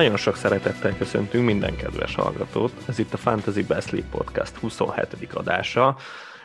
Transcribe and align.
Nagyon 0.00 0.16
sok 0.16 0.36
szeretettel 0.36 0.96
köszöntünk 0.96 1.44
minden 1.44 1.76
kedves 1.76 2.14
hallgatót. 2.14 2.72
Ez 2.88 2.98
itt 2.98 3.12
a 3.12 3.16
Fantasy 3.16 3.64
League 3.68 4.08
Podcast 4.10 4.56
27. 4.56 5.28
adása. 5.34 5.96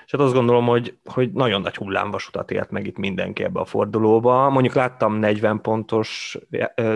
És 0.06 0.12
hát 0.12 0.22
azt 0.22 0.34
gondolom, 0.34 0.66
hogy, 0.66 0.98
hogy 1.06 1.32
nagyon 1.32 1.62
nagy 1.62 1.76
hullámvasutat 1.76 2.52
élt 2.52 2.70
meg 2.70 2.88
itt 2.88 2.98
mindenki 2.98 3.44
ebbe 3.44 3.60
a 3.60 3.66
fordulóba. 3.66 4.50
Mondjuk 4.50 4.74
láttam 4.74 5.16
40 5.16 5.62
pontos 5.62 6.38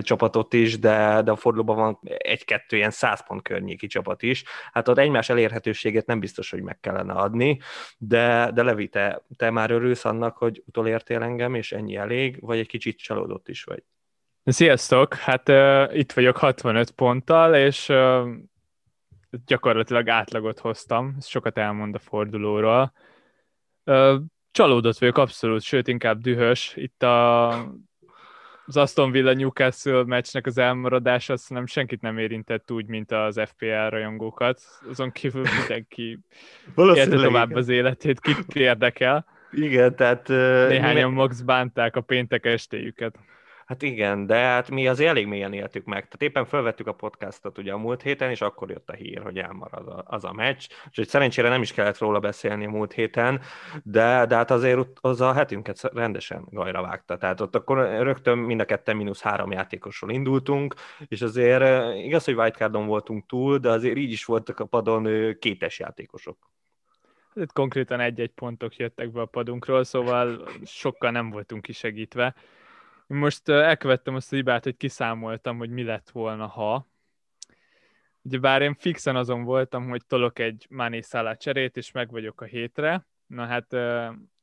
csapatot 0.02 0.54
is, 0.54 0.80
de, 0.80 1.22
de 1.22 1.32
a 1.32 1.36
fordulóban 1.36 1.76
van 1.76 2.00
egy-kettő 2.18 2.78
ilyen 2.78 2.92
100 2.92 3.28
pont 3.28 3.42
környéki 3.42 3.88
csapat 3.88 4.22
is. 4.22 4.44
Hát 4.72 4.88
ott 4.88 4.98
egymás 4.98 5.30
elérhetőségét 5.30 6.06
nem 6.06 6.20
biztos, 6.20 6.50
hogy 6.50 6.62
meg 6.62 6.80
kellene 6.80 7.14
adni, 7.14 7.60
de, 7.98 8.52
de 8.54 8.64
Levi, 8.64 8.88
te, 8.88 9.26
te 9.36 9.50
már 9.50 9.72
örülsz 9.72 10.06
annak, 10.06 10.38
hogy 10.38 10.64
utolértél 10.66 11.22
engem, 11.22 11.56
és 11.56 11.72
ennyi 11.72 11.96
elég, 11.96 12.38
vagy 12.42 12.58
egy 12.58 12.68
kicsit 12.68 12.98
csalódott 12.98 13.48
is 13.48 13.64
vagy? 13.64 13.84
Sziasztok! 14.52 15.14
Hát 15.14 15.50
uh, 15.50 15.98
itt 15.98 16.12
vagyok 16.12 16.38
65 16.38 16.92
ponttal, 16.92 17.56
és 17.56 17.90
uh, 17.90 18.30
gyakorlatilag 19.46 20.10
átlagot 20.10 20.60
hoztam, 20.60 21.16
ez 21.18 21.28
sokat 21.28 21.58
elmond 21.58 21.96
a 21.96 22.00
fordulóról. 22.00 22.94
Uh, 23.86 24.16
csalódott 24.52 24.98
vagyok 24.98 25.18
abszolút, 25.18 25.62
sőt 25.62 25.88
inkább 25.88 26.22
dühös. 26.22 26.74
Itt 26.76 27.04
a, 27.04 27.48
az 28.66 28.78
Aston 28.78 29.12
Villa 29.12 29.34
Newcastle 29.34 30.04
meccsnek 30.04 30.46
az 30.46 30.58
elmaradása 30.58 31.34
azt 31.34 31.50
nem 31.50 31.66
senkit 31.66 32.02
nem 32.02 32.18
érintett 32.18 32.72
úgy, 32.72 32.86
mint 32.86 33.12
az 33.12 33.42
FPL 33.46 33.90
rajongókat. 33.90 34.62
Azon 34.90 35.12
kívül 35.12 35.46
mindenki 35.60 36.20
élte 36.76 37.18
tovább 37.18 37.56
az 37.56 37.70
életét, 37.70 38.20
kit 38.20 38.56
érdekel. 38.56 39.26
Igen, 39.52 39.96
tehát... 39.96 40.28
Néhányan 40.68 41.12
max 41.12 41.42
bánták 41.42 41.96
a 41.96 42.02
péntek 42.02 42.46
estéjüket. 42.46 43.20
Hát 43.70 43.82
igen, 43.82 44.26
de 44.26 44.36
hát 44.36 44.70
mi 44.70 44.88
az 44.88 45.00
elég 45.00 45.28
mélyen 45.28 45.54
éltük 45.54 45.86
meg. 45.86 46.08
Tehát 46.08 46.22
éppen 46.22 46.46
felvettük 46.46 46.88
a 46.88 46.94
podcastot 46.94 47.58
ugye 47.58 47.72
a 47.74 47.78
múlt 47.78 48.02
héten, 48.02 48.30
és 48.30 48.42
akkor 48.42 48.70
jött 48.70 48.90
a 48.90 48.94
hír, 48.94 49.22
hogy 49.22 49.38
elmarad 49.38 50.04
az 50.06 50.24
a 50.24 50.34
meccs. 50.34 50.68
Úgyhogy 50.88 51.08
szerencsére 51.08 51.50
nem 51.50 51.62
is 51.62 51.74
kellett 51.74 51.98
róla 51.98 52.20
beszélni 52.20 52.66
a 52.66 52.70
múlt 52.70 52.94
héten, 52.94 53.42
de, 53.84 54.26
de 54.26 54.36
hát 54.36 54.52
azért 54.52 54.80
az 55.02 55.22
a 55.22 55.34
hetünket 55.34 55.82
rendesen 55.94 56.48
gajra 56.50 56.82
vágta. 56.82 57.18
Tehát 57.18 57.42
ott 57.42 57.56
akkor 57.56 57.78
rögtön 57.78 58.38
mind 58.38 58.60
a 58.60 58.66
ketten 58.66 58.96
mínusz 58.96 59.22
három 59.22 59.52
játékosról 59.52 60.12
indultunk, 60.12 60.76
és 61.08 61.22
azért 61.22 61.96
igaz, 61.96 62.26
hogy 62.26 62.36
wildcardon 62.36 62.86
voltunk 62.86 63.26
túl, 63.26 63.58
de 63.58 63.70
azért 63.70 63.98
így 63.98 64.12
is 64.12 64.26
voltak 64.26 64.60
a 64.60 64.66
padon 64.66 65.36
kétes 65.40 65.80
játékosok. 65.80 66.38
Itt 67.34 67.54
konkrétan 67.54 68.00
egy-egy 68.00 68.34
pontok 68.34 68.76
jöttek 68.76 69.12
be 69.12 69.22
a 69.22 69.26
padunkról, 69.26 69.84
szóval 69.84 70.48
sokkal 70.66 71.12
nem 71.12 71.30
voltunk 71.30 71.62
kisegítve. 71.62 72.36
Most 73.14 73.50
elkövettem 73.50 74.16
azt 74.16 74.34
a 74.34 74.36
hibát, 74.36 74.64
hogy 74.64 74.78
kiszámoltam, 74.78 75.58
hogy 75.58 75.70
mi 75.70 75.84
lett 75.84 76.10
volna, 76.10 76.48
ha. 76.48 76.88
Ugye 78.22 78.38
bár 78.38 78.62
én 78.62 78.74
fixen 78.74 79.16
azon 79.16 79.44
voltam, 79.44 79.90
hogy 79.90 80.06
tolok 80.06 80.40
egy 80.40 80.66
Mané 80.70 81.02
Salah 81.02 81.36
cserét, 81.36 81.78
és 81.78 81.92
meg 81.92 82.12
vagyok 82.12 82.42
a 82.42 82.46
hétre. 82.46 83.08
Na 83.28 83.46
hát 83.46 83.74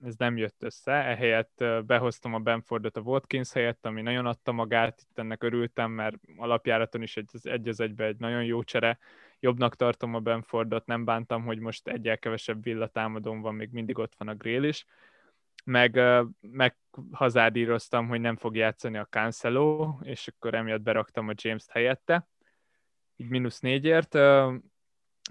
ez 0.04 0.16
nem 0.16 0.36
jött 0.36 0.62
össze, 0.62 0.92
ehelyett 0.92 1.64
behoztam 1.84 2.34
a 2.34 2.38
Benfordot 2.38 2.96
a 2.96 3.00
Watkins 3.00 3.52
helyett, 3.52 3.86
ami 3.86 4.02
nagyon 4.02 4.26
adta 4.26 4.52
magát, 4.52 5.00
itt 5.00 5.18
ennek 5.18 5.42
örültem, 5.42 5.90
mert 5.90 6.16
alapjáraton 6.36 7.02
is 7.02 7.16
egy, 7.16 7.28
egy 7.42 7.68
az 7.68 7.80
egybe 7.80 8.04
egy 8.04 8.18
nagyon 8.18 8.44
jó 8.44 8.62
csere. 8.62 8.98
Jobbnak 9.40 9.76
tartom 9.76 10.14
a 10.14 10.20
Benfordot, 10.20 10.86
nem 10.86 11.04
bántam, 11.04 11.44
hogy 11.44 11.58
most 11.58 11.88
egyel 11.88 12.18
kevesebb 12.18 12.62
villatámadón 12.62 13.40
van, 13.40 13.54
még 13.54 13.70
mindig 13.72 13.98
ott 13.98 14.14
van 14.18 14.28
a 14.28 14.34
Grill 14.34 14.64
is 14.64 14.86
meg, 15.66 16.00
meg 16.40 16.76
hazádíroztam, 17.12 18.08
hogy 18.08 18.20
nem 18.20 18.36
fog 18.36 18.56
játszani 18.56 18.98
a 18.98 19.06
Cancelo, 19.10 19.98
és 20.02 20.28
akkor 20.28 20.54
emiatt 20.54 20.80
beraktam 20.80 21.28
a 21.28 21.32
James-t 21.34 21.70
helyette, 21.70 22.28
így 23.16 23.28
mínusz 23.28 23.60
négyért. 23.60 24.14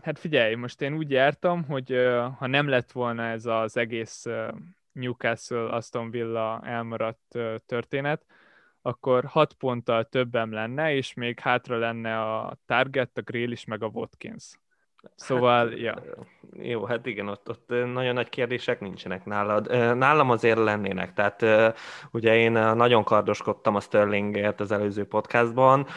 Hát 0.04 0.20
figyelj, 0.20 0.56
most 0.56 0.82
én 0.82 0.94
úgy 0.94 1.12
jártam, 1.12 1.64
hogy 1.64 1.90
ha 2.38 2.48
nem 2.48 2.68
lett 2.68 2.92
volna 2.92 3.24
ez 3.24 3.46
az 3.46 3.78
egész 3.78 4.26
Newcastle 4.92 5.70
Aston 5.70 6.10
Villa 6.10 6.62
elmaradt 6.64 7.38
történet, 7.66 8.26
akkor 8.82 9.26
hat 9.26 9.54
ponttal 9.54 10.06
többem 10.06 10.52
lenne, 10.52 10.94
és 10.94 11.14
még 11.14 11.40
hátra 11.40 11.78
lenne 11.78 12.22
a 12.22 12.58
Target, 12.66 13.18
a 13.18 13.22
Grill 13.22 13.52
is, 13.52 13.66
meg 13.66 13.84
a 13.84 13.88
Watkins. 13.88 14.60
Szóval, 15.16 15.70
hát, 15.70 15.80
ja. 15.80 16.02
Jó, 16.58 16.86
hát 16.86 17.06
igen, 17.06 17.28
ott, 17.28 17.50
ott 17.50 17.70
nagyon 17.94 18.14
nagy 18.14 18.30
kérdések 18.30 18.80
nincsenek 18.80 19.26
nálad. 19.26 19.96
Nálam 19.98 20.30
azért 20.30 20.58
lennének, 20.58 21.14
tehát 21.14 21.46
ugye 22.12 22.36
én 22.36 22.52
nagyon 22.52 23.04
kardoskodtam 23.04 23.76
a 23.76 23.80
Sterlingért 23.80 24.60
az 24.60 24.72
előző 24.72 25.06
podcastban, 25.06 25.88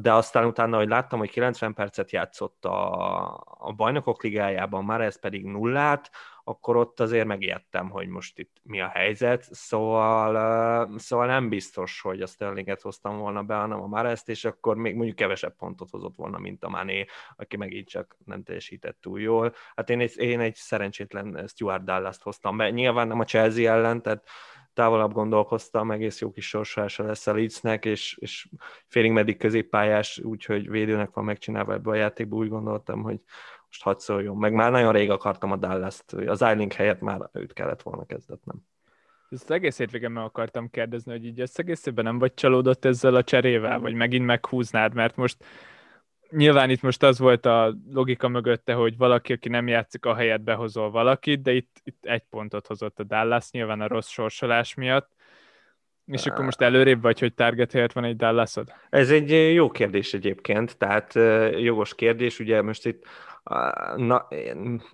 de 0.00 0.12
aztán 0.12 0.44
utána, 0.44 0.76
hogy 0.76 0.88
láttam, 0.88 1.18
hogy 1.18 1.30
90 1.30 1.74
percet 1.74 2.10
játszott 2.10 2.64
a, 2.64 3.30
a 3.58 3.72
bajnokok 3.72 4.22
ligájában, 4.22 4.84
már 4.84 5.00
ez 5.00 5.20
pedig 5.20 5.44
nullát, 5.44 6.10
akkor 6.44 6.76
ott 6.76 7.00
azért 7.00 7.26
megijedtem, 7.26 7.90
hogy 7.90 8.08
most 8.08 8.38
itt 8.38 8.56
mi 8.62 8.80
a 8.80 8.88
helyzet, 8.88 9.42
szóval, 9.50 10.98
szóval 10.98 11.26
nem 11.26 11.48
biztos, 11.48 12.00
hogy 12.00 12.20
a 12.20 12.26
Sterlinget 12.26 12.80
hoztam 12.80 13.18
volna 13.18 13.42
be, 13.42 13.54
hanem 13.54 13.82
a 13.82 13.86
Mareszt, 13.86 14.28
és 14.28 14.44
akkor 14.44 14.76
még 14.76 14.94
mondjuk 14.94 15.16
kevesebb 15.16 15.56
pontot 15.56 15.90
hozott 15.90 16.16
volna, 16.16 16.38
mint 16.38 16.64
a 16.64 16.68
Mané, 16.68 17.06
aki 17.36 17.56
megint 17.56 17.88
csak 17.88 18.16
nem 18.24 18.42
teljesített 18.42 19.00
túl 19.00 19.20
jól. 19.20 19.54
Hát 19.74 19.90
én 19.90 20.00
egy, 20.00 20.18
én 20.18 20.40
egy 20.40 20.54
szerencsétlen 20.54 21.46
Stuart 21.46 21.84
Dallas-t 21.84 22.22
hoztam 22.22 22.56
be, 22.56 22.70
nyilván 22.70 23.08
nem 23.08 23.20
a 23.20 23.24
Chelsea 23.24 23.72
ellen, 23.72 24.02
tehát 24.02 24.28
távolabb 24.74 25.12
gondolkoztam, 25.12 25.90
egész 25.90 26.20
jó 26.20 26.30
kis 26.32 26.48
sorsolása 26.48 27.04
lesz 27.04 27.26
a 27.26 27.34
Leedsnek, 27.34 27.84
és, 27.84 28.16
és 28.20 28.48
félig 28.86 29.12
meddig 29.12 29.36
középpályás, 29.36 30.18
úgyhogy 30.18 30.70
védőnek 30.70 31.14
van 31.14 31.24
megcsinálva 31.24 31.72
ebbe 31.72 31.90
a 31.90 31.94
játékba, 31.94 32.36
úgy 32.36 32.48
gondoltam, 32.48 33.02
hogy 33.02 33.20
most 33.74 33.82
hadd 33.82 33.98
szóljon. 33.98 34.36
Meg 34.36 34.52
már 34.52 34.70
nagyon 34.70 34.92
rég 34.92 35.10
akartam 35.10 35.52
a 35.52 35.56
Dallas-t, 35.56 36.12
az 36.12 36.42
Eiling 36.42 36.72
helyett 36.72 37.00
már 37.00 37.20
őt 37.32 37.52
kellett 37.52 37.82
volna 37.82 38.04
kezdetnem. 38.04 38.56
Ezt 39.30 39.50
egész 39.50 39.78
hétvégén 39.78 40.10
meg 40.10 40.24
akartam 40.24 40.70
kérdezni, 40.70 41.12
hogy 41.12 41.24
így 41.24 41.40
összegészében 41.40 42.04
nem 42.04 42.18
vagy 42.18 42.34
csalódott 42.34 42.84
ezzel 42.84 43.14
a 43.14 43.24
cserével, 43.24 43.80
vagy 43.80 43.94
megint 43.94 44.26
meghúznád, 44.26 44.94
mert 44.94 45.16
most 45.16 45.44
nyilván 46.30 46.70
itt 46.70 46.82
most 46.82 47.02
az 47.02 47.18
volt 47.18 47.46
a 47.46 47.74
logika 47.92 48.28
mögötte, 48.28 48.72
hogy 48.72 48.96
valaki, 48.96 49.32
aki 49.32 49.48
nem 49.48 49.68
játszik 49.68 50.04
a 50.04 50.14
helyet, 50.14 50.42
behozol 50.42 50.90
valakit, 50.90 51.42
de 51.42 51.52
itt, 51.52 51.80
itt 51.84 52.04
egy 52.04 52.22
pontot 52.30 52.66
hozott 52.66 52.98
a 52.98 53.04
Dallas, 53.04 53.50
nyilván 53.50 53.80
a 53.80 53.88
rossz 53.88 54.08
sorsolás 54.08 54.74
miatt. 54.74 55.12
És 56.06 56.26
akkor 56.26 56.44
most 56.44 56.60
előrébb 56.60 57.02
vagy, 57.02 57.18
hogy 57.18 57.34
target 57.34 57.72
helyett 57.72 57.92
van 57.92 58.04
egy 58.04 58.16
Dallasod? 58.16 58.72
Ez 58.90 59.10
egy 59.10 59.52
jó 59.54 59.70
kérdés 59.70 60.14
egyébként, 60.14 60.78
tehát 60.78 61.14
jogos 61.60 61.94
kérdés, 61.94 62.38
ugye 62.38 62.62
most 62.62 62.86
itt 62.86 63.06
Na, 63.96 64.28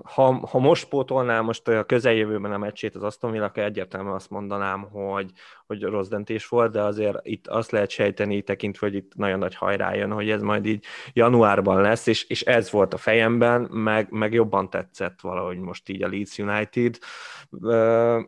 ha, 0.04 0.46
ha 0.50 0.58
most 0.58 0.88
pótolnám 0.88 1.44
most 1.44 1.68
a 1.68 1.84
közeljövőben 1.84 2.52
a 2.52 2.58
meccsét 2.58 2.94
az 2.94 3.02
Aston 3.02 3.30
Villa, 3.30 3.44
akkor 3.44 3.62
egyértelműen 3.62 4.14
azt 4.14 4.30
mondanám, 4.30 4.82
hogy, 4.82 5.32
hogy 5.66 5.82
rossz 5.82 6.08
döntés 6.08 6.48
volt, 6.48 6.72
de 6.72 6.82
azért 6.82 7.18
itt 7.22 7.46
azt 7.46 7.70
lehet 7.70 7.90
sejteni, 7.90 8.42
tekintve, 8.42 8.86
hogy 8.86 8.96
itt 8.96 9.14
nagyon 9.14 9.38
nagy 9.38 9.54
hajrá 9.54 9.94
jön, 9.94 10.12
hogy 10.12 10.30
ez 10.30 10.42
majd 10.42 10.66
így 10.66 10.84
januárban 11.12 11.80
lesz, 11.80 12.06
és, 12.06 12.24
és 12.24 12.42
ez 12.42 12.70
volt 12.70 12.94
a 12.94 12.96
fejemben, 12.96 13.60
meg, 13.60 14.10
meg 14.10 14.32
jobban 14.32 14.70
tetszett 14.70 15.20
valahogy 15.20 15.58
most 15.58 15.88
így 15.88 16.02
a 16.02 16.08
Leeds 16.08 16.38
United, 16.38 16.98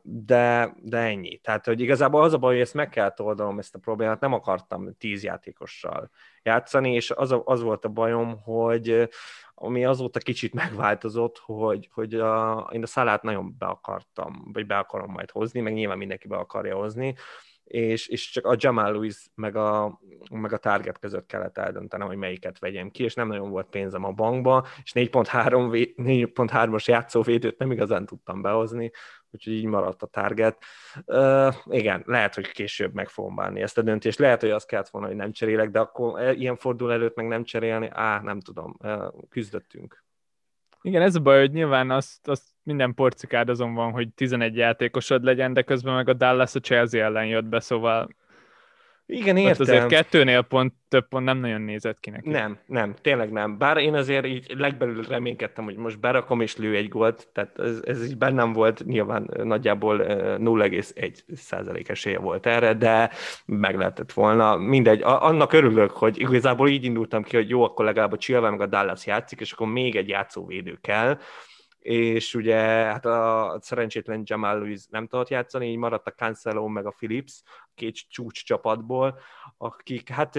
de, 0.03 0.75
de 0.83 0.99
ennyi. 0.99 1.37
Tehát, 1.37 1.65
hogy 1.67 1.81
igazából 1.81 2.23
az 2.23 2.33
a 2.33 2.39
baj, 2.39 2.53
hogy 2.53 2.63
ezt 2.63 2.75
meg 2.75 2.89
kell 2.89 3.13
oldanom, 3.17 3.59
ezt 3.59 3.75
a 3.75 3.79
problémát, 3.79 4.21
nem 4.21 4.33
akartam 4.33 4.97
tíz 4.99 5.23
játékossal 5.23 6.11
játszani, 6.43 6.95
és 6.95 7.11
az, 7.11 7.33
a, 7.33 7.43
az 7.45 7.63
volt 7.63 7.85
a 7.85 7.89
bajom, 7.89 8.41
hogy 8.43 9.09
ami 9.63 9.85
azóta 9.85 10.19
kicsit 10.19 10.55
megváltozott, 10.55 11.39
hogy, 11.39 11.89
hogy 11.93 12.15
a, 12.15 12.69
én 12.73 12.83
a 12.83 12.87
szalát 12.87 13.23
nagyon 13.23 13.55
be 13.59 13.67
akartam, 13.67 14.51
vagy 14.53 14.67
be 14.67 14.79
akarom 14.79 15.13
majd 15.13 15.31
hozni, 15.31 15.61
meg 15.61 15.73
nyilván 15.73 15.99
mindenki 15.99 16.29
be 16.29 16.37
akarja 16.37 16.77
hozni, 16.77 17.15
és, 17.65 18.07
és 18.07 18.31
csak 18.31 18.47
a 18.47 18.57
Jamal 18.59 18.93
Lewis 18.93 19.27
meg 19.35 19.57
a, 19.57 20.01
meg 20.31 20.53
a 20.53 20.57
Target 20.57 20.99
között 20.99 21.27
kellett 21.27 21.59
eldöntenem, 21.59 22.07
hogy 22.07 22.17
melyiket 22.17 22.59
vegyem 22.59 22.91
ki, 22.91 23.05
és 23.05 23.15
nem 23.15 23.29
nagyon 23.29 23.51
volt 23.51 23.69
pénzem 23.69 24.05
a 24.05 24.13
bankba, 24.13 24.67
és 24.83 24.93
4.3-as 24.95 26.85
játszóvédőt 26.85 27.59
nem 27.59 27.71
igazán 27.71 28.07
tudtam 28.07 28.43
behozni, 28.43 28.91
úgyhogy 29.33 29.53
így 29.53 29.65
maradt 29.65 30.03
a 30.03 30.07
target. 30.07 30.59
Uh, 31.07 31.55
igen, 31.65 32.03
lehet, 32.07 32.35
hogy 32.35 32.53
később 32.53 32.95
meg 32.95 33.09
fogom 33.09 33.35
bánni 33.35 33.63
ezt 33.63 33.79
a 33.79 33.83
döntést. 33.83 34.19
Lehet, 34.19 34.41
hogy 34.41 34.51
azt 34.51 34.67
kellett 34.67 34.89
volna, 34.89 35.07
hogy 35.07 35.17
nem 35.17 35.33
cserélek, 35.33 35.71
de 35.71 35.79
akkor 35.79 36.21
e, 36.21 36.33
ilyen 36.33 36.57
fordul 36.57 36.93
előtt 36.93 37.17
meg 37.17 37.29
nem 37.29 37.45
cserélni, 37.45 37.89
á, 37.93 38.21
nem 38.21 38.41
tudom, 38.41 38.77
uh, 38.79 39.07
küzdöttünk. 39.29 40.05
Igen, 40.83 41.03
ez 41.03 41.15
a 41.15 41.21
baj, 41.21 41.39
hogy 41.39 41.53
nyilván 41.53 41.91
azt, 41.91 42.29
azt 42.29 42.45
minden 42.63 42.95
porcikád 42.95 43.49
azon 43.49 43.75
van, 43.75 43.93
hogy 43.93 44.09
11 44.15 44.57
játékosod 44.57 45.25
legyen, 45.25 45.53
de 45.53 45.63
közben 45.63 45.95
meg 45.95 46.09
a 46.09 46.13
Dallas 46.13 46.55
a 46.55 46.61
Chelsea 46.61 47.05
ellen 47.05 47.27
jött 47.27 47.45
be, 47.45 47.61
szóval 47.61 48.09
Igen, 49.07 49.37
értem. 49.37 49.45
Mert 49.45 49.61
azért 49.61 49.87
kettőnél 49.87 50.43
pont 50.43 50.73
több 50.89 51.09
pont 51.09 51.25
nem 51.25 51.39
nagyon 51.39 51.61
nézett 51.61 52.01
ki 52.01 52.11
neki. 52.11 52.29
Nem, 52.29 52.59
nem, 52.67 52.95
tényleg 53.03 53.33
nem. 53.33 53.59
Bár 53.59 53.77
én 53.77 53.95
azért 53.95 54.27
így 54.27 54.55
legbelül 54.57 55.03
reménykedtem, 55.03 55.65
hogy 55.65 55.77
most 55.77 56.01
berakom 56.01 56.41
és 56.41 56.57
lő 56.57 56.77
egy 56.77 56.89
gólt, 56.89 57.29
tehát 57.33 57.59
ez, 57.59 57.81
ez 57.85 58.05
így 58.05 58.17
bennem 58.17 58.53
volt, 58.53 58.85
nyilván 58.85 59.31
nagyjából 59.43 59.99
0,1 60.07 61.19
százalék 61.35 61.89
esélye 61.89 62.19
volt 62.19 62.47
erre, 62.47 62.75
de 62.75 63.11
meg 63.47 63.77
lehetett 63.77 64.13
volna. 64.13 64.57
Mindegy, 64.57 65.01
annak 65.03 65.53
örülök, 65.53 65.91
hogy 65.91 66.21
igazából 66.21 66.69
így 66.69 66.85
indultam 66.85 67.23
ki, 67.23 67.37
hogy 67.37 67.49
jó, 67.49 67.63
akkor 67.63 67.85
legalább 67.85 68.13
a 68.13 68.17
Chilwell 68.17 68.51
meg 68.51 68.61
a 68.61 68.67
Dallas 68.67 69.07
játszik, 69.07 69.41
és 69.41 69.53
akkor 69.53 69.67
még 69.67 69.97
egy 69.97 70.09
játszóvédő 70.09 70.79
kell, 70.81 71.19
és 71.83 72.35
ugye 72.35 72.57
hát 72.65 73.07
a 73.07 73.59
szerencsétlen 73.61 74.23
Jamal 74.25 74.59
Lewis 74.59 74.87
nem 74.87 75.07
tudott 75.07 75.29
játszani, 75.29 75.71
így 75.71 75.77
maradt 75.77 76.07
a 76.07 76.13
Cancelo 76.13 76.69
meg 76.69 76.87
a 76.87 76.95
Philips, 76.97 77.43
két 77.75 77.99
csúcs 78.09 78.45
csapatból, 78.45 79.19
akik 79.59 80.09
hát 80.09 80.37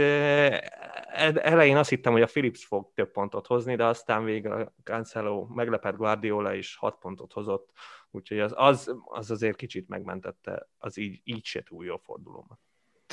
elején 1.37 1.77
azt 1.77 1.89
hittem, 1.89 2.11
hogy 2.11 2.21
a 2.21 2.27
Philips 2.27 2.65
fog 2.65 2.91
több 2.93 3.11
pontot 3.11 3.47
hozni, 3.47 3.75
de 3.75 3.85
aztán 3.85 4.23
végre 4.23 4.53
a 4.53 4.73
Cancelo 4.83 5.45
meglepett 5.45 5.95
Guardiola 5.95 6.53
is 6.53 6.75
hat 6.75 6.97
pontot 6.99 7.33
hozott, 7.33 7.69
úgyhogy 8.11 8.39
az, 8.39 8.53
az, 8.55 8.95
az 9.05 9.31
azért 9.31 9.55
kicsit 9.55 9.87
megmentette 9.87 10.67
az 10.77 10.97
így, 10.97 11.21
így 11.23 11.45
se 11.45 11.63
túl 11.63 11.85
jó 11.85 11.97
fordulómat. 11.97 12.59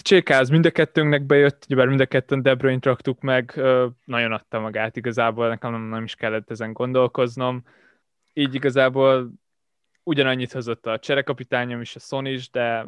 Csékáz 0.03 0.49
mind 0.49 0.67
a 0.67 0.71
kettőnknek 0.71 1.23
bejött, 1.23 1.67
bár 1.75 1.87
mind 1.87 2.00
a 2.00 2.06
kettőn 2.06 2.43
De 2.43 2.55
Bruyne 2.55 2.81
raktuk 2.83 3.21
meg, 3.21 3.61
nagyon 4.05 4.33
adta 4.33 4.61
magát 4.61 4.97
igazából, 4.97 5.49
nekem 5.49 5.71
nem, 5.71 5.83
nem 5.83 6.05
is 6.05 6.15
kellett 6.15 6.50
ezen 6.50 6.73
gondolkoznom 6.73 7.65
így 8.32 8.55
igazából 8.55 9.31
ugyanannyit 10.03 10.53
hozott 10.53 10.87
a 10.87 10.99
cserekapitányom 10.99 11.81
is, 11.81 11.97
a 11.97 11.99
Son 11.99 12.27
is, 12.27 12.50
de 12.50 12.87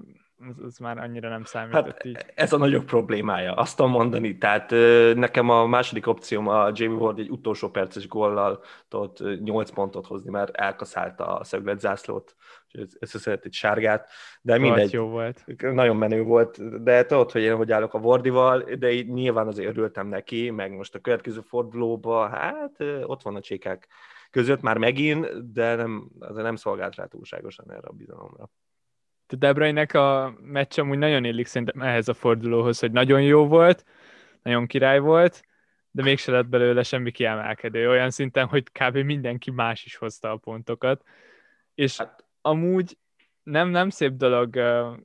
ez, 0.66 0.78
már 0.78 0.98
annyira 0.98 1.28
nem 1.28 1.44
számított 1.44 1.84
hát 1.84 2.04
így. 2.04 2.18
Ez 2.34 2.52
a 2.52 2.56
nagyobb 2.56 2.84
problémája, 2.84 3.54
azt 3.54 3.76
tudom 3.76 3.90
mondani. 3.90 4.38
Tehát 4.38 4.70
nekem 5.14 5.50
a 5.50 5.66
második 5.66 6.06
opcióm 6.06 6.48
a 6.48 6.70
Jamie 6.74 6.98
Ward 6.98 7.18
egy 7.18 7.30
utolsó 7.30 7.70
perces 7.70 8.08
góllal 8.08 8.62
tudott 8.88 9.40
8 9.40 9.70
pontot 9.70 10.06
hozni, 10.06 10.30
mert 10.30 10.56
elkaszálta 10.56 11.26
a 11.38 11.44
szöglet 11.44 11.80
zászlót, 11.80 12.34
összeszedett 12.98 13.44
egy 13.44 13.52
sárgát, 13.52 14.08
de 14.40 14.58
mindegy. 14.58 14.92
jó 14.92 15.06
volt. 15.06 15.44
Nagyon 15.58 15.96
menő 15.96 16.22
volt, 16.22 16.82
de 16.82 17.04
tudod, 17.04 17.30
hogy 17.30 17.42
én 17.42 17.56
hogy 17.56 17.72
állok 17.72 17.94
a 17.94 17.98
Wardival, 17.98 18.62
de 18.78 18.90
így 18.92 19.08
nyilván 19.08 19.46
azért 19.46 19.68
örültem 19.68 20.06
neki, 20.06 20.50
meg 20.50 20.72
most 20.72 20.94
a 20.94 20.98
következő 20.98 21.40
fordulóba, 21.40 22.28
hát 22.28 22.76
ott 23.02 23.22
van 23.22 23.36
a 23.36 23.40
csékák 23.40 23.88
között 24.32 24.60
már 24.60 24.78
megint, 24.78 25.52
de 25.52 25.74
nem, 25.74 26.10
azért 26.18 26.44
nem 26.44 26.56
szolgált 26.56 26.94
rá 26.94 27.04
túlságosan 27.04 27.72
erre 27.72 27.88
a 27.88 27.92
bizalomra. 27.92 28.50
De 29.26 29.36
De 29.36 29.94
a 29.94 30.34
meccs 30.40 30.78
amúgy 30.78 30.98
nagyon 30.98 31.24
illik 31.24 31.46
szerintem 31.46 31.82
ehhez 31.82 32.08
a 32.08 32.14
fordulóhoz, 32.14 32.78
hogy 32.78 32.92
nagyon 32.92 33.22
jó 33.22 33.46
volt, 33.46 33.84
nagyon 34.42 34.66
király 34.66 34.98
volt, 34.98 35.42
de 35.90 36.02
mégse 36.02 36.32
lett 36.32 36.46
belőle 36.46 36.82
semmi 36.82 37.10
kiemelkedő, 37.10 37.88
olyan 37.88 38.10
szinten, 38.10 38.46
hogy 38.46 38.62
kb. 38.72 38.96
mindenki 38.96 39.50
más 39.50 39.84
is 39.84 39.96
hozta 39.96 40.30
a 40.30 40.36
pontokat. 40.36 41.04
És 41.74 41.96
hát, 41.96 42.24
amúgy 42.40 42.98
nem, 43.42 43.68
nem 43.68 43.88
szép 43.88 44.12
dolog 44.12 44.56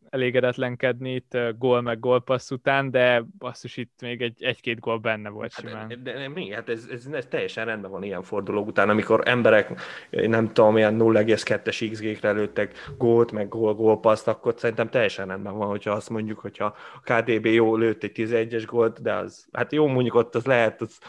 elégedetlenkedni 0.10 1.14
itt 1.14 1.38
gól 1.58 1.82
meg 1.82 2.00
gólpassz 2.00 2.52
után, 2.52 2.92
de 2.92 3.24
basszus 3.38 3.78
itt 3.78 4.02
még 4.02 4.22
egy, 4.22 4.44
egy-két 4.44 4.80
gól 4.80 4.98
benne 4.98 5.30
volt 5.30 5.54
hát, 5.54 5.66
simán. 5.66 5.88
De, 5.88 5.96
de, 5.96 6.14
de 6.14 6.28
mi? 6.28 6.52
Hát 6.52 6.70
ez, 6.70 6.88
ez, 6.92 7.06
ez, 7.12 7.26
teljesen 7.26 7.66
rendben 7.66 7.92
van 7.92 8.04
ilyen 8.04 8.24
fordulók 8.24 8.68
után, 8.68 8.90
amikor 8.90 9.22
emberek, 9.26 9.80
nem 10.10 10.54
tudom, 10.54 10.78
ilyen 10.78 10.98
0,2-es 11.00 11.90
XG-kre 11.92 12.32
lőttek 12.32 12.74
gólt, 12.98 13.32
meg 13.32 13.48
gól, 13.48 13.76
gólpaszt, 13.76 14.28
akkor 14.28 14.54
szerintem 14.58 14.90
teljesen 14.90 15.28
rendben 15.28 15.58
van, 15.58 15.68
hogyha 15.68 15.92
azt 15.92 16.10
mondjuk, 16.10 16.40
hogyha 16.40 16.76
a 16.94 17.02
KDB 17.02 17.46
jó 17.46 17.76
lőtt 17.76 18.04
egy 18.04 18.12
11-es 18.16 18.64
gólt, 18.66 19.02
de 19.02 19.14
az, 19.14 19.48
hát 19.52 19.72
jó 19.72 19.88
mondjuk 19.88 20.16
ott 20.16 20.36
az 20.36 20.46
lehet, 20.46 20.82
az 20.82 21.00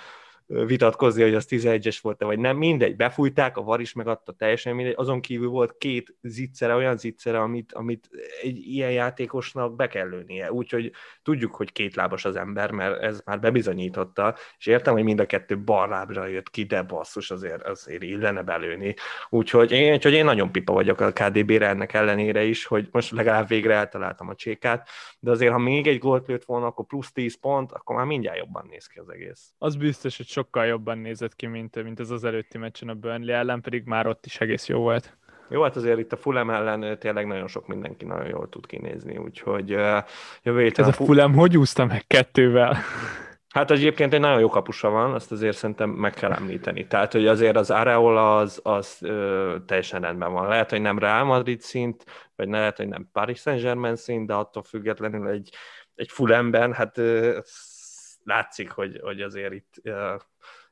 vitatkozni, 0.48 1.22
hogy 1.22 1.34
az 1.34 1.46
11-es 1.48 1.98
volt-e, 2.02 2.24
vagy 2.24 2.38
nem, 2.38 2.56
mindegy, 2.56 2.96
befújták, 2.96 3.56
a 3.56 3.62
VAR 3.62 3.80
is 3.80 3.92
megadta, 3.92 4.32
teljesen 4.32 4.74
mindegy, 4.74 4.94
azon 4.96 5.20
kívül 5.20 5.48
volt 5.48 5.78
két 5.78 6.14
zicsere, 6.22 6.74
olyan 6.74 6.96
zicsere, 6.96 7.40
amit, 7.40 7.72
amit 7.72 8.08
egy 8.42 8.58
ilyen 8.58 8.90
játékosnak 8.90 9.76
be 9.76 9.86
kell 9.86 10.08
lőnie, 10.08 10.52
úgyhogy 10.52 10.92
tudjuk, 11.22 11.54
hogy 11.54 11.72
két 11.72 11.94
lábas 11.94 12.24
az 12.24 12.36
ember, 12.36 12.70
mert 12.70 13.02
ez 13.02 13.20
már 13.24 13.40
bebizonyította, 13.40 14.36
és 14.58 14.66
értem, 14.66 14.92
hogy 14.92 15.02
mind 15.02 15.20
a 15.20 15.26
kettő 15.26 15.58
barlábra 15.58 16.26
jött 16.26 16.50
ki, 16.50 16.64
de 16.64 16.82
basszus 16.82 17.30
azért, 17.30 17.62
azért 17.62 18.02
illene 18.02 18.42
belőni, 18.42 18.94
úgyhogy 19.28 19.70
én, 19.70 19.92
úgyhogy 19.92 20.12
én 20.12 20.24
nagyon 20.24 20.52
pipa 20.52 20.72
vagyok 20.72 21.00
a 21.00 21.12
KDB-re 21.12 21.68
ennek 21.68 21.92
ellenére 21.92 22.44
is, 22.44 22.64
hogy 22.64 22.88
most 22.90 23.10
legalább 23.10 23.48
végre 23.48 23.74
eltaláltam 23.74 24.28
a 24.28 24.34
csékát, 24.34 24.88
de 25.20 25.30
azért, 25.30 25.52
ha 25.52 25.58
még 25.58 25.86
egy 25.86 25.98
gólt 25.98 26.26
lőtt 26.26 26.44
volna, 26.44 26.66
akkor 26.66 26.86
plusz 26.86 27.12
10 27.12 27.40
pont, 27.40 27.72
akkor 27.72 27.96
már 27.96 28.04
mindjárt 28.06 28.38
jobban 28.38 28.66
néz 28.70 28.86
ki 28.86 28.98
az 28.98 29.08
egész. 29.08 29.52
Az 29.58 29.76
biztos, 29.76 30.16
hogy 30.16 30.26
sokkal 30.38 30.67
jobban 30.67 30.99
nézett 30.99 31.37
ki, 31.37 31.46
mint, 31.46 31.82
mint 31.82 32.00
az 32.00 32.11
az 32.11 32.25
előtti 32.25 32.58
meccsen 32.58 32.88
a 32.88 32.94
Burnley 32.94 33.35
ellen, 33.35 33.61
pedig 33.61 33.82
már 33.85 34.06
ott 34.06 34.26
is 34.26 34.40
egész 34.40 34.69
jó 34.69 34.79
volt. 34.79 35.17
Jó, 35.50 35.62
hát 35.62 35.76
azért 35.76 35.99
itt 35.99 36.12
a 36.12 36.17
Fulham 36.17 36.50
ellen 36.50 36.99
tényleg 36.99 37.26
nagyon 37.26 37.46
sok 37.46 37.67
mindenki 37.67 38.05
nagyon 38.05 38.26
jól 38.26 38.49
tud 38.49 38.67
kinézni, 38.67 39.17
úgyhogy 39.17 39.75
uh, 39.75 40.05
jövő 40.43 40.62
héten... 40.62 40.85
Ez 40.85 40.99
a, 40.99 41.02
a 41.02 41.05
Fulham 41.06 41.35
hogy 41.35 41.56
úszta 41.56 41.85
meg 41.85 42.06
kettővel? 42.06 42.76
Hát 43.49 43.70
egyébként 43.70 44.14
egy 44.14 44.20
nagyon 44.20 44.40
jó 44.40 44.49
kapusa 44.49 44.90
van, 44.90 45.14
azt 45.14 45.32
azért 45.32 45.56
szerintem 45.56 45.90
meg 45.90 46.12
kell 46.12 46.32
említeni. 46.32 46.87
Tehát, 46.87 47.12
hogy 47.12 47.26
azért 47.26 47.56
az 47.56 47.70
Areola 47.70 48.37
az, 48.37 48.61
az 48.62 48.99
ö, 49.00 49.56
teljesen 49.67 50.00
rendben 50.00 50.32
van. 50.32 50.49
Lehet, 50.49 50.70
hogy 50.70 50.81
nem 50.81 50.99
Real 50.99 51.25
Madrid 51.25 51.61
szint, 51.61 52.05
vagy 52.37 52.49
lehet, 52.49 52.76
hogy 52.76 52.88
nem 52.88 53.08
Paris 53.12 53.41
Saint-Germain 53.41 53.96
szint, 53.96 54.26
de 54.26 54.34
attól 54.34 54.62
függetlenül 54.62 55.29
egy, 55.29 55.50
egy 55.94 56.11
Fulhamben, 56.11 56.73
hát 56.73 56.99
ö, 56.99 57.38
látszik, 58.28 58.70
hogy, 58.70 59.00
hogy 59.02 59.20
azért 59.20 59.52
itt 59.52 59.75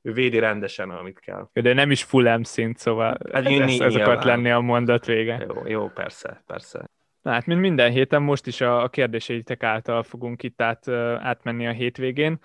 ő 0.02 0.12
védi 0.12 0.38
rendesen, 0.38 0.90
amit 0.90 1.18
kell. 1.18 1.48
De 1.52 1.72
nem 1.72 1.90
is 1.90 2.02
Fulham 2.02 2.42
szint, 2.42 2.78
szóval 2.78 3.18
hát 3.32 3.46
ez, 3.46 3.80
ez 3.80 3.94
akart 3.94 4.24
lenni 4.24 4.50
a 4.50 4.60
mondat 4.60 5.06
vége. 5.06 5.46
Jó, 5.48 5.66
jó, 5.66 5.88
persze, 5.88 6.42
persze. 6.46 6.90
Na 7.22 7.32
hát, 7.32 7.46
mint 7.46 7.60
minden 7.60 7.90
héten, 7.90 8.22
most 8.22 8.46
is 8.46 8.60
a, 8.60 8.82
a 8.82 8.88
kérdéseitek 8.88 9.62
által 9.62 10.02
fogunk 10.02 10.42
itt 10.42 10.62
át, 10.62 10.88
átmenni 11.18 11.66
a 11.66 11.72
hétvégén 11.72 12.38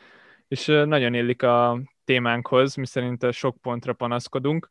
és 0.52 0.66
nagyon 0.66 1.14
illik 1.14 1.44
a 1.44 1.82
témánkhoz, 2.04 2.76
miszerint 2.76 3.34
sok 3.34 3.58
pontra 3.62 3.94
panaszkodunk, 3.94 4.68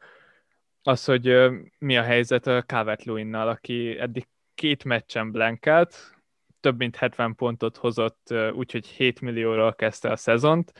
az, 0.83 1.05
hogy 1.05 1.51
mi 1.79 1.97
a 1.97 2.03
helyzet 2.03 2.47
a 2.47 2.63
calvert 2.63 3.05
aki 3.33 3.99
eddig 3.99 4.29
két 4.55 4.85
meccsen 4.85 5.31
blankelt, 5.31 6.20
több 6.61 6.79
mint 6.79 6.97
70 6.97 7.35
pontot 7.35 7.77
hozott, 7.77 8.35
úgyhogy 8.53 8.87
7 8.87 9.21
millióról 9.21 9.75
kezdte 9.75 10.11
a 10.11 10.17
szezont, 10.17 10.73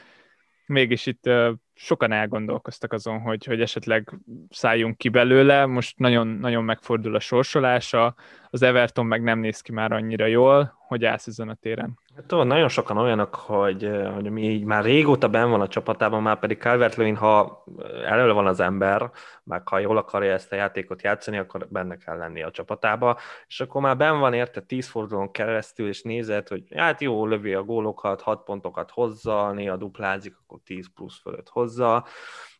mégis 0.67 1.07
itt 1.07 1.31
sokan 1.75 2.13
elgondolkoztak 2.13 2.93
azon, 2.93 3.21
hogy, 3.21 3.45
hogy 3.45 3.61
esetleg 3.61 4.19
szálljunk 4.51 4.97
ki 4.97 5.09
belőle, 5.09 5.67
most 5.67 5.99
nagyon, 5.99 6.27
nagyon 6.27 6.65
megfordul 6.65 7.15
a 7.15 7.21
sorsolása, 7.21 8.15
az 8.51 8.63
Everton 8.63 9.07
meg 9.07 9.23
nem 9.23 9.39
néz 9.39 9.61
ki 9.61 9.73
már 9.73 9.93
annyira 9.93 10.27
jól, 10.27 10.79
hogy 10.87 11.05
állsz 11.05 11.27
ezen 11.27 11.49
a 11.49 11.55
téren. 11.55 11.99
Hát 12.17 12.45
nagyon 12.45 12.69
sokan 12.69 12.99
olyanok, 12.99 13.35
hogy, 13.35 13.91
hogy 14.15 14.31
mi 14.31 14.51
így 14.51 14.65
már 14.65 14.85
régóta 14.85 15.29
ben 15.29 15.51
van 15.51 15.61
a 15.61 15.69
csapatában, 15.69 16.23
már 16.23 16.39
pedig 16.39 16.59
calvert 16.59 17.17
ha 17.17 17.65
elő 18.05 18.33
van 18.33 18.47
az 18.47 18.61
ember, 18.61 19.11
meg 19.45 19.69
ha 19.69 19.79
jól 19.79 19.97
akarja 19.97 20.33
ezt 20.33 20.53
a 20.53 20.57
játékot 20.57 21.03
játszani, 21.03 21.39
akkor 21.39 21.67
benne 21.71 21.97
kell 21.97 22.17
lenni 22.17 22.43
a 22.43 22.51
csapatába, 22.51 23.19
és 23.47 23.61
akkor 23.61 23.81
már 23.81 23.97
ben 23.97 24.19
van 24.19 24.33
érte 24.33 24.61
10 24.61 24.89
fordulón 24.89 25.31
keresztül, 25.31 25.89
és 25.89 26.03
nézed, 26.03 26.49
hogy 26.49 26.63
hát 26.77 27.01
jó, 27.01 27.27
lövi 27.27 27.55
a 27.55 27.63
gólokat, 27.63 28.21
6 28.21 28.45
pontokat 28.45 28.91
hozza, 28.91 29.53
néha 29.53 29.77
duplázik, 29.77 30.37
akkor 30.43 30.59
10 30.65 30.87
plusz 30.95 31.21
fölött 31.21 31.49
hozza, 31.49 32.05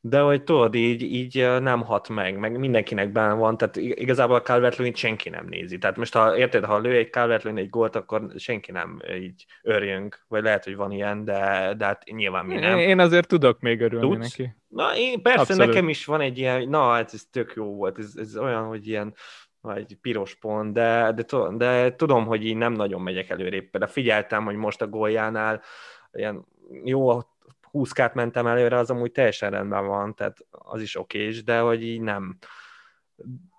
de 0.01 0.21
hogy 0.21 0.45
tudod, 0.45 0.75
így, 0.75 1.03
így 1.03 1.47
nem 1.61 1.83
hat 1.83 2.09
meg, 2.09 2.39
meg 2.39 2.59
mindenkinek 2.59 3.13
benne 3.13 3.33
van, 3.33 3.57
tehát 3.57 3.77
igazából 3.77 4.37
a 4.37 4.43
calvert 4.43 4.97
senki 4.97 5.29
nem 5.29 5.47
nézi. 5.49 5.79
Tehát 5.79 5.97
most, 5.97 6.15
ha 6.15 6.37
érted, 6.37 6.65
ha 6.65 6.79
lő 6.79 6.97
egy 6.97 7.11
calvert 7.11 7.45
egy 7.45 7.71
gólt, 7.71 7.97
akkor 7.97 8.27
senki 8.37 8.73
nem 8.73 9.01
így 9.21 9.47
örjünk, 9.63 10.25
vagy 10.29 10.43
lehet, 10.43 10.65
hogy 10.65 10.77
van 10.77 10.91
ilyen, 10.91 11.25
de, 11.25 11.75
de 11.77 11.85
hát 11.85 12.05
nyilván 12.05 12.45
mi 12.45 12.55
nem. 12.55 12.79
Én 12.79 12.99
azért 12.99 13.29
tudok 13.29 13.61
még 13.61 13.81
örülni 13.81 14.07
Tudsz? 14.07 14.37
neki. 14.37 14.55
Na, 14.69 14.97
én, 14.97 15.23
persze, 15.23 15.41
Abszolút. 15.41 15.67
nekem 15.67 15.89
is 15.89 16.05
van 16.05 16.21
egy 16.21 16.39
ilyen, 16.39 16.69
na, 16.69 16.91
hát 16.91 17.13
ez 17.13 17.23
tök 17.31 17.53
jó 17.57 17.65
volt, 17.65 17.99
ez, 17.99 18.13
ez 18.17 18.37
olyan, 18.37 18.67
hogy 18.67 18.87
ilyen, 18.89 19.15
egy 19.75 19.97
piros 20.01 20.35
pont, 20.35 20.73
de, 20.73 21.13
de, 21.13 21.25
de 21.57 21.95
tudom, 21.97 22.27
hogy 22.27 22.47
így 22.47 22.57
nem 22.57 22.73
nagyon 22.73 23.01
megyek 23.01 23.31
előrébb. 23.31 23.77
De 23.79 23.87
figyeltem, 23.87 24.45
hogy 24.45 24.57
most 24.57 24.83
a 24.83 24.89
góljánál 24.89 25.63
ilyen 26.13 26.45
jó 26.85 27.23
20 27.71 27.93
kát 27.93 28.15
mentem 28.15 28.47
előre, 28.47 28.77
az 28.77 28.91
amúgy 28.91 29.13
teljesen 29.13 29.51
rendben 29.51 29.87
van, 29.87 30.15
tehát 30.15 30.37
az 30.51 30.83
is 30.83 30.97
okés, 30.97 31.45
de 31.45 31.59
hogy 31.59 31.83
így 31.83 32.01
nem. 32.01 32.39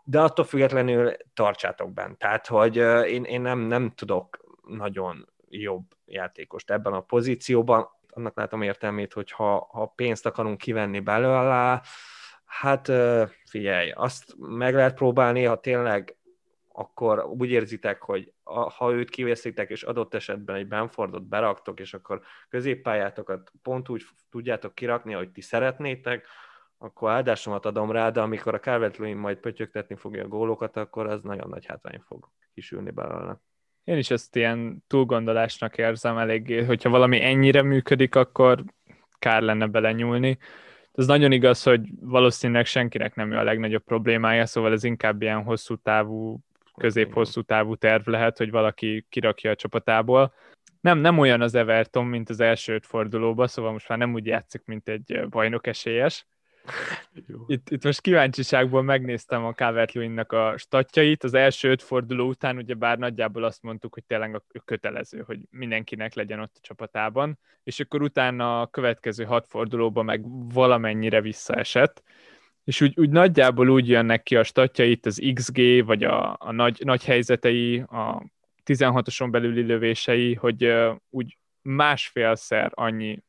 De 0.04 0.22
attól 0.22 0.46
függetlenül 0.46 1.14
tartsátok 1.34 1.94
bent. 1.94 2.18
Tehát, 2.18 2.48
hogy 2.48 2.76
én, 3.08 3.24
én 3.24 3.42
nem, 3.42 3.60
nem 3.60 3.90
tudok 3.90 4.40
nagyon 4.68 5.30
jobb 5.50 5.84
játékost 6.06 6.72
ebben 6.72 6.94
a 6.94 7.02
pozícióban. 7.02 7.88
Annak 8.10 8.38
látom 8.38 8.62
értelmét, 8.62 9.14
hogy 9.14 9.32
ha, 9.32 9.68
ha 9.72 9.86
pénzt 9.86 10.26
akarunk 10.26 10.58
kivenni 10.58 11.00
belőle, 11.00 11.82
hát 12.46 12.92
figyelj, 13.46 13.92
azt 13.92 14.36
meg 14.38 14.74
lehet 14.74 14.96
próbálni, 14.96 15.44
ha 15.44 15.60
tényleg 15.60 16.18
akkor 16.74 17.26
úgy 17.26 17.50
érzitek, 17.52 18.02
hogy 18.02 18.34
a, 18.44 18.70
ha 18.70 18.92
őt 18.92 19.10
kiveszitek, 19.10 19.70
és 19.70 19.84
adott 19.84 20.14
esetben 20.14 20.56
egy 20.56 20.68
Benfordot 20.68 21.24
beraktok, 21.24 21.80
és 21.80 21.94
akkor 21.94 22.22
középpályátokat 22.50 23.52
pont 23.62 23.90
úgy 23.90 24.04
tudjátok 24.30 24.76
kirakni, 24.76 25.14
ahogy 25.14 25.32
ti 25.32 25.42
szeretnétek, 25.42 26.26
akkor 26.78 27.12
áldásomat 27.12 27.66
adom 27.66 27.92
rá, 27.92 28.10
de 28.10 28.22
amikor 28.22 28.54
a 28.54 28.60
calvert 28.60 28.98
majd 28.98 29.38
pötyögtetni 29.38 29.96
fogja 29.96 30.24
a 30.24 30.28
gólokat, 30.28 30.78
akkor 30.78 31.08
az 31.08 31.22
nagyon 31.22 31.50
nagy 31.50 31.66
hátrány 31.66 32.02
fog 32.08 32.30
kisülni 32.54 32.92
belőle. 32.92 33.40
Én 33.84 33.98
is 33.98 34.12
ezt 34.12 34.36
ilyen 34.36 34.84
túlgondolásnak 34.88 35.78
érzem 35.78 36.18
eléggé, 36.18 36.64
hogyha 36.64 36.90
valami 36.90 37.24
ennyire 37.24 37.62
működik, 37.62 38.16
akkor 38.16 38.64
kár 39.20 39.42
lenne 39.42 39.68
belenyúlni. 39.68 40.38
Ez 40.92 41.06
nagyon 41.06 41.32
igaz, 41.32 41.64
hogy 41.64 41.90
valószínűleg 42.00 42.66
senkinek 42.66 43.16
nem 43.16 43.32
ő 43.32 43.38
a 43.38 43.44
legnagyobb 43.44 43.84
problémája, 43.84 44.46
szóval 44.46 44.72
ez 44.72 44.84
inkább 44.84 45.22
ilyen 45.22 45.44
hosszú 45.44 45.76
távú, 45.76 46.40
közép-hosszú 46.78 47.42
távú 47.42 47.76
terv 47.76 48.08
lehet, 48.08 48.38
hogy 48.38 48.52
valaki 48.52 49.06
kirakja 49.10 49.52
a 49.52 49.56
csapatából. 49.56 50.34
Nem, 50.82 50.98
nem 50.98 51.18
olyan 51.18 51.42
az 51.42 51.56
Everton, 51.56 52.06
mint 52.06 52.30
az 52.30 52.40
első 52.40 52.74
öt 52.74 52.86
fordulóban, 52.86 53.48
szóval 53.48 53.72
most 53.72 53.90
már 53.90 53.98
nem 53.98 54.14
úgy 54.14 54.26
játszik, 54.26 54.62
mint 54.66 54.90
egy 54.90 55.28
bajnok 55.30 55.68
esélyes, 55.68 56.26
itt, 57.48 57.70
itt 57.70 57.84
most 57.84 58.02
kíváncsiságból 58.02 58.82
megnéztem 58.82 59.46
a 59.46 59.54
calvert 59.54 59.96
a 60.32 60.58
statjait. 60.58 61.24
Az 61.24 61.34
első 61.34 61.70
öt 61.70 61.82
forduló 61.82 62.28
után 62.28 62.58
ugye 62.58 62.74
bár 62.74 62.98
nagyjából 62.98 63.44
azt 63.44 63.62
mondtuk, 63.62 63.94
hogy 63.94 64.04
tényleg 64.04 64.36
a 64.36 64.44
kötelező, 64.66 65.24
hogy 65.26 65.40
mindenkinek 65.50 66.14
legyen 66.14 66.40
ott 66.40 66.56
a 66.56 66.62
csapatában, 66.62 67.40
és 67.64 67.80
akkor 67.80 68.02
utána 68.02 68.62
a 68.62 68.68
következő 68.68 69.24
hat 69.24 69.48
fordulóban 69.48 70.06
meg 70.06 70.22
valamennyire 70.54 71.22
visszaesett, 71.22 72.04
és 72.72 72.82
úgy, 72.82 73.00
úgy 73.00 73.10
nagyjából 73.10 73.70
úgy 73.70 73.88
jönnek 73.88 74.24
ki 74.24 74.36
a 74.36 74.44
statjait, 74.44 75.06
az 75.06 75.22
XG, 75.34 75.86
vagy 75.86 76.04
a, 76.04 76.36
a 76.40 76.52
nagy, 76.52 76.82
nagy 76.84 77.06
helyzetei, 77.06 77.80
a 77.80 78.26
16-oson 78.66 79.32
belüli 79.32 79.62
lövései, 79.62 80.34
hogy 80.34 80.66
uh, 80.66 80.96
úgy 81.10 81.38
másfélszer 81.62 82.72
annyi 82.74 83.24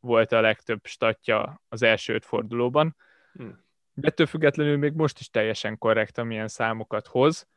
volt 0.00 0.32
a 0.32 0.40
legtöbb 0.40 0.80
statja 0.82 1.62
az 1.68 1.82
első 1.82 2.14
öt 2.14 2.24
fordulóban. 2.24 2.96
Hmm. 3.32 3.64
De 3.94 4.08
ettől 4.08 4.26
függetlenül 4.26 4.76
még 4.76 4.92
most 4.92 5.18
is 5.18 5.30
teljesen 5.30 5.78
korrekt, 5.78 6.18
amilyen 6.18 6.48
számokat 6.48 7.06
hoz. 7.06 7.48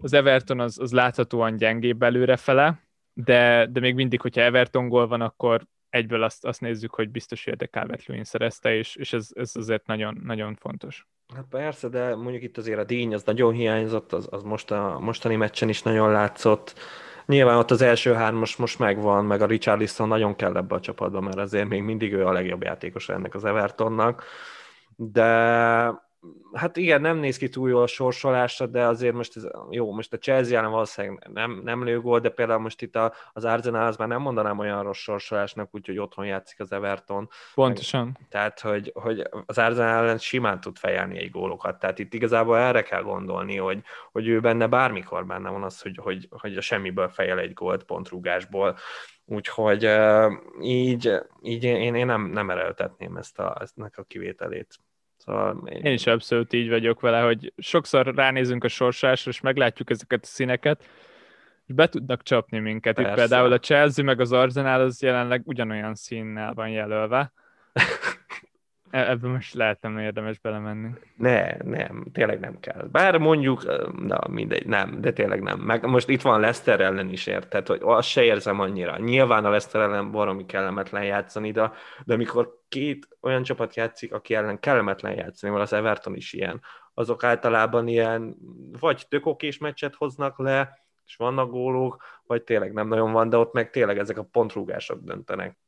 Az 0.00 0.12
Everton 0.12 0.60
az, 0.60 0.78
az 0.78 0.92
láthatóan 0.92 1.56
gyengébb 1.56 2.02
előrefele, 2.02 2.80
de, 3.12 3.66
de 3.70 3.80
még 3.80 3.94
mindig, 3.94 4.20
hogyha 4.20 4.40
Everton 4.40 4.88
gól 4.88 5.06
van, 5.06 5.20
akkor 5.20 5.66
egyből 5.90 6.22
azt, 6.22 6.44
azt 6.44 6.60
nézzük, 6.60 6.94
hogy 6.94 7.10
biztos, 7.10 7.46
a 7.46 7.64
Calvert 7.70 8.24
szerezte, 8.24 8.74
és, 8.74 8.96
és 8.96 9.12
ez, 9.12 9.28
ez 9.34 9.50
azért 9.54 9.86
nagyon, 9.86 10.20
nagyon 10.24 10.54
fontos. 10.54 11.06
Hát 11.34 11.44
persze, 11.50 11.88
de 11.88 12.14
mondjuk 12.14 12.42
itt 12.42 12.56
azért 12.56 12.78
a 12.78 12.84
díny 12.84 13.14
az 13.14 13.24
nagyon 13.24 13.52
hiányzott, 13.52 14.12
az, 14.12 14.28
az 14.30 14.42
most 14.42 14.70
a 14.70 14.98
mostani 15.00 15.36
meccsen 15.36 15.68
is 15.68 15.82
nagyon 15.82 16.10
látszott. 16.10 16.74
Nyilván 17.26 17.56
ott 17.56 17.70
az 17.70 17.82
első 17.82 18.12
hármas 18.12 18.56
most 18.56 18.78
megvan, 18.78 19.24
meg 19.24 19.42
a 19.42 19.46
Richarlison 19.46 20.08
nagyon 20.08 20.36
kell 20.36 20.56
ebbe 20.56 20.74
a 20.74 20.80
csapatba, 20.80 21.20
mert 21.20 21.38
azért 21.38 21.68
még 21.68 21.82
mindig 21.82 22.12
ő 22.12 22.26
a 22.26 22.32
legjobb 22.32 22.62
játékos 22.62 23.08
ennek 23.08 23.34
az 23.34 23.44
Evertonnak. 23.44 24.24
De 24.96 25.24
hát 26.52 26.76
igen, 26.76 27.00
nem 27.00 27.16
néz 27.16 27.36
ki 27.36 27.48
túl 27.48 27.68
jól 27.68 27.82
a 27.82 27.86
sorsolásra, 27.86 28.66
de 28.66 28.84
azért 28.84 29.14
most 29.14 29.36
ez, 29.36 29.46
jó, 29.70 29.92
most 29.92 30.12
a 30.12 30.18
Chelsea 30.18 30.58
ellen 30.58 30.70
valószínűleg 30.70 31.28
nem, 31.32 31.60
nem 31.64 31.84
lő 31.84 32.00
gól, 32.00 32.20
de 32.20 32.28
például 32.28 32.60
most 32.60 32.82
itt 32.82 32.96
a, 32.96 33.12
az 33.32 33.44
Arsenal 33.44 33.86
az 33.86 33.96
már 33.96 34.08
nem 34.08 34.20
mondanám 34.20 34.58
olyan 34.58 34.82
rossz 34.82 34.98
sorsolásnak, 34.98 35.74
úgyhogy 35.74 35.98
otthon 35.98 36.26
játszik 36.26 36.60
az 36.60 36.72
Everton. 36.72 37.28
Pontosan. 37.54 38.04
Meg, 38.04 38.28
tehát, 38.28 38.60
hogy, 38.60 38.90
hogy 38.94 39.28
az 39.46 39.58
Arsenal 39.58 40.02
ellen 40.02 40.18
simán 40.18 40.60
tud 40.60 40.76
fejelni 40.78 41.18
egy 41.18 41.30
gólokat, 41.30 41.78
tehát 41.78 41.98
itt 41.98 42.14
igazából 42.14 42.58
erre 42.58 42.82
kell 42.82 43.02
gondolni, 43.02 43.56
hogy, 43.56 43.82
hogy 44.12 44.28
ő 44.28 44.40
benne 44.40 44.66
bármikor 44.66 45.26
benne 45.26 45.50
van 45.50 45.62
az, 45.62 45.80
hogy, 45.80 45.98
hogy, 46.02 46.28
hogy 46.30 46.56
a 46.56 46.60
semmiből 46.60 47.08
fejel 47.08 47.38
egy 47.38 47.52
gólt 47.52 47.84
pontrúgásból. 47.84 48.76
Úgyhogy 49.28 49.88
így, 50.60 51.12
így 51.42 51.64
én, 51.64 51.94
én 51.94 52.06
nem, 52.06 52.22
nem 52.22 52.50
erőltetném 52.50 53.16
ezt 53.16 53.38
a, 53.38 53.56
eztnek 53.60 53.98
a 53.98 54.02
kivételét. 54.02 54.78
Szóval 55.26 55.62
én... 55.66 55.82
én 55.82 55.92
is 55.92 56.06
abszolút 56.06 56.52
így 56.52 56.68
vagyok 56.68 57.00
vele, 57.00 57.20
hogy 57.20 57.52
sokszor 57.56 58.14
ránézünk 58.14 58.64
a 58.64 58.68
sorsásra, 58.68 59.30
és 59.30 59.40
meglátjuk 59.40 59.90
ezeket 59.90 60.22
a 60.22 60.26
színeket, 60.26 60.84
és 61.66 61.74
be 61.74 61.88
tudnak 61.88 62.22
csapni 62.22 62.58
minket. 62.58 62.94
Persze. 62.94 63.10
Itt 63.10 63.16
például 63.16 63.52
a 63.52 63.58
Chelsea 63.58 64.04
meg 64.04 64.20
az 64.20 64.32
Arsenal 64.32 64.80
az 64.80 65.02
jelenleg 65.02 65.42
ugyanolyan 65.44 65.94
színnel 65.94 66.54
van 66.54 66.68
jelölve. 66.68 67.32
E- 68.96 69.10
ebben 69.10 69.30
most 69.30 69.54
lehet 69.54 69.80
nem 69.80 69.98
érdemes 69.98 70.38
belemenni. 70.38 70.88
Ne, 71.16 71.56
nem, 71.56 72.04
tényleg 72.12 72.40
nem 72.40 72.60
kell. 72.60 72.88
Bár 72.92 73.18
mondjuk, 73.18 73.64
na 74.06 74.18
mindegy, 74.28 74.66
nem, 74.66 75.00
de 75.00 75.12
tényleg 75.12 75.42
nem. 75.42 75.58
Meg 75.58 75.86
most 75.86 76.08
itt 76.08 76.22
van 76.22 76.40
Leszter 76.40 76.80
ellen 76.80 77.08
is, 77.08 77.26
érted, 77.26 77.66
hogy 77.66 77.80
azt 77.82 78.08
se 78.08 78.22
érzem 78.22 78.60
annyira. 78.60 78.98
Nyilván 78.98 79.44
a 79.44 79.50
Leszter 79.50 79.80
ellen 79.80 80.10
baromi 80.10 80.46
kellemetlen 80.46 81.04
játszani, 81.04 81.50
de, 81.50 81.72
de 82.04 82.14
amikor 82.14 82.60
két 82.68 83.08
olyan 83.20 83.42
csapat 83.42 83.76
játszik, 83.76 84.12
aki 84.12 84.34
ellen 84.34 84.60
kellemetlen 84.60 85.16
játszani, 85.16 85.52
mert 85.52 85.64
az 85.64 85.72
Everton 85.72 86.14
is 86.14 86.32
ilyen, 86.32 86.60
azok 86.94 87.24
általában 87.24 87.88
ilyen, 87.88 88.36
vagy 88.80 89.06
tök 89.08 89.26
okés 89.26 89.58
meccset 89.58 89.94
hoznak 89.94 90.38
le, 90.38 90.84
és 91.06 91.16
vannak 91.16 91.50
gólók, 91.50 92.02
vagy 92.26 92.42
tényleg 92.42 92.72
nem 92.72 92.88
nagyon 92.88 93.12
van, 93.12 93.28
de 93.28 93.36
ott 93.36 93.52
meg 93.52 93.70
tényleg 93.70 93.98
ezek 93.98 94.18
a 94.18 94.28
pontrúgások 94.30 95.00
döntenek. 95.00 95.58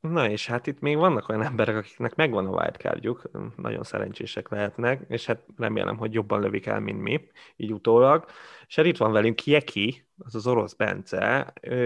Na 0.00 0.28
és 0.28 0.46
hát 0.46 0.66
itt 0.66 0.80
még 0.80 0.96
vannak 0.96 1.28
olyan 1.28 1.42
emberek, 1.42 1.76
akiknek 1.76 2.14
megvan 2.14 2.46
a 2.46 2.50
wildcardjuk, 2.50 3.30
nagyon 3.56 3.82
szerencsések 3.82 4.48
lehetnek, 4.48 5.04
és 5.08 5.26
hát 5.26 5.42
remélem, 5.56 5.96
hogy 5.96 6.12
jobban 6.12 6.40
lövik 6.40 6.66
el, 6.66 6.80
mint 6.80 7.00
mi, 7.00 7.20
így 7.56 7.72
utólag. 7.72 8.24
És 8.66 8.76
hát 8.76 8.86
itt 8.86 8.96
van 8.96 9.12
velünk 9.12 9.46
Jeki, 9.46 10.06
az 10.18 10.34
az 10.34 10.46
orosz 10.46 10.72
Bence, 10.72 11.52
ő, 11.62 11.76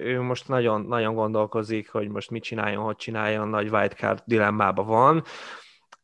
ő 0.00 0.20
most 0.20 0.48
nagyon, 0.48 0.80
nagyon 0.80 1.14
gondolkozik, 1.14 1.90
hogy 1.90 2.08
most 2.08 2.30
mit 2.30 2.42
csináljon, 2.42 2.84
hogy 2.84 2.96
csináljon, 2.96 3.48
nagy 3.48 3.68
wildcard 3.68 4.22
dilemmába 4.24 4.84
van, 4.84 5.22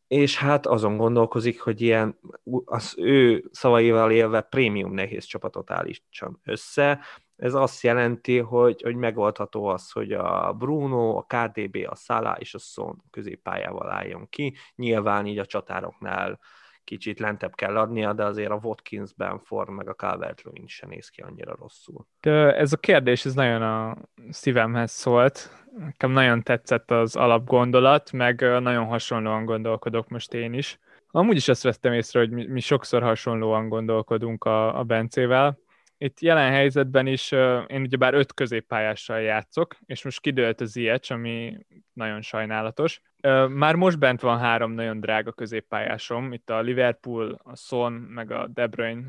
és 0.09 0.37
hát 0.39 0.67
azon 0.67 0.97
gondolkozik, 0.97 1.61
hogy 1.61 1.81
ilyen 1.81 2.19
az 2.65 2.95
ő 2.99 3.45
szavaival 3.51 4.11
élve 4.11 4.41
prémium 4.41 4.93
nehéz 4.93 5.25
csapatot 5.25 5.71
állítson 5.71 6.41
össze, 6.45 7.01
ez 7.39 7.55
azt 7.55 7.83
jelenti, 7.83 8.39
hogy, 8.39 8.83
hogy 8.83 8.95
megoldható 8.95 9.65
az, 9.65 9.91
hogy 9.91 10.13
a 10.13 10.53
Bruno, 10.53 11.17
a 11.17 11.27
KDB, 11.27 11.87
a 11.89 11.95
Salah 11.95 12.37
és 12.39 12.55
a 12.55 12.59
Son 12.59 13.03
középpályával 13.11 13.91
álljon 13.91 14.29
ki. 14.29 14.57
Nyilván 14.75 15.27
így 15.27 15.39
a 15.39 15.47
csatároknál 15.47 16.39
kicsit 16.85 17.19
lentebb 17.19 17.55
kell 17.55 17.77
adnia, 17.77 18.13
de 18.13 18.25
azért 18.25 18.51
a 18.51 18.59
Watkins, 18.63 19.15
Benford, 19.15 19.69
meg 19.69 19.89
a 19.89 19.95
calvert 19.95 20.43
lewin 20.43 20.67
sem 20.67 20.89
néz 20.89 21.09
ki 21.09 21.21
annyira 21.21 21.55
rosszul. 21.59 22.07
De 22.21 22.57
ez 22.57 22.73
a 22.73 22.77
kérdés, 22.77 23.25
ez 23.25 23.35
nagyon 23.35 23.63
a 23.63 23.97
szívemhez 24.31 24.91
szólt. 24.91 25.51
Nekem 25.79 26.11
nagyon 26.11 26.43
tetszett 26.43 26.91
az 26.91 27.17
alapgondolat, 27.17 28.13
meg 28.13 28.41
nagyon 28.41 28.87
hasonlóan 28.87 29.45
gondolkodok 29.45 30.09
most 30.09 30.35
én 30.35 30.53
is. 30.53 30.79
Amúgy 31.11 31.37
is 31.37 31.49
azt 31.49 31.63
vettem 31.63 31.93
észre, 31.93 32.21
hogy 32.21 32.31
mi, 32.31 32.47
mi 32.47 32.61
sokszor 32.61 33.03
hasonlóan 33.03 33.69
gondolkodunk 33.69 34.45
a, 34.45 34.79
a 34.79 34.83
Bencével, 34.83 35.59
itt 35.99 36.21
jelen 36.21 36.51
helyzetben 36.51 37.07
is 37.07 37.33
én 37.67 37.81
ugyebár 37.81 38.15
öt 38.15 38.35
középpályással 38.35 39.21
játszok, 39.21 39.77
és 39.87 40.05
most 40.05 40.21
kidőlt 40.21 40.61
az 40.61 40.71
Ziyech, 40.71 41.13
ami 41.13 41.59
nagyon 41.93 42.21
sajnálatos. 42.21 43.01
Már 43.49 43.75
most 43.75 43.99
bent 43.99 44.21
van 44.21 44.39
három 44.39 44.73
nagyon 44.73 45.01
drága 45.01 45.33
középpályásom, 45.33 46.33
itt 46.33 46.51
a 46.51 46.61
Liverpool, 46.61 47.41
a 47.43 47.57
Son, 47.57 47.93
meg 47.93 48.31
a 48.31 48.47
De 48.47 48.67
Bruyne 48.67 49.07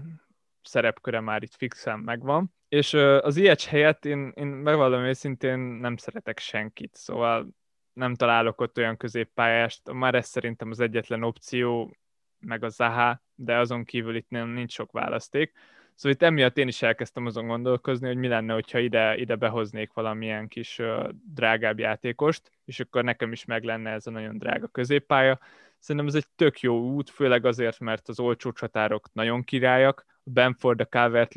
szerepköre 0.61 1.19
már 1.19 1.43
itt 1.43 1.55
fixen 1.55 1.99
megvan. 1.99 2.53
És 2.67 2.93
az 2.93 3.33
Ziyech 3.33 3.69
helyett 3.69 4.05
én, 4.05 4.31
én 4.35 4.47
megvallom 4.47 5.03
őszintén 5.03 5.59
nem 5.59 5.97
szeretek 5.97 6.39
senkit, 6.39 6.95
szóval 6.95 7.47
nem 7.93 8.15
találok 8.15 8.61
ott 8.61 8.77
olyan 8.77 8.97
középpályást. 8.97 9.91
Már 9.91 10.15
ez 10.15 10.27
szerintem 10.27 10.69
az 10.69 10.79
egyetlen 10.79 11.23
opció, 11.23 11.95
meg 12.39 12.63
a 12.63 12.69
Zaha, 12.69 13.21
de 13.35 13.57
azon 13.57 13.83
kívül 13.83 14.15
itt 14.15 14.29
nem, 14.29 14.49
nincs 14.49 14.73
sok 14.73 14.91
választék. 14.91 15.51
Szóval 15.99 16.17
itt 16.17 16.23
emiatt 16.23 16.57
én 16.57 16.67
is 16.67 16.81
elkezdtem 16.81 17.25
azon 17.25 17.47
gondolkozni, 17.47 18.07
hogy 18.07 18.17
mi 18.17 18.27
lenne, 18.27 18.53
hogyha 18.53 18.79
ide, 18.79 19.17
ide 19.17 19.35
behoznék 19.35 19.93
valamilyen 19.93 20.47
kis 20.47 20.81
drágább 21.33 21.79
játékost, 21.79 22.51
és 22.65 22.79
akkor 22.79 23.03
nekem 23.03 23.31
is 23.31 23.45
meg 23.45 23.63
lenne 23.63 23.89
ez 23.89 24.07
a 24.07 24.11
nagyon 24.11 24.37
drága 24.37 24.67
középpálya. 24.67 25.39
Szerintem 25.79 26.07
ez 26.07 26.15
egy 26.15 26.27
tök 26.35 26.59
jó 26.59 26.79
út, 26.79 27.09
főleg 27.09 27.45
azért, 27.45 27.79
mert 27.79 28.09
az 28.09 28.19
olcsó 28.19 28.51
csatárok 28.51 29.13
nagyon 29.13 29.43
királyak, 29.43 30.05
a 30.07 30.29
Benford, 30.29 30.81
a 30.81 30.85
calvert 30.85 31.33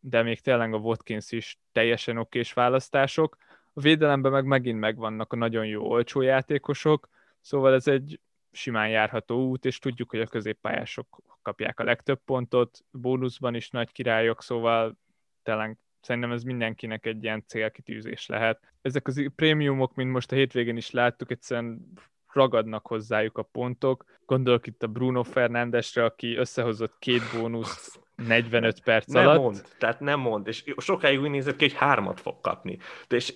de 0.00 0.22
még 0.22 0.40
tényleg 0.40 0.74
a 0.74 0.78
Watkins 0.78 1.32
is 1.32 1.58
teljesen 1.72 2.16
okés 2.16 2.52
választások. 2.52 3.36
A 3.72 3.80
védelemben 3.80 4.32
meg 4.32 4.44
megint 4.44 4.78
megvannak 4.78 5.32
a 5.32 5.36
nagyon 5.36 5.66
jó 5.66 5.90
olcsó 5.90 6.20
játékosok, 6.20 7.08
szóval 7.40 7.74
ez 7.74 7.86
egy 7.86 8.20
simán 8.52 8.88
járható 8.88 9.48
út, 9.48 9.64
és 9.64 9.78
tudjuk, 9.78 10.10
hogy 10.10 10.20
a 10.20 10.26
középpályások 10.26 11.20
kapják 11.42 11.80
a 11.80 11.84
legtöbb 11.84 12.20
pontot, 12.24 12.84
bónuszban 12.90 13.54
is 13.54 13.70
nagy 13.70 13.92
királyok, 13.92 14.42
szóval 14.42 14.98
tényleg 15.42 15.78
szerintem 16.00 16.32
ez 16.32 16.42
mindenkinek 16.42 17.06
egy 17.06 17.22
ilyen 17.22 17.44
célkitűzés 17.46 18.26
lehet. 18.26 18.60
Ezek 18.82 19.06
az 19.06 19.30
prémiumok, 19.36 19.94
mint 19.94 20.10
most 20.10 20.32
a 20.32 20.34
hétvégén 20.34 20.76
is 20.76 20.90
láttuk, 20.90 21.30
egyszerűen 21.30 21.92
ragadnak 22.32 22.86
hozzájuk 22.86 23.38
a 23.38 23.42
pontok. 23.42 24.04
Gondolok 24.26 24.66
itt 24.66 24.82
a 24.82 24.86
Bruno 24.86 25.22
Fernándesre, 25.22 26.04
aki 26.04 26.36
összehozott 26.36 26.98
két 26.98 27.22
bónusz 27.34 28.00
45 28.16 28.80
perc 28.80 29.12
nem 29.12 29.26
alatt. 29.26 29.40
mond, 29.40 29.62
tehát 29.78 30.00
nem 30.00 30.20
mond, 30.20 30.46
és 30.46 30.64
sokáig 30.76 31.20
úgy 31.20 31.30
nézett 31.30 31.56
ki, 31.56 31.64
hogy 31.68 31.78
hármat 31.78 32.20
fog 32.20 32.40
kapni. 32.40 32.78
És 33.08 33.28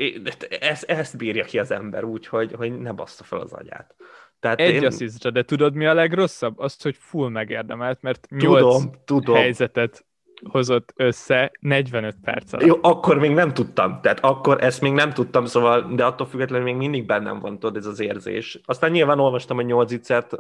ezt, 0.61 0.83
ezt 0.83 1.17
bírja 1.17 1.45
ki 1.45 1.59
az 1.59 1.71
ember 1.71 2.05
úgy, 2.05 2.27
hogy, 2.27 2.53
hogy 2.53 2.79
ne 2.79 2.93
bassza 2.93 3.25
fel 3.25 3.41
az 3.41 3.53
agyát. 3.53 3.95
Tehát 4.41 4.61
Egy 4.61 4.75
én... 4.75 4.87
asszisztra, 4.87 5.31
de 5.31 5.43
tudod 5.43 5.75
mi 5.75 5.87
a 5.87 5.95
legrosszabb? 5.95 6.59
Azt, 6.59 6.83
hogy 6.83 6.97
full 6.99 7.29
megérdemelt, 7.29 8.03
mert 8.03 8.27
8 8.31 8.61
tudom, 8.61 8.93
tudom. 9.05 9.37
helyzetet 9.37 10.07
hozott 10.51 10.93
össze 10.97 11.53
45 11.61 12.17
perc 12.23 12.53
alatt. 12.53 12.67
Jó, 12.67 12.75
akkor 12.81 13.19
még 13.19 13.31
nem 13.31 13.55
tudtam, 13.55 14.01
tehát 14.01 14.21
akkor 14.21 14.63
ezt 14.65 14.81
még 14.81 14.93
nem 14.93 15.13
tudtam, 15.13 15.45
szóval, 15.45 15.95
de 15.95 16.05
attól 16.05 16.27
függetlenül 16.27 16.67
még 16.67 16.77
mindig 16.77 17.07
bennem 17.07 17.41
van 17.41 17.59
tudod 17.59 17.77
ez 17.77 17.87
az 17.87 18.01
érzés. 18.01 18.61
Aztán 18.65 18.91
nyilván 18.91 19.19
olvastam, 19.19 19.57
hogy 19.57 19.67
8 19.67 19.93
icert 19.93 20.35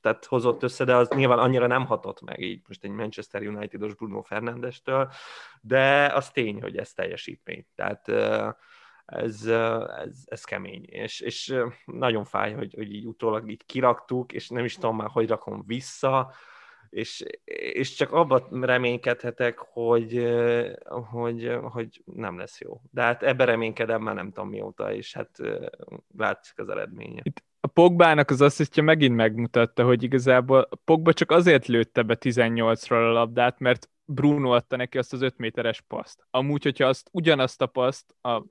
tehát 0.00 0.24
hozott 0.24 0.62
össze, 0.62 0.84
de 0.84 0.94
az 0.94 1.08
nyilván 1.08 1.38
annyira 1.38 1.66
nem 1.66 1.86
hatott 1.86 2.20
meg 2.20 2.40
így 2.40 2.62
most 2.68 2.84
egy 2.84 2.90
Manchester 2.90 3.42
United-os 3.42 3.94
Bruno 3.94 4.22
Fernandestől, 4.22 5.10
de 5.60 6.12
az 6.14 6.30
tény, 6.30 6.60
hogy 6.60 6.76
ez 6.76 6.92
teljesítmény. 6.92 7.66
Tehát 7.74 8.12
ez, 9.10 9.46
ez, 10.04 10.24
ez 10.24 10.44
kemény, 10.44 10.84
és, 10.84 11.20
és 11.20 11.54
nagyon 11.84 12.24
fáj, 12.24 12.52
hogy, 12.52 12.74
hogy 12.74 12.94
így 12.94 13.06
utólag 13.06 13.50
így 13.50 13.64
kiraktuk, 13.66 14.32
és 14.32 14.48
nem 14.48 14.64
is 14.64 14.74
tudom 14.74 14.96
már, 14.96 15.08
hogy 15.08 15.28
rakom 15.28 15.62
vissza, 15.66 16.32
és, 16.90 17.24
és 17.74 17.94
csak 17.94 18.12
abban 18.12 18.60
reménykedhetek, 18.60 19.58
hogy, 19.58 20.28
hogy, 21.10 21.58
hogy 21.62 22.02
nem 22.04 22.38
lesz 22.38 22.60
jó. 22.60 22.80
De 22.90 23.02
hát 23.02 23.22
ebben 23.22 23.46
reménykedem 23.46 24.02
már 24.02 24.14
nem 24.14 24.32
tudom 24.32 24.48
mióta, 24.48 24.94
és 24.94 25.14
hát 25.14 25.30
látszik 26.16 26.58
az 26.58 26.68
eredménye. 26.68 27.20
Itt 27.22 27.42
a 27.60 27.66
Pogbának 27.66 28.30
az 28.30 28.40
asszisztja 28.40 28.82
megint 28.82 29.16
megmutatta, 29.16 29.84
hogy 29.84 30.02
igazából 30.02 30.68
Pogba 30.84 31.12
csak 31.12 31.30
azért 31.30 31.66
lőtte 31.66 32.02
be 32.02 32.16
18-ról 32.20 33.08
a 33.08 33.12
labdát, 33.12 33.58
mert 33.58 33.90
Bruno 34.04 34.50
adta 34.50 34.76
neki 34.76 34.98
azt 34.98 35.12
az 35.12 35.22
5 35.22 35.38
méteres 35.38 35.80
paszt. 35.80 36.26
Amúgy, 36.30 36.62
hogyha 36.62 36.86
azt 36.86 37.08
ugyanazt 37.12 37.62
a 37.62 37.66
paszt 37.66 38.14
a 38.22 38.42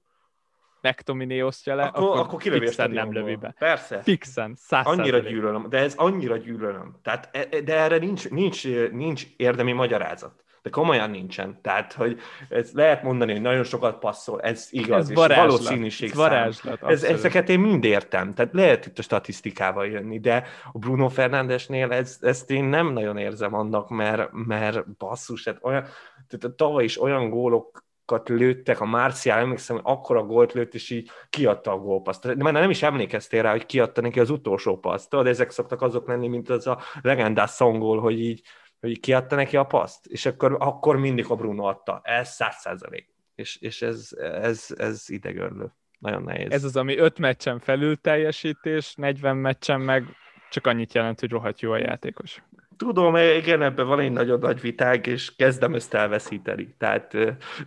McTominay 0.82 1.44
osztja 1.44 1.76
le, 1.76 1.84
akkor, 1.84 2.04
akkor, 2.04 2.20
akkor 2.20 2.42
fixen 2.42 2.92
nem 2.92 3.14
lövi 3.14 3.36
be. 3.36 3.56
Persze. 3.60 4.02
Fixen, 4.02 4.56
száz 4.58 4.86
Annyira 4.86 5.18
gyűlölöm, 5.18 5.70
de 5.70 5.78
ez 5.78 5.94
annyira 5.96 6.38
gyűlölöm. 6.38 7.00
Tehát, 7.04 7.30
e, 7.32 7.48
e, 7.52 7.62
de 7.62 7.78
erre 7.78 7.98
nincs, 7.98 8.30
nincs, 8.30 8.68
nincs 8.92 9.26
érdemi 9.38 9.72
magyarázat. 9.72 10.44
De 10.62 10.70
komolyan 10.70 11.10
nincsen. 11.10 11.60
Tehát, 11.62 11.94
hogy 11.94 12.20
ez 12.50 12.72
lehet 12.74 13.04
mondani, 13.04 13.32
hogy 13.32 13.42
nagyon 13.42 13.64
sokat 13.64 14.00
passzol, 14.00 14.42
ez 14.42 14.68
igaz, 14.72 15.04
ez 15.04 15.10
és 15.10 15.36
valószínűség 15.36 16.10
ez 16.10 16.16
varázslat, 16.16 16.84
ez, 16.84 17.04
Ezeket 17.04 17.50
én 17.50 17.60
mind 17.60 17.84
értem, 17.84 18.34
tehát 18.34 18.54
lehet 18.54 18.86
itt 18.86 19.00
a 19.00 19.02
statisztikával 19.02 19.88
jönni, 19.88 20.20
de 20.20 20.48
a 20.72 20.78
Bruno 20.78 21.10
Fernándesnél 21.10 21.92
ez, 21.92 22.18
ezt 22.22 22.52
én 22.52 22.64
nem 22.64 22.94
nagyon 22.94 23.18
érzem 23.18 23.54
annak, 23.54 23.90
mert, 23.90 24.30
mert 24.32 24.98
basszus, 24.98 25.44
tehát 25.44 25.60
olyan, 25.64 25.86
tehát 26.28 26.56
tavaly 26.56 26.84
is 26.84 27.02
olyan 27.02 27.30
gólok 27.30 27.84
lőttek, 28.25 28.82
a 28.82 28.86
Márciál, 28.86 29.39
emlékszem, 29.39 29.75
hogy 29.75 29.86
akkora 29.86 30.24
gólt 30.24 30.54
lőtt, 30.54 30.74
és 30.74 30.89
így 30.89 31.10
kiadta 31.30 31.72
a 31.72 31.78
gólpaszt. 31.78 32.36
De 32.36 32.44
már 32.44 32.54
nem 32.54 32.70
is 32.70 32.84
emlékeztél 32.84 33.42
rá, 33.42 33.51
hogy 33.51 33.66
kiadta 33.66 34.01
neki 34.01 34.20
az 34.20 34.30
utolsó 34.30 34.78
paszt. 34.78 35.10
Tudod, 35.10 35.28
ezek 35.28 35.50
szoktak 35.50 35.82
azok 35.82 36.08
lenni, 36.08 36.28
mint 36.28 36.50
az 36.50 36.68
a 36.68 36.80
legendás 37.01 37.50
szongól, 37.50 38.00
hogy 38.00 38.20
így, 38.20 38.42
hogy 38.80 39.00
kiadta 39.00 39.36
neki 39.36 39.58
a 39.58 39.63
paszt, 39.63 40.06
és 40.06 40.25
akkor, 40.25 40.56
akkor 40.60 40.98
mindig 40.98 41.25
a 41.30 41.36
Bruno 41.36 41.63
adta. 41.63 42.01
Ez 42.04 42.30
száz 42.30 42.56
százalék. 42.56 43.10
És, 43.36 43.58
és 43.62 43.82
ez, 43.82 44.10
ez, 44.42 44.68
ez 44.78 45.10
idegörlő. 45.10 45.74
Nagyon 46.00 46.24
nehéz. 46.24 46.51
Ez 46.51 46.63
az, 46.63 46.75
ami 46.75 46.98
öt 46.98 47.20
meccsen 47.20 47.60
felül 47.60 47.96
teljesítés, 47.96 48.96
40 48.96 49.38
meccsen 49.38 49.82
meg 49.82 50.04
csak 50.50 50.68
annyit 50.68 50.94
jelent, 50.94 51.20
hogy 51.20 51.32
rohadt 51.32 51.60
jó 51.60 51.72
a 51.72 51.78
játékos. 51.78 52.44
Tudom, 52.80 53.16
igen, 53.16 53.62
ebben 53.62 53.88
van 53.88 54.00
egy 54.00 54.12
nagyon 54.12 54.39
nagy 54.39 54.62
vitág, 54.62 55.06
és 55.06 55.36
kezdem 55.36 55.74
ezt 55.74 55.94
elveszíteni. 55.94 56.76
Tehát, 56.78 57.15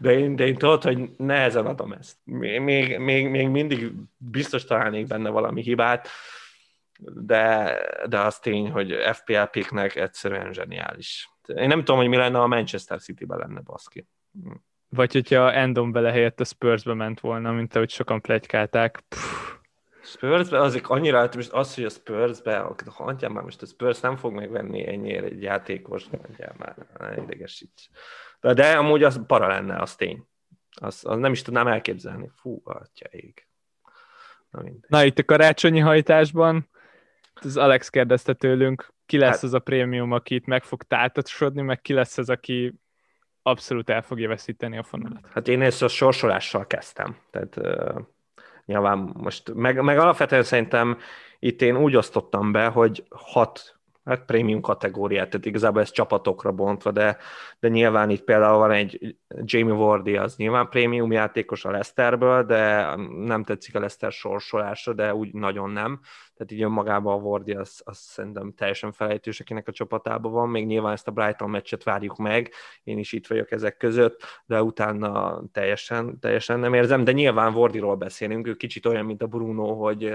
de 0.00 0.12
én, 0.12 0.36
de 0.36 0.46
én 0.46 0.56
tudod, 0.56 0.82
hogy 0.82 1.10
nehezen 1.16 1.66
adom 1.66 1.92
ezt. 1.92 2.16
Még, 2.24 2.98
még, 2.98 3.28
még 3.28 3.48
mindig 3.48 3.92
biztos 4.16 4.64
találnék 4.64 5.06
benne 5.06 5.30
valami 5.30 5.62
hibát, 5.62 6.08
de, 7.00 7.76
de 8.08 8.20
az 8.20 8.38
tény, 8.38 8.70
hogy 8.70 8.92
FPL 9.12 9.42
picknek 9.42 9.96
egyszerűen 9.96 10.52
zseniális. 10.52 11.30
Én 11.46 11.68
nem 11.68 11.78
tudom, 11.78 11.96
hogy 11.96 12.08
mi 12.08 12.16
lenne, 12.16 12.40
a 12.40 12.46
Manchester 12.46 13.00
City-ben 13.00 13.38
lenne 13.38 13.60
baszki. 13.60 14.06
Vagy 14.88 15.12
hogyha 15.12 15.52
Endon 15.52 15.92
bele 15.92 16.10
helyett 16.10 16.40
a 16.40 16.44
Spursbe 16.44 16.94
ment 16.94 17.20
volna, 17.20 17.52
mint 17.52 17.74
ahogy 17.74 17.90
sokan 17.90 18.20
plegykálták. 18.20 19.02
Puh 19.08 19.60
Spursbe, 20.12 20.60
azért 20.60 20.86
annyira, 20.86 21.18
hát 21.18 21.36
most 21.36 21.52
az, 21.52 21.74
hogy 21.74 21.84
a 21.84 21.88
Spursbe, 21.88 22.74
hagyjál 22.86 23.30
már 23.30 23.42
most 23.42 23.62
a 23.62 23.66
Spurs 23.66 24.00
nem 24.00 24.16
fog 24.16 24.32
megvenni 24.32 24.88
ennyire 24.88 25.26
egy 25.26 25.42
játékos, 25.42 26.06
hagyjál 26.08 26.54
már, 26.58 26.76
ne 26.98 27.22
idegesíts. 27.22 27.88
De, 28.40 28.52
de 28.52 28.76
amúgy 28.76 29.02
az 29.02 29.20
para 29.26 29.46
lenne, 29.46 29.80
az 29.80 29.94
tény. 29.94 30.26
Az, 30.80 31.04
az 31.04 31.18
nem 31.18 31.32
is 31.32 31.42
tudnám 31.42 31.66
elképzelni. 31.66 32.30
Fú, 32.34 32.60
atyaig. 32.64 33.46
Na, 34.50 34.62
Na 34.86 35.04
itt 35.04 35.18
a 35.18 35.24
karácsonyi 35.24 35.78
hajtásban, 35.78 36.68
az 37.34 37.56
Alex 37.56 37.88
kérdezte 37.88 38.34
tőlünk, 38.34 38.94
ki 39.06 39.18
lesz 39.18 39.34
hát, 39.34 39.42
az 39.42 39.54
a 39.54 39.58
prémium, 39.58 40.12
aki 40.12 40.34
itt 40.34 40.46
meg 40.46 40.64
fog 40.64 40.82
táltatosodni, 40.82 41.62
meg 41.62 41.80
ki 41.80 41.92
lesz 41.92 42.18
az, 42.18 42.30
aki 42.30 42.74
abszolút 43.42 43.90
el 43.90 44.02
fogja 44.02 44.28
veszíteni 44.28 44.78
a 44.78 44.82
fonalat. 44.82 45.26
Hát 45.30 45.48
én 45.48 45.62
ezt 45.62 45.82
a 45.82 45.88
sorsolással 45.88 46.66
kezdtem. 46.66 47.16
Tehát 47.30 47.56
nyilván 48.72 49.12
most, 49.16 49.54
meg, 49.54 49.82
meg 49.82 49.98
alapvetően 49.98 50.42
szerintem 50.42 50.98
itt 51.38 51.62
én 51.62 51.76
úgy 51.76 51.96
osztottam 51.96 52.52
be, 52.52 52.66
hogy 52.66 53.04
hat 53.10 53.76
hát 54.04 54.24
prémium 54.24 54.60
kategóriát, 54.60 55.30
tehát 55.30 55.46
igazából 55.46 55.80
ez 55.80 55.90
csapatokra 55.90 56.52
bontva, 56.52 56.90
de, 56.90 57.16
de 57.60 57.68
nyilván 57.68 58.10
itt 58.10 58.24
például 58.24 58.58
van 58.58 58.70
egy 58.70 59.16
Jamie 59.28 59.74
Wardy, 59.74 60.16
az 60.16 60.36
nyilván 60.36 60.68
prémium 60.68 61.12
játékos 61.12 61.64
a 61.64 61.70
Lesterből, 61.70 62.44
de 62.44 62.94
nem 63.24 63.44
tetszik 63.44 63.74
a 63.74 63.80
Lester 63.80 64.12
sorsolása, 64.12 64.92
de 64.92 65.14
úgy 65.14 65.32
nagyon 65.32 65.70
nem. 65.70 66.00
Tehát 66.34 66.52
így 66.52 66.62
önmagában 66.62 67.18
a 67.18 67.22
Wardy 67.22 67.52
az, 67.52 67.80
az 67.84 67.98
szerintem 67.98 68.52
teljesen 68.56 68.92
felejtős, 68.92 69.40
akinek 69.40 69.68
a 69.68 69.72
csapatában 69.72 70.32
van. 70.32 70.48
Még 70.48 70.66
nyilván 70.66 70.92
ezt 70.92 71.08
a 71.08 71.10
Brighton 71.10 71.50
meccset 71.50 71.82
várjuk 71.82 72.16
meg, 72.16 72.52
én 72.82 72.98
is 72.98 73.12
itt 73.12 73.26
vagyok 73.26 73.50
ezek 73.50 73.76
között, 73.76 74.22
de 74.46 74.62
utána 74.62 75.42
teljesen, 75.52 76.18
teljesen 76.18 76.58
nem 76.58 76.74
érzem, 76.74 77.04
de 77.04 77.12
nyilván 77.12 77.54
Wardyról 77.54 77.96
beszélünk, 77.96 78.46
ő 78.46 78.54
kicsit 78.54 78.86
olyan, 78.86 79.04
mint 79.04 79.22
a 79.22 79.26
Bruno, 79.26 79.74
hogy 79.74 80.12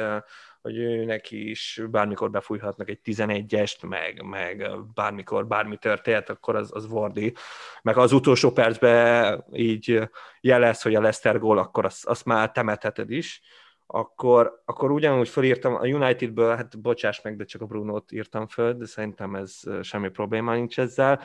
hogy 0.67 0.77
ő 0.77 1.05
neki 1.05 1.49
is 1.49 1.81
bármikor 1.89 2.31
befújhatnak 2.31 2.89
egy 2.89 2.99
11-est, 3.03 3.87
meg, 3.87 4.23
meg 4.23 4.69
bármikor 4.93 5.47
bármi 5.47 5.77
történt, 5.77 6.29
akkor 6.29 6.55
az, 6.55 6.69
az 6.73 6.87
Vordi. 6.87 7.33
Meg 7.81 7.97
az 7.97 8.11
utolsó 8.11 8.51
percben 8.51 9.45
így 9.51 10.09
jelez, 10.41 10.81
hogy 10.81 10.95
a 10.95 11.01
Lester 11.01 11.39
gól, 11.39 11.57
akkor 11.57 11.85
azt, 11.85 12.05
azt 12.05 12.25
már 12.25 12.51
temetheted 12.51 13.11
is 13.11 13.41
akkor, 13.89 14.61
akkor 14.65 14.91
ugyanúgy 14.91 15.29
felírtam 15.29 15.75
a 15.75 15.87
Unitedből, 15.87 16.55
hát 16.55 16.81
bocsáss 16.81 17.21
meg, 17.21 17.35
de 17.35 17.43
csak 17.43 17.61
a 17.61 17.65
Brunót 17.65 18.11
írtam 18.11 18.47
föl, 18.47 18.73
de 18.73 18.85
szerintem 18.85 19.35
ez 19.35 19.59
semmi 19.81 20.09
probléma 20.09 20.53
nincs 20.53 20.79
ezzel 20.79 21.21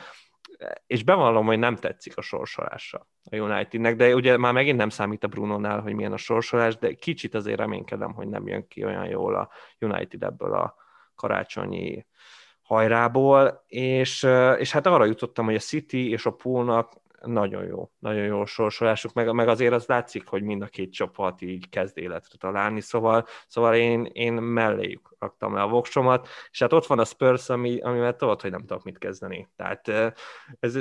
és 0.87 1.03
bevallom, 1.03 1.45
hogy 1.45 1.59
nem 1.59 1.75
tetszik 1.75 2.17
a 2.17 2.21
sorsolása 2.21 3.07
a 3.31 3.35
Unitednek, 3.35 3.95
de 3.95 4.15
ugye 4.15 4.37
már 4.37 4.53
megint 4.53 4.77
nem 4.77 4.89
számít 4.89 5.23
a 5.23 5.27
Brunónál, 5.27 5.81
hogy 5.81 5.93
milyen 5.93 6.13
a 6.13 6.17
sorsolás, 6.17 6.77
de 6.77 6.93
kicsit 6.93 7.35
azért 7.35 7.57
reménykedem, 7.57 8.13
hogy 8.13 8.27
nem 8.27 8.47
jön 8.47 8.67
ki 8.67 8.85
olyan 8.85 9.05
jól 9.05 9.35
a 9.35 9.49
United 9.79 10.23
ebből 10.23 10.53
a 10.53 10.75
karácsonyi 11.15 12.05
hajrából, 12.61 13.63
és, 13.67 14.27
és 14.57 14.71
hát 14.71 14.85
arra 14.85 15.05
jutottam, 15.05 15.45
hogy 15.45 15.55
a 15.55 15.59
City 15.59 16.09
és 16.09 16.25
a 16.25 16.31
Poolnak 16.31 16.93
nagyon 17.25 17.65
jó, 17.65 17.91
nagyon 17.99 18.23
jó 18.23 18.45
sorsolásuk, 18.45 19.13
meg, 19.13 19.33
meg 19.33 19.47
azért 19.47 19.73
az 19.73 19.85
látszik, 19.85 20.27
hogy 20.27 20.43
mind 20.43 20.61
a 20.61 20.67
két 20.67 20.91
csapat 20.91 21.41
így 21.41 21.69
kezd 21.69 21.97
életre 21.97 22.37
találni, 22.37 22.81
szóval, 22.81 23.25
szóval 23.47 23.75
én, 23.75 24.09
én 24.13 24.33
melléjük 24.33 25.15
raktam 25.19 25.53
le 25.53 25.61
a 25.61 25.67
voksomat, 25.67 26.27
és 26.51 26.59
hát 26.59 26.73
ott 26.73 26.85
van 26.85 26.99
a 26.99 27.05
Spurs, 27.05 27.49
ami, 27.49 27.79
amivel 27.79 28.15
tudod, 28.15 28.41
hogy 28.41 28.51
nem 28.51 28.65
tudok 28.65 28.83
mit 28.83 28.97
kezdeni. 28.97 29.49
Tehát 29.55 29.87
ez 30.59 30.73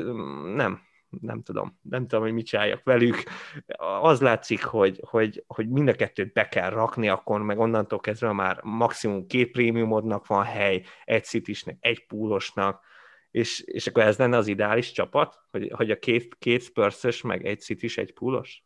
nem, 0.55 0.81
nem 1.21 1.43
tudom, 1.43 1.79
nem 1.83 2.07
tudom, 2.07 2.25
hogy 2.25 2.33
mit 2.33 2.47
csináljak 2.47 2.81
velük. 2.85 3.23
Az 4.01 4.21
látszik, 4.21 4.65
hogy, 4.65 5.01
hogy, 5.09 5.45
hogy 5.47 5.69
mind 5.69 5.89
a 5.89 5.93
kettőt 5.93 6.33
be 6.33 6.49
kell 6.49 6.71
rakni, 6.71 7.09
akkor 7.09 7.43
meg 7.43 7.59
onnantól 7.59 8.01
kezdve 8.01 8.33
már 8.33 8.61
maximum 8.63 9.27
két 9.27 9.51
prémiumodnak 9.51 10.27
van 10.27 10.45
hely, 10.45 10.83
egy 11.05 11.25
citisnek, 11.25 11.77
egy 11.81 12.07
púlosnak, 12.07 12.85
és, 13.33 13.61
és 13.61 13.87
akkor 13.87 14.03
ez 14.03 14.17
lenne 14.17 14.37
az 14.37 14.47
ideális 14.47 14.93
csapat, 14.93 15.41
hogy, 15.51 15.71
hogy 15.75 15.91
a 15.91 15.99
két, 15.99 16.37
két 16.39 16.63
spurs 16.63 17.23
meg 17.23 17.47
egy 17.47 17.61
city 17.61 18.01
egy 18.01 18.13
púlos? 18.13 18.63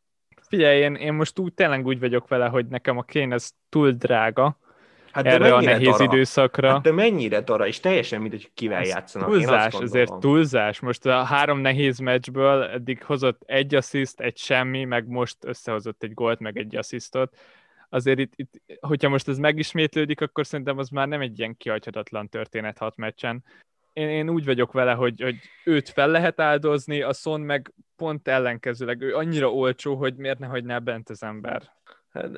Figyelj, 0.48 0.80
én, 0.80 0.94
én 0.94 1.12
most 1.12 1.38
úgy, 1.38 1.54
tényleg 1.54 1.86
úgy 1.86 1.98
vagyok 1.98 2.28
vele, 2.28 2.46
hogy 2.46 2.66
nekem 2.66 2.98
a 2.98 3.02
kén 3.02 3.32
ez 3.32 3.50
túl 3.68 3.90
drága, 3.90 4.58
hát 5.10 5.24
de 5.24 5.30
erre 5.30 5.54
a 5.54 5.60
nehéz 5.60 5.96
dara? 5.96 6.04
időszakra. 6.04 6.70
Hát 6.70 6.82
de 6.82 6.92
mennyire 6.92 7.40
dara, 7.40 7.66
és 7.66 7.80
teljesen 7.80 8.20
mindegy, 8.20 8.42
hogy 8.42 8.52
kivel 8.54 8.80
ez 8.80 8.88
játszanak. 8.88 9.28
Túlzás, 9.28 9.74
ezért 9.74 10.18
túlzás. 10.18 10.80
Most 10.80 11.06
a 11.06 11.22
három 11.22 11.58
nehéz 11.58 11.98
meccsből 11.98 12.62
eddig 12.62 13.02
hozott 13.02 13.42
egy 13.44 13.74
assziszt, 13.74 14.20
egy 14.20 14.36
semmi, 14.36 14.84
meg 14.84 15.08
most 15.08 15.36
összehozott 15.40 16.02
egy 16.02 16.14
gólt, 16.14 16.38
meg 16.38 16.58
egy 16.58 16.76
asszisztot. 16.76 17.36
Azért 17.88 18.18
itt, 18.18 18.32
itt, 18.36 18.62
hogyha 18.80 19.08
most 19.08 19.28
ez 19.28 19.38
megismétlődik, 19.38 20.20
akkor 20.20 20.46
szerintem 20.46 20.78
az 20.78 20.88
már 20.88 21.08
nem 21.08 21.20
egy 21.20 21.38
ilyen 21.38 21.56
kihagyhatatlan 21.56 22.28
történet 22.28 22.78
hat 22.78 22.96
meccsen 22.96 23.44
én, 23.96 24.08
én 24.08 24.28
úgy 24.28 24.44
vagyok 24.44 24.72
vele, 24.72 24.92
hogy, 24.92 25.20
hogy 25.20 25.36
őt 25.64 25.88
fel 25.88 26.08
lehet 26.08 26.40
áldozni, 26.40 27.02
a 27.02 27.12
Son 27.12 27.40
meg 27.40 27.72
pont 27.96 28.28
ellenkezőleg, 28.28 29.02
ő 29.02 29.14
annyira 29.14 29.52
olcsó, 29.52 29.94
hogy 29.94 30.14
miért 30.16 30.38
ne 30.38 30.46
hagyná 30.46 30.78
bent 30.78 31.08
az 31.08 31.22
ember. 31.22 31.62
Hát, 32.12 32.30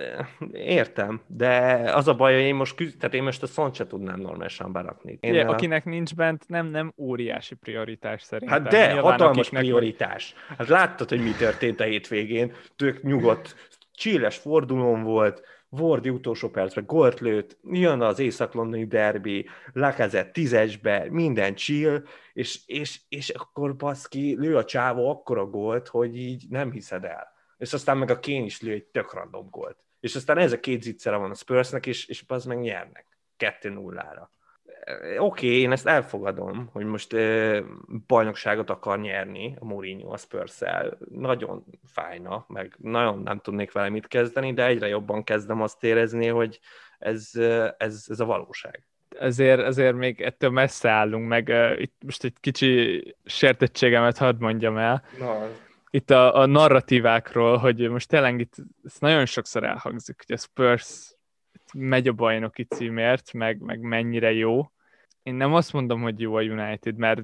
értem, 0.53 1.21
de 1.27 1.57
az 1.95 2.09
a 2.09 2.15
baj, 2.15 2.35
hogy 2.35 2.43
én 2.43 2.55
most, 2.55 2.75
küzd, 2.75 2.99
tehát 2.99 3.15
én 3.15 3.23
most 3.23 3.43
a 3.43 3.47
szont 3.47 3.75
se 3.75 3.87
tudnám 3.87 4.21
normálisan 4.21 4.73
berakni. 4.73 5.19
Én 5.21 5.31
Ugye, 5.31 5.45
a... 5.45 5.51
akinek 5.51 5.85
nincs 5.85 6.15
bent, 6.15 6.49
nem, 6.49 6.67
nem 6.67 6.93
óriási 6.97 7.55
prioritás 7.55 8.23
szerintem. 8.23 8.63
Hát 8.63 8.73
de, 8.73 8.87
Nyilván 8.87 9.11
hatalmas 9.11 9.39
akiknek- 9.39 9.63
prioritás. 9.63 10.35
Hát 10.59 10.69
láttad, 10.69 11.09
hogy 11.09 11.23
mi 11.23 11.31
történt 11.31 11.81
a 11.81 11.85
hétvégén, 11.85 12.53
tök 12.77 13.03
nyugodt, 13.03 13.55
csilles 13.93 14.37
fordulón 14.37 15.03
volt, 15.03 15.43
Vordi 15.69 16.09
utolsó 16.09 16.49
percben 16.49 16.85
gólt 16.87 17.21
lőtt, 17.21 17.59
jön 17.63 18.01
az 18.01 18.19
észak-londoni 18.19 18.87
derbi, 18.87 19.49
Lacazette 19.73 20.31
tízesbe, 20.31 21.07
minden 21.11 21.55
chill, 21.55 22.03
és, 22.33 22.61
és, 22.67 23.01
és 23.09 23.29
akkor 23.29 23.77
baszki, 23.77 24.37
lő 24.39 24.57
a 24.57 24.65
csávó 24.65 25.11
akkora 25.11 25.47
gólt, 25.47 25.89
hogy 25.89 26.17
így 26.17 26.47
nem 26.49 26.71
hiszed 26.71 27.05
el. 27.05 27.33
És 27.57 27.73
aztán 27.73 27.99
meg 27.99 28.11
a 28.11 28.19
Kén 28.19 28.45
is 28.45 28.61
lő 28.61 28.73
egy 28.73 28.85
tök 28.85 29.15
random 29.15 29.49
gólt. 29.51 29.85
És 30.01 30.15
aztán 30.15 30.39
ez 30.39 30.53
a 30.53 30.61
két 30.61 30.83
zicsere 30.83 31.17
van 31.17 31.31
a 31.31 31.35
Spursnek, 31.35 31.87
és, 31.87 32.07
és 32.07 32.25
az 32.27 32.45
meg 32.45 32.59
nyernek. 32.59 33.19
2-0-ra. 33.39 34.27
Oké, 35.19 35.47
okay, 35.47 35.61
én 35.61 35.73
ezt 35.73 35.87
elfogadom, 35.87 36.69
hogy 36.73 36.85
most 36.85 37.13
ö, 37.13 37.61
bajnokságot 38.07 38.71
akar 38.71 39.01
nyerni 39.01 39.57
a 39.61 39.65
Mourinho 39.65 40.13
a 40.13 40.17
spurs 40.17 40.59
Nagyon 41.11 41.65
fájna, 41.85 42.45
meg 42.49 42.75
nagyon 42.79 43.23
nem 43.23 43.39
tudnék 43.39 43.73
vele 43.73 43.89
mit 43.89 44.07
kezdeni, 44.07 44.53
de 44.53 44.67
egyre 44.67 44.89
jobban 44.89 45.25
kezdem 45.25 45.63
azt 45.63 45.85
érezni, 45.85 46.27
hogy 46.27 46.61
ez, 46.99 47.31
ez, 47.77 48.05
ez 48.09 48.21
a 48.21 48.25
valóság. 48.25 48.85
ezért, 49.19 49.61
ezért 49.61 49.97
még 49.97 50.21
ettől 50.21 50.51
messze 50.51 50.91
állunk, 50.91 51.29
meg 51.29 51.49
uh, 51.49 51.81
itt 51.81 51.97
most 52.05 52.25
egy 52.25 52.37
kicsi 52.41 53.03
sértettségemet 53.25 54.19
hadd 54.19 54.37
mondjam 54.39 54.77
el. 54.77 55.03
Na, 55.19 55.47
Itt 55.91 56.11
a, 56.11 56.37
a 56.37 56.47
narratívákról, 56.47 57.57
hogy 57.57 57.89
most 57.89 58.09
tényleg 58.09 58.41
itt 58.41 58.55
ez 58.85 58.97
nagyon 58.99 59.27
sokszor 59.27 59.65
elhangzik, 59.65 60.25
hogy 60.27 60.37
a 60.37 60.39
Spurs 60.39 61.18
megy 61.75 62.09
a 62.09 62.13
bajnoki 62.13 62.65
címért, 62.65 63.33
meg, 63.33 63.61
meg 63.61 63.81
mennyire 63.81 64.33
jó. 64.33 64.71
Én 65.23 65.35
nem 65.35 65.55
azt 65.55 65.73
mondom, 65.73 66.03
hogy 66.03 66.21
jó 66.21 66.35
a 66.35 66.43
United, 66.43 66.97
mert 66.97 67.23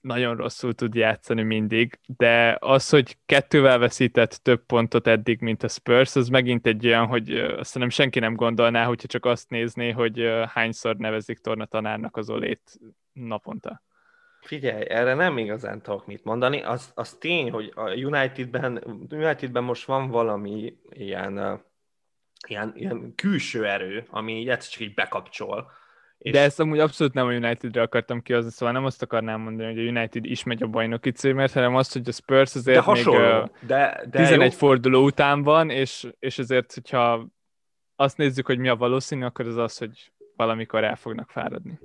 nagyon 0.00 0.36
rosszul 0.36 0.74
tud 0.74 0.94
játszani 0.94 1.42
mindig, 1.42 1.98
de 2.06 2.56
az, 2.60 2.88
hogy 2.88 3.16
kettővel 3.26 3.78
veszített 3.78 4.32
több 4.42 4.64
pontot 4.66 5.06
eddig, 5.06 5.40
mint 5.40 5.62
a 5.62 5.68
Spurs, 5.68 6.16
az 6.16 6.28
megint 6.28 6.66
egy 6.66 6.86
olyan, 6.86 7.06
hogy 7.06 7.30
azt 7.38 7.72
hiszem 7.72 7.88
senki 7.88 8.18
nem 8.18 8.34
gondolná, 8.34 8.84
hogyha 8.84 9.08
csak 9.08 9.24
azt 9.24 9.50
nézné, 9.50 9.90
hogy 9.90 10.30
hányszor 10.48 10.96
nevezik 10.96 11.38
tornatanárnak 11.38 12.16
az 12.16 12.30
olét 12.30 12.78
naponta. 13.12 13.82
Figyelj, 14.40 14.84
erre 14.88 15.14
nem 15.14 15.38
igazán 15.38 15.82
tudok 15.82 16.06
mit 16.06 16.24
mondani. 16.24 16.62
Az, 16.62 16.90
az 16.94 17.14
tény, 17.14 17.50
hogy 17.50 17.72
a 17.74 17.90
Unitedben, 17.90 18.82
Unitedben 19.10 19.64
most 19.64 19.86
van 19.86 20.08
valami 20.08 20.76
ilyen, 20.90 21.62
ilyen, 22.48 22.72
ilyen 22.76 23.12
külső 23.14 23.66
erő, 23.66 24.06
ami 24.10 24.38
így 24.38 24.48
egyszer 24.48 24.70
csak 24.70 24.80
így 24.80 24.94
bekapcsol. 24.94 25.70
És 26.18 26.32
De 26.32 26.40
ezt 26.40 26.60
amúgy 26.60 26.78
abszolút 26.78 27.14
nem 27.14 27.26
a 27.26 27.32
Unitedre 27.32 27.82
akartam 27.82 28.22
kihozni, 28.22 28.50
szóval 28.50 28.74
nem 28.74 28.84
azt 28.84 29.02
akarnám 29.02 29.40
mondani, 29.40 29.74
hogy 29.74 29.86
a 29.86 29.90
United 29.90 30.24
is 30.24 30.42
megy 30.44 30.62
a 30.62 30.66
bajnoki 30.66 31.10
címért, 31.10 31.52
hanem 31.52 31.76
azt, 31.76 31.92
hogy 31.92 32.08
a 32.08 32.12
Spurs 32.12 32.52
de 32.52 32.58
azért 32.58 32.76
még 32.76 32.84
hasonló. 32.84 33.20
ö, 33.20 33.44
de, 33.66 34.02
de 34.10 34.18
11 34.22 34.52
jó. 34.52 34.58
forduló 34.58 35.04
után 35.04 35.42
van, 35.42 35.70
és, 35.70 36.06
és 36.18 36.38
ezért, 36.38 36.74
hogyha 36.74 37.26
azt 37.96 38.16
nézzük, 38.16 38.46
hogy 38.46 38.58
mi 38.58 38.68
a 38.68 38.76
valószínű, 38.76 39.24
akkor 39.24 39.46
az 39.46 39.56
az, 39.56 39.78
hogy 39.78 40.12
valamikor 40.36 40.84
el 40.84 40.96
fognak 40.96 41.30
fáradni. 41.30 41.78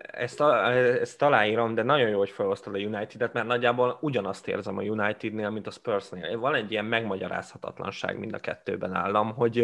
Ezt, 0.00 0.40
a, 0.40 0.72
ezt 0.76 1.22
aláírom, 1.22 1.74
de 1.74 1.82
nagyon 1.82 2.08
jó, 2.08 2.18
hogy 2.18 2.30
felhoztad 2.30 2.74
a 2.74 2.78
United-et, 2.78 3.32
mert 3.32 3.46
nagyjából 3.46 3.98
ugyanazt 4.00 4.48
érzem 4.48 4.78
a 4.78 4.82
Unitednél, 4.82 5.50
mint 5.50 5.66
a 5.66 5.70
Spursnél. 5.70 6.38
Van 6.38 6.54
egy 6.54 6.70
ilyen 6.70 6.84
megmagyarázhatatlanság 6.84 8.18
mind 8.18 8.34
a 8.34 8.38
kettőben 8.38 8.94
állam, 8.94 9.34
hogy 9.34 9.58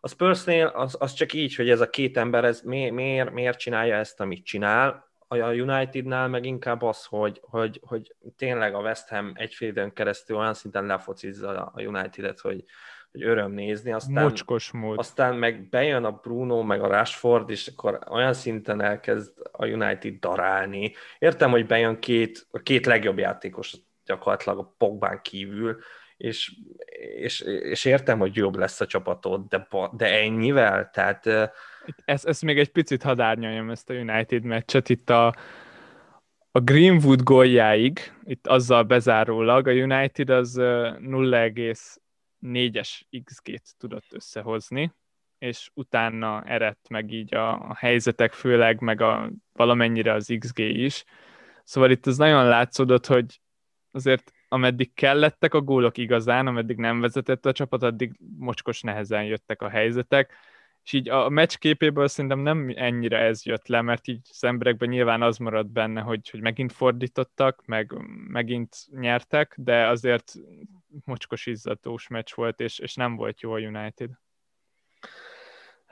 a 0.00 0.08
Spursnél 0.08 0.66
az, 0.66 0.96
az 0.98 1.12
csak 1.12 1.32
így, 1.32 1.54
hogy 1.54 1.70
ez 1.70 1.80
a 1.80 1.90
két 1.90 2.16
ember, 2.16 2.44
ez 2.44 2.60
mi, 2.60 2.90
miért, 2.90 3.30
miért 3.30 3.58
csinálja 3.58 3.96
ezt, 3.96 4.20
amit 4.20 4.44
csinál, 4.44 5.10
a 5.28 5.36
Unitednál 5.36 6.28
meg 6.28 6.44
inkább 6.44 6.82
az, 6.82 7.04
hogy, 7.04 7.40
hogy, 7.42 7.80
hogy 7.84 8.14
tényleg 8.36 8.74
a 8.74 8.80
West 8.80 9.08
Ham 9.08 9.32
egyfél 9.34 9.68
időn 9.68 9.92
keresztül 9.92 10.36
olyan 10.36 10.54
szinten 10.54 10.86
lefocizza 10.86 11.72
a 11.74 11.82
United-et, 11.82 12.40
hogy, 12.40 12.64
hogy 13.12 13.22
öröm 13.22 13.52
nézni, 13.52 13.92
aztán, 13.92 14.22
Mocskos 14.22 14.70
mód. 14.70 14.98
aztán 14.98 15.36
meg 15.36 15.68
bejön 15.68 16.04
a 16.04 16.10
Bruno, 16.10 16.62
meg 16.62 16.82
a 16.82 16.86
Rashford, 16.86 17.50
és 17.50 17.66
akkor 17.66 17.98
olyan 18.10 18.32
szinten 18.32 18.80
elkezd 18.80 19.32
a 19.52 19.66
United 19.66 20.14
darálni. 20.20 20.92
Értem, 21.18 21.50
hogy 21.50 21.66
bejön 21.66 21.98
két, 21.98 22.46
a 22.50 22.58
két 22.58 22.86
legjobb 22.86 23.18
játékos 23.18 23.76
gyakorlatilag 24.04 24.58
a 24.58 24.74
Pogbán 24.78 25.20
kívül, 25.22 25.78
és, 26.16 26.52
és, 27.16 27.40
és 27.40 27.84
értem, 27.84 28.18
hogy 28.18 28.36
jobb 28.36 28.56
lesz 28.56 28.80
a 28.80 28.86
csapatod, 28.86 29.48
de, 29.48 29.68
de 29.92 30.20
ennyivel, 30.20 30.90
tehát... 30.92 31.26
ez 32.04 32.24
ez 32.24 32.40
még 32.40 32.58
egy 32.58 32.70
picit 32.70 33.02
hadárnyaljam, 33.02 33.70
ezt 33.70 33.90
a 33.90 33.94
United 33.94 34.44
meccset, 34.44 34.88
itt 34.88 35.10
a, 35.10 35.34
a 36.50 36.60
Greenwood 36.60 37.22
goljáig, 37.22 38.12
itt 38.24 38.46
azzal 38.46 38.82
bezárólag 38.82 39.66
a 39.66 39.72
United 39.72 40.30
az 40.30 40.54
0, 40.98 41.48
négyes 42.42 43.06
XG-t 43.24 43.76
tudott 43.78 44.12
összehozni, 44.12 44.92
és 45.38 45.70
utána 45.74 46.42
eredt 46.42 46.88
meg 46.88 47.12
így 47.12 47.34
a, 47.34 47.68
a 47.68 47.74
helyzetek 47.74 48.32
főleg, 48.32 48.80
meg 48.80 49.00
a, 49.00 49.30
valamennyire 49.52 50.12
az 50.12 50.34
XG 50.38 50.58
is. 50.58 51.04
Szóval 51.64 51.90
itt 51.90 52.06
az 52.06 52.16
nagyon 52.16 52.44
látszódott, 52.44 53.06
hogy 53.06 53.40
azért 53.90 54.32
ameddig 54.48 54.94
kellettek 54.94 55.54
a 55.54 55.60
gólok 55.60 55.98
igazán, 55.98 56.46
ameddig 56.46 56.76
nem 56.76 57.00
vezetett 57.00 57.46
a 57.46 57.52
csapat, 57.52 57.82
addig 57.82 58.12
mocskos 58.38 58.80
nehezen 58.80 59.24
jöttek 59.24 59.62
a 59.62 59.68
helyzetek, 59.68 60.32
és 60.84 60.92
így 60.92 61.08
a 61.08 61.28
meccs 61.28 61.54
képéből 61.54 62.08
szerintem 62.08 62.38
nem 62.38 62.72
ennyire 62.74 63.18
ez 63.18 63.44
jött 63.44 63.66
le, 63.66 63.82
mert 63.82 64.08
így 64.08 64.20
az 64.30 64.44
emberekben 64.44 64.88
nyilván 64.88 65.22
az 65.22 65.36
maradt 65.36 65.70
benne, 65.70 66.00
hogy, 66.00 66.30
hogy 66.30 66.40
megint 66.40 66.72
fordítottak, 66.72 67.62
meg 67.66 67.92
megint 68.28 68.76
nyertek, 68.90 69.54
de 69.58 69.86
azért 69.86 70.32
mocskos 71.04 71.46
izzatós 71.46 72.08
meccs 72.08 72.34
volt, 72.34 72.60
és, 72.60 72.78
és 72.78 72.94
nem 72.94 73.16
volt 73.16 73.40
jó 73.40 73.52
a 73.52 73.58
United. 73.58 74.10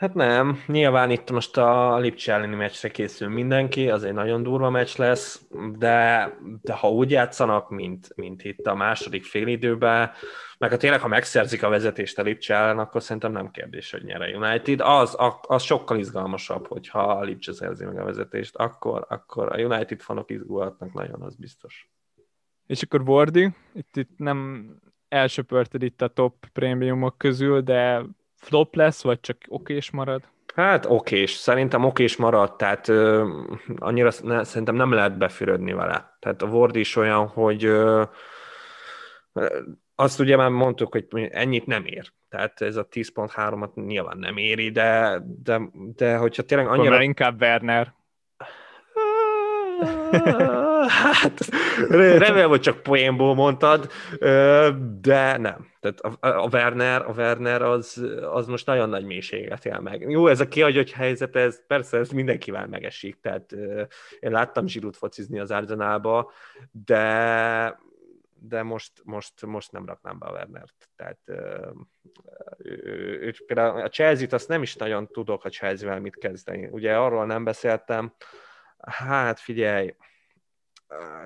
Hát 0.01 0.15
nem, 0.15 0.63
nyilván 0.67 1.11
itt 1.11 1.31
most 1.31 1.57
a 1.57 1.99
Lipcse 1.99 2.33
elleni 2.33 2.55
meccsre 2.55 2.89
készül 2.91 3.29
mindenki, 3.29 3.91
az 3.91 4.05
egy 4.05 4.13
nagyon 4.13 4.43
durva 4.43 4.71
meccs 4.71 4.97
lesz, 4.97 5.43
de, 5.79 6.29
de 6.63 6.73
ha 6.73 6.91
úgy 6.91 7.11
játszanak, 7.11 7.71
mint, 7.71 8.13
mint 8.15 8.45
itt 8.45 8.67
a 8.67 8.75
második 8.75 9.25
félidőben, 9.25 10.11
meg 10.59 10.71
ha 10.71 10.77
tényleg, 10.77 11.01
ha 11.01 11.09
megszerzik 11.09 11.63
a 11.63 11.69
vezetést 11.69 12.19
a 12.19 12.23
Lipcse 12.23 12.55
ellen, 12.55 12.79
akkor 12.79 13.03
szerintem 13.03 13.33
nem 13.33 13.51
kérdés, 13.51 13.91
hogy 13.91 14.05
nyer 14.05 14.21
a 14.21 14.27
United. 14.27 14.81
Az, 14.81 15.17
az 15.41 15.63
sokkal 15.63 15.99
izgalmasabb, 15.99 16.67
hogyha 16.67 17.03
a 17.03 17.23
Lipcse 17.23 17.53
szerzi 17.53 17.85
meg 17.85 17.99
a 17.99 18.05
vezetést, 18.05 18.57
akkor, 18.57 19.07
akkor 19.09 19.53
a 19.53 19.61
United 19.61 20.01
fanok 20.01 20.31
izgulhatnak 20.31 20.93
nagyon, 20.93 21.23
az 21.23 21.37
biztos. 21.37 21.91
És 22.67 22.83
akkor 22.83 23.01
Wardy, 23.09 23.51
itt, 23.73 23.97
itt 23.97 24.19
nem 24.19 24.69
elsöpörted 25.09 25.83
itt 25.83 26.03
a 26.03 26.09
top 26.09 26.47
prémiumok 26.53 27.19
közül, 27.19 27.61
de 27.61 28.03
flop 28.41 28.75
lesz, 28.75 29.03
vagy 29.03 29.21
csak 29.21 29.37
okés 29.49 29.91
marad? 29.91 30.23
Hát 30.55 30.87
okés, 30.87 31.31
szerintem 31.31 31.85
okés 31.85 32.17
maradt, 32.17 32.59
tehát 32.59 32.89
ö, 32.89 33.29
annyira 33.77 34.11
ne, 34.23 34.45
szerintem 34.45 34.75
nem 34.75 34.93
lehet 34.93 35.19
befürödni 35.19 35.73
vele. 35.73 36.17
Tehát 36.19 36.43
a 36.43 36.47
Ward 36.47 36.77
is 36.77 36.97
olyan, 36.97 37.27
hogy 37.27 37.65
ö, 37.65 38.03
azt 39.95 40.21
ugye 40.21 40.37
már 40.37 40.51
mondtuk, 40.51 40.93
hogy 40.93 41.29
ennyit 41.31 41.67
nem 41.67 41.85
ér. 41.85 42.13
Tehát 42.29 42.61
ez 42.61 42.77
a 42.77 42.87
10.3-at 42.87 43.87
nyilván 43.87 44.19
nem 44.19 44.37
éri, 44.37 44.71
de, 44.71 45.21
de, 45.43 45.61
de 45.73 46.17
hogyha 46.17 46.43
tényleg 46.43 46.67
Akkor 46.67 46.79
annyira... 46.79 46.95
már 46.95 47.03
inkább 47.03 47.41
Werner. 47.41 47.95
Hát, 50.89 51.39
remélem, 51.89 52.49
hogy 52.49 52.61
csak 52.61 52.83
poénból 52.83 53.35
mondtad, 53.35 53.91
de 55.01 55.37
nem. 55.37 55.69
Tehát 55.81 56.01
a, 56.01 56.17
a 56.21 56.49
Werner, 56.53 57.03
a 57.03 57.13
Werner 57.17 57.63
az, 57.63 58.05
az 58.33 58.47
most 58.47 58.67
nagyon 58.67 58.89
nagy 58.89 59.05
mélységet 59.05 59.65
él 59.67 59.79
meg. 59.79 60.11
Jó, 60.11 60.27
ez 60.27 60.41
a 60.41 60.49
kihagyott 60.49 60.91
helyzet, 60.91 61.37
ez 61.37 61.67
persze 61.67 61.99
ez 61.99 62.11
mindenkivel 62.11 62.67
megesik, 62.67 63.21
tehát 63.21 63.53
én 64.21 64.31
láttam 64.31 64.67
Zsirút 64.67 64.97
focizni 64.97 65.39
az 65.39 65.51
Arzenálba, 65.51 66.33
de 66.85 67.79
de 68.43 68.63
most, 68.63 68.93
most, 69.05 69.47
most 69.47 69.73
nem 69.73 69.87
raknám 69.87 70.19
be 70.19 70.27
a 70.27 70.33
Wernert. 70.33 70.89
Tehát 70.97 71.19
ő, 72.59 72.75
ő, 73.21 73.35
például 73.47 73.81
a 73.81 73.89
Chelsea-t 73.89 74.33
azt 74.33 74.49
nem 74.49 74.63
is 74.63 74.77
nagyon 74.77 75.07
tudok 75.07 75.45
a 75.45 75.49
Chelsea-vel 75.49 76.01
mit 76.01 76.17
kezdeni. 76.17 76.67
Ugye 76.67 76.97
arról 76.97 77.27
nem 77.27 77.45
beszéltem, 77.45 78.13
hát 78.79 79.41
figyelj, 79.41 79.95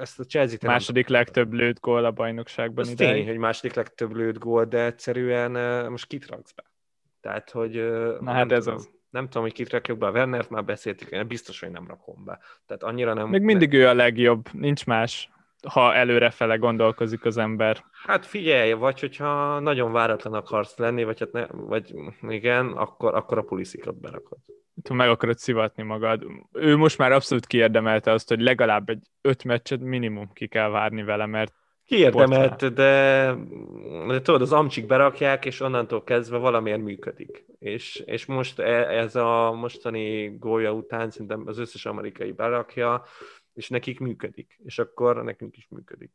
ezt 0.01 0.21
a 0.21 0.25
chelsea 0.25 0.59
Második 0.63 1.09
nem... 1.09 1.17
legtöbb 1.17 1.53
lőtt 1.53 1.81
gól 1.81 2.05
a 2.05 2.11
bajnokságban 2.11 2.85
Ez 2.85 2.93
tény, 2.95 3.27
hogy 3.27 3.37
második 3.37 3.75
legtöbb 3.75 4.15
lőtt 4.15 4.39
gól, 4.39 4.65
de 4.65 4.85
egyszerűen 4.85 5.51
most 5.91 6.07
kit 6.07 6.27
raksz 6.27 6.53
be? 6.53 6.65
Tehát, 7.21 7.51
hogy... 7.51 7.73
Na 8.21 8.33
hát 8.33 8.53
ez 8.53 8.65
tudom. 8.65 8.79
az. 8.79 8.91
nem 9.11 9.25
tudom, 9.25 9.43
hogy 9.43 9.53
kit 9.53 9.71
rakjuk 9.71 9.99
be, 9.99 10.07
a 10.07 10.11
Wernert 10.11 10.51
már 10.51 10.65
beszéltük, 10.65 11.27
biztos, 11.27 11.61
hogy 11.61 11.71
nem 11.71 11.87
rakom 11.87 12.25
be. 12.25 12.39
Tehát 12.67 12.83
annyira 12.83 13.15
nem... 13.15 13.29
Még 13.29 13.43
mindig 13.43 13.73
ő 13.73 13.89
a 13.89 13.95
legjobb, 13.95 14.49
nincs 14.53 14.87
más, 14.87 15.31
ha 15.69 15.95
előrefele 15.95 16.57
gondolkozik 16.57 17.25
az 17.25 17.37
ember. 17.37 17.85
Hát 18.07 18.27
figyelj, 18.27 18.73
vagy 18.73 19.01
hogyha 19.01 19.59
nagyon 19.59 19.93
váratlan 19.93 20.35
akarsz 20.35 20.77
lenni, 20.77 21.05
vagy, 21.05 21.19
hát 21.19 21.33
ne, 21.33 21.47
vagy 21.47 21.95
igen, 22.21 22.67
akkor, 22.67 23.15
akkor 23.15 23.39
a 23.39 23.43
puliszikot 23.43 24.01
berakod. 24.01 24.39
Ha 24.89 24.95
meg 24.95 25.09
akarod 25.09 25.39
szivatni 25.39 25.83
magad. 25.83 26.27
Ő 26.53 26.77
most 26.77 26.99
már 26.99 27.13
abszolút 27.13 27.47
kiérdemelte 27.47 28.11
azt, 28.11 28.29
hogy 28.29 28.41
legalább 28.41 28.89
egy 28.89 29.03
öt 29.21 29.45
meccset 29.45 29.81
minimum 29.81 30.33
ki 30.33 30.47
kell 30.47 30.69
várni 30.69 31.03
vele, 31.03 31.27
mert 31.27 31.53
Kiérdemelt, 31.85 32.75
de, 32.75 33.35
de 34.07 34.21
tudod, 34.21 34.43
az 34.43 34.53
amcsik 34.53 34.87
berakják, 34.87 35.45
és 35.45 35.61
onnantól 35.61 36.05
kezdve 36.05 36.37
valamiért 36.37 36.81
működik. 36.81 37.45
És, 37.59 38.03
és 38.07 38.27
most 38.27 38.59
e, 38.59 38.99
ez 38.99 39.17
a 39.17 39.53
mostani 39.53 40.37
gólya 40.39 40.73
után 40.73 41.11
szerintem 41.11 41.43
az 41.47 41.59
összes 41.59 41.87
amerikai 41.87 42.33
berakja, 42.33 43.05
és 43.53 43.69
nekik 43.69 44.01
működik. 44.01 44.61
És 44.65 44.79
akkor 44.79 45.25
nekünk 45.25 45.57
is 45.57 45.69
működik. 45.71 46.13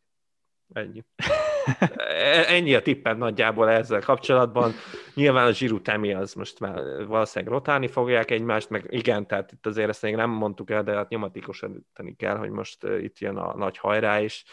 Ennyi. 0.74 1.04
E, 1.98 2.46
ennyi 2.48 2.76
a 2.76 2.82
tippem 2.82 3.18
nagyjából 3.18 3.70
ezzel 3.70 4.02
kapcsolatban. 4.02 4.74
Nyilván 5.14 5.48
a 5.48 5.52
Zsiru 5.52 5.82
Temi 5.82 6.14
az 6.14 6.34
most 6.34 6.60
már 6.60 7.06
valószínűleg 7.08 7.54
rotálni 7.54 7.88
fogják 7.88 8.32
egymást, 8.32 8.70
meg 8.70 8.86
igen, 8.90 9.28
tehát 9.28 9.52
itt 9.52 9.66
azért 9.66 9.90
ezt 9.90 10.02
még 10.02 10.16
nem 10.16 10.30
mondtuk 10.30 10.70
el, 10.70 10.84
de 10.84 10.94
hát 10.94 11.10
nyomatékosítani 11.10 12.16
kell, 12.18 12.38
hogy 12.38 12.50
most 12.50 12.84
itt 13.02 13.20
jön 13.20 13.38
a 13.38 13.58
nagy 13.58 13.78
hajrá 13.78 14.20
is 14.20 14.46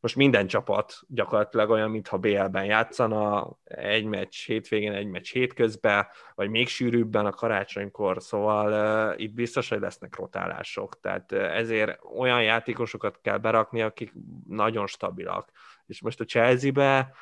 most 0.00 0.16
minden 0.16 0.46
csapat 0.46 1.00
gyakorlatilag 1.08 1.70
olyan, 1.70 1.90
mintha 1.90 2.18
BL-ben 2.18 2.64
játszana, 2.64 3.56
egy 3.64 4.04
meccs 4.04 4.44
hétvégén, 4.46 4.92
egy 4.92 5.06
meccs 5.06 5.32
hétközben, 5.32 6.06
vagy 6.34 6.50
még 6.50 6.68
sűrűbben 6.68 7.26
a 7.26 7.30
karácsonykor, 7.30 8.22
szóval 8.22 8.72
uh, 9.12 9.20
itt 9.20 9.34
biztos, 9.34 9.68
hogy 9.68 9.80
lesznek 9.80 10.16
rotálások, 10.16 11.00
tehát 11.00 11.32
uh, 11.32 11.56
ezért 11.56 11.98
olyan 12.16 12.42
játékosokat 12.42 13.18
kell 13.22 13.38
berakni, 13.38 13.82
akik 13.82 14.12
nagyon 14.48 14.86
stabilak. 14.86 15.50
És 15.88 16.02
most 16.02 16.20
a 16.20 16.24
Chelsea-be, 16.24 17.12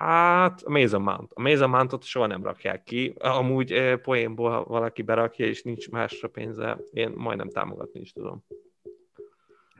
Hát 0.00 0.62
a 0.62 0.70
Mason 0.70 1.02
Mount. 1.02 1.32
A 1.34 1.40
Mason 1.40 1.70
Mountot 1.70 2.04
soha 2.04 2.26
nem 2.26 2.44
rakják 2.44 2.82
ki. 2.82 3.14
Amúgy 3.18 3.72
eh, 3.72 3.96
poénból 3.96 4.64
valaki 4.64 5.02
berakja, 5.02 5.46
és 5.46 5.62
nincs 5.62 5.90
másra 5.90 6.28
pénze, 6.28 6.78
én 6.92 7.12
majdnem 7.16 7.48
támogatni 7.50 8.00
is 8.00 8.12
tudom. 8.12 8.44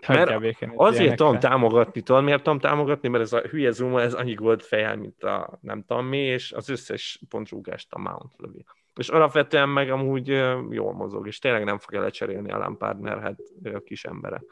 Mert 0.07 0.31
azért 0.75 1.17
tudom 1.17 1.39
támogatni, 1.39 2.03
tudom, 2.03 2.25
miért 2.25 2.43
tudom 2.43 2.59
támogatni, 2.59 3.09
mert 3.09 3.25
ez 3.25 3.33
a 3.33 3.41
hülye 3.41 3.71
Zuma, 3.71 4.01
ez 4.01 4.15
annyi 4.15 4.37
volt 4.37 4.65
fejel, 4.65 4.97
mint 4.97 5.23
a 5.23 5.59
nem 5.61 5.85
tudom 5.87 6.07
mi, 6.07 6.19
és 6.19 6.53
az 6.53 6.69
összes 6.69 7.21
pontrúgást 7.29 7.93
a 7.93 7.99
Mount 7.99 8.33
lövi. 8.37 8.65
És 8.95 9.09
alapvetően 9.09 9.69
meg 9.69 9.91
amúgy 9.91 10.29
jól 10.71 10.93
mozog, 10.93 11.27
és 11.27 11.39
tényleg 11.39 11.65
nem 11.65 11.79
fogja 11.79 12.01
lecserélni 12.01 12.53
a 12.53 12.59
Lampard, 12.59 13.01
mert 13.01 13.21
hát 13.21 13.41
a 13.75 13.79
kis 13.79 14.05
embere. 14.05 14.43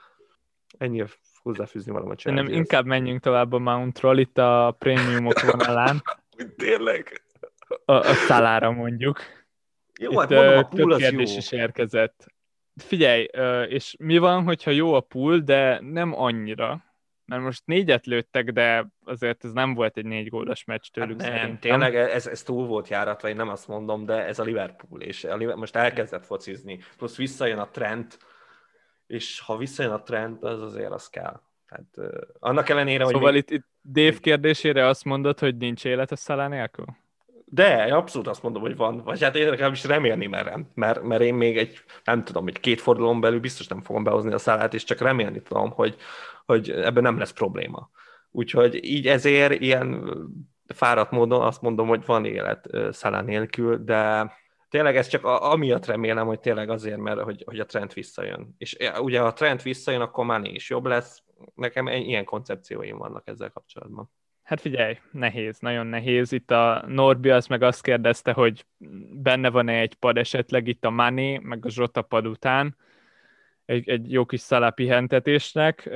Ennyi 0.79 1.05
hozzáfűzni 1.49 1.93
valamit 1.93 2.25
Nem, 2.25 2.49
inkább 2.49 2.85
menjünk 2.85 3.21
tovább 3.21 3.53
a 3.53 3.59
Mountról, 3.59 4.19
itt 4.19 4.39
a 4.39 4.77
prémiumok 4.79 5.41
vonalán. 5.51 6.03
tényleg? 6.57 7.23
A, 7.85 7.93
a 7.93 8.15
szalára 8.15 8.71
mondjuk. 8.71 9.21
Jó, 10.01 10.11
itt, 10.11 10.19
hát 10.19 10.31
mondom, 10.31 10.59
a 10.59 10.63
pool 10.63 10.93
az 10.93 10.99
kérdés 10.99 11.31
jó. 11.31 11.37
is 11.37 11.53
érkezett. 11.53 12.27
Figyelj, 12.77 13.29
és 13.69 13.95
mi 13.99 14.19
van, 14.19 14.45
hogyha 14.45 14.71
jó 14.71 14.95
a 14.95 15.01
pool, 15.01 15.39
de 15.39 15.81
nem 15.81 16.15
annyira? 16.21 16.85
Mert 17.25 17.43
most 17.43 17.63
négyet 17.65 18.07
lőttek, 18.07 18.51
de 18.51 18.87
azért 19.05 19.45
ez 19.45 19.53
nem 19.53 19.75
volt 19.75 19.97
egy 19.97 20.05
négy 20.05 20.29
gólos 20.29 20.65
meccs 20.65 20.89
tőlük 20.93 21.21
hát 21.21 21.31
nem, 21.31 21.39
szerintem. 21.39 21.59
tényleg 21.59 21.97
ez, 21.97 22.27
ez 22.27 22.43
túl 22.43 22.67
volt 22.67 22.89
járatva, 22.89 23.29
én 23.29 23.37
nem 23.37 23.49
azt 23.49 23.69
mondom, 23.69 24.05
de 24.05 24.25
ez 24.27 24.39
a 24.39 24.43
Liverpool, 24.43 25.01
és 25.01 25.25
a 25.25 25.33
Liverpool 25.33 25.57
most 25.57 25.77
elkezdett 25.77 26.27
focizni, 26.27 26.79
plusz 26.97 27.17
visszajön 27.17 27.59
a 27.59 27.69
trend, 27.69 28.19
és 29.09 29.41
ha 29.41 29.57
visszajön 29.57 29.93
a 29.93 30.03
trend, 30.03 30.45
az 30.45 30.63
azért 30.63 30.93
az 30.93 31.09
kell. 31.09 31.41
Tehát, 31.69 32.15
uh, 32.15 32.21
annak 32.39 32.69
ellenére, 32.69 33.05
szóval 33.05 33.21
hogy... 33.21 33.21
Szóval 33.21 33.33
még... 33.33 33.43
itt, 33.43 33.51
itt 33.51 33.67
Dave 33.93 34.19
kérdésére 34.21 34.87
azt 34.87 35.05
mondod, 35.05 35.39
hogy 35.39 35.57
nincs 35.57 35.85
élet 35.85 36.13
a 36.13 36.17
Szalá 36.17 36.49
nélkül? 36.49 36.87
De, 37.45 37.95
abszolút 37.95 38.27
azt 38.27 38.43
mondom, 38.43 38.63
hogy 38.63 38.77
van. 38.77 39.03
Vagy 39.03 39.23
hát 39.23 39.37
én 39.37 39.71
is 39.73 39.85
remélni 39.85 40.27
merem, 40.27 40.71
mert, 40.75 41.03
mert 41.03 41.23
én 41.23 41.35
még 41.35 41.59
egy, 41.59 41.83
nem 42.05 42.25
tudom, 42.25 42.47
egy 42.47 42.61
két 42.61 42.81
fordulón 42.81 43.21
belül 43.21 43.41
biztos 43.41 43.67
nem 43.67 43.83
fogom 43.83 44.05
behozni 44.05 44.33
a 44.33 44.39
szállát, 44.39 44.75
és 44.75 44.85
csak 44.85 45.01
remélni 45.01 45.43
tudom, 45.43 45.71
hogy, 45.71 45.97
hogy 46.47 46.71
ebben 46.71 47.03
nem 47.03 47.19
lesz 47.19 47.33
probléma. 47.33 47.91
Úgyhogy 48.31 48.85
így 48.85 49.07
ezért 49.07 49.61
ilyen 49.61 50.13
fáradt 50.67 51.11
módon 51.11 51.43
azt 51.43 51.63
mondom, 51.63 51.89
hogy 51.89 52.07
van 52.07 52.25
élet 52.25 52.69
szállá 52.91 53.21
nélkül, 53.21 53.85
de 53.85 54.33
tényleg 54.69 54.97
ez 54.97 55.07
csak 55.07 55.25
amiatt 55.25 55.87
remélem, 55.87 56.27
hogy 56.27 56.41
tényleg 56.41 56.71
azért, 56.71 56.99
mert 56.99 57.21
hogy, 57.21 57.43
hogy 57.47 57.61
a 57.61 57.67
trend 57.67 57.93
visszajön. 57.93 58.55
És 58.59 58.77
ugye 59.01 59.21
ha 59.21 59.27
a 59.27 59.33
trend 59.33 59.63
visszajön, 59.63 60.01
akkor 60.01 60.25
már 60.25 60.45
is 60.45 60.71
jobb 60.71 60.87
lesz. 60.87 61.23
Nekem 61.55 61.87
ilyen 61.87 62.25
koncepcióim 62.25 62.99
vannak 62.99 63.29
ezzel 63.29 63.51
kapcsolatban. 63.51 64.11
Hát 64.43 64.61
figyelj, 64.61 64.99
nehéz, 65.11 65.59
nagyon 65.59 65.87
nehéz. 65.87 66.33
Itt 66.33 66.51
a 66.51 66.85
Norbi 66.87 67.31
az 67.31 67.47
meg 67.47 67.63
azt 67.63 67.83
kérdezte, 67.83 68.33
hogy 68.33 68.67
benne 69.13 69.51
van-e 69.51 69.81
egy 69.81 69.95
pad 69.95 70.17
esetleg 70.17 70.67
itt 70.67 70.85
a 70.85 70.91
Mani, 70.91 71.39
meg 71.39 71.65
a 71.65 71.71
Zsota 71.71 72.03
pad 72.03 72.27
után, 72.27 72.77
egy, 73.65 73.89
egy 73.89 74.13
jó 74.13 74.25
kis 74.25 74.41
szalápihentetésnek. 74.41 75.89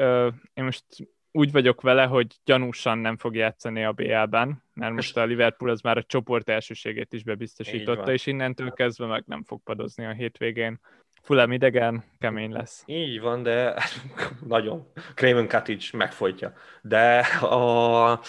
Én 0.55 0.65
most 0.65 0.85
úgy 1.33 1.53
vagyok 1.53 1.81
vele, 1.81 2.05
hogy 2.05 2.27
gyanúsan 2.45 2.99
nem 2.99 3.17
fog 3.17 3.35
játszani 3.35 3.85
a 3.85 3.93
BL-ben, 3.93 4.63
mert 4.75 4.93
most 4.93 5.17
a 5.17 5.25
Liverpool 5.25 5.71
az 5.71 5.81
már 5.81 5.97
a 5.97 6.03
csoport 6.03 6.49
elsőségét 6.49 7.13
is 7.13 7.23
bebiztosította, 7.23 8.13
és 8.13 8.27
innentől 8.27 8.71
kezdve 8.71 9.07
meg 9.07 9.23
nem 9.27 9.43
fog 9.43 9.63
padozni 9.63 10.05
a 10.05 10.13
hétvégén. 10.13 10.81
Fulham 11.23 11.53
idegen, 11.53 12.05
kemény 12.19 12.53
lesz. 12.53 12.83
Így 12.87 13.21
van, 13.21 13.43
de 13.43 13.75
nagyon. 14.47 14.93
Craven 15.15 15.49
Cottage 15.49 15.85
megfojtja. 15.93 16.53
De 16.83 17.19
a, 17.41 18.21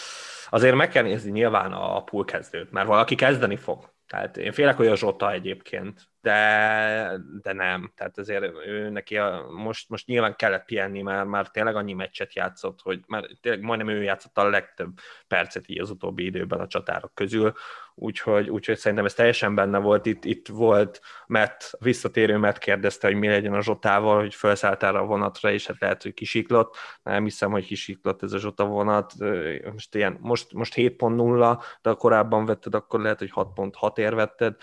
azért 0.49 0.75
meg 0.75 0.89
kell 0.89 1.03
nézni 1.03 1.31
nyilván 1.31 1.73
a 1.73 2.03
pool 2.03 2.25
kezdőt, 2.25 2.71
mert 2.71 2.87
valaki 2.87 3.15
kezdeni 3.15 3.55
fog. 3.55 3.91
Tehát 4.07 4.37
én 4.37 4.51
félek, 4.51 4.75
hogy 4.75 4.87
a 4.87 4.95
Zsota 4.95 5.31
egyébként, 5.31 6.09
de, 6.23 7.19
de 7.41 7.53
nem. 7.53 7.91
Tehát 7.95 8.17
azért 8.17 8.43
ő 8.65 8.89
neki 8.89 9.17
a, 9.17 9.45
most, 9.49 9.89
most 9.89 10.07
nyilván 10.07 10.35
kellett 10.35 10.65
pihenni, 10.65 11.01
mert 11.01 11.27
már 11.27 11.49
tényleg 11.49 11.75
annyi 11.75 11.93
meccset 11.93 12.35
játszott, 12.35 12.81
hogy 12.81 12.99
már 13.07 13.25
tényleg 13.41 13.61
majdnem 13.61 13.89
ő 13.89 14.03
játszott 14.03 14.37
a 14.37 14.49
legtöbb 14.49 14.91
percet 15.27 15.69
így 15.69 15.79
az 15.79 15.89
utóbbi 15.89 16.25
időben 16.25 16.59
a 16.59 16.67
csatárok 16.67 17.13
közül, 17.13 17.53
úgyhogy, 17.95 18.49
úgyhogy 18.49 18.77
szerintem 18.77 19.05
ez 19.05 19.13
teljesen 19.13 19.55
benne 19.55 19.77
volt. 19.77 20.05
Itt, 20.05 20.25
itt 20.25 20.47
volt, 20.47 21.01
mert 21.27 21.71
visszatérő 21.79 22.37
mert 22.37 22.57
kérdezte, 22.57 23.07
hogy 23.07 23.15
mi 23.15 23.27
legyen 23.27 23.53
a 23.53 23.61
Zsotával, 23.61 24.19
hogy 24.19 24.35
felszálltál 24.35 24.95
a 24.95 25.05
vonatra, 25.05 25.51
és 25.51 25.67
hát 25.67 25.79
lehet, 25.79 26.03
hogy 26.03 26.13
kisiklott. 26.13 26.75
Nem 27.03 27.23
hiszem, 27.23 27.51
hogy 27.51 27.65
kisiklott 27.65 28.23
ez 28.23 28.33
a 28.33 28.39
Zsota 28.39 28.65
vonat. 28.65 29.13
Most, 29.71 29.95
ilyen, 29.95 30.17
most, 30.21 30.53
most 30.53 30.73
7.0, 30.75 31.63
de 31.81 31.93
korábban 31.93 32.45
vetted, 32.45 32.75
akkor 32.75 33.01
lehet, 33.01 33.19
hogy 33.19 33.31
6.6 33.35 33.97
ér 33.97 34.15
vetted. 34.15 34.55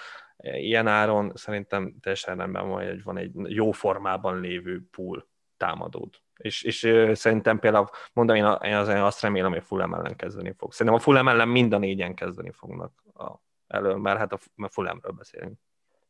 Ilyen 0.43 0.87
áron 0.87 1.33
szerintem 1.35 1.95
teljesen 2.01 2.37
rendben 2.37 2.69
van, 2.69 2.87
hogy 2.87 3.03
van 3.03 3.19
egy 3.19 3.33
jó 3.35 3.71
formában 3.71 4.41
lévő 4.41 4.83
pool 4.91 5.29
támadód. 5.57 6.15
És, 6.37 6.63
és 6.63 6.79
szerintem 7.13 7.59
például, 7.59 7.89
mondom, 8.13 8.37
én, 8.37 8.45
én 8.63 8.75
azt 8.75 9.23
remélem, 9.23 9.51
hogy 9.51 9.59
a 9.59 9.63
Fulham 9.63 9.95
ellen 9.95 10.17
kezdeni 10.17 10.53
fog. 10.53 10.73
Szerintem 10.73 10.95
a 10.95 11.03
Fulham 11.03 11.29
ellen 11.29 11.49
mind 11.49 11.73
a 11.73 11.79
négyen 11.79 12.15
kezdeni 12.15 12.51
fognak 12.51 13.05
a, 13.15 13.33
elől, 13.67 13.97
mert 13.97 14.19
hát 14.19 14.33
a, 14.33 14.39
a 14.57 14.69
Fulhamről 14.69 15.13
beszélünk. 15.13 15.59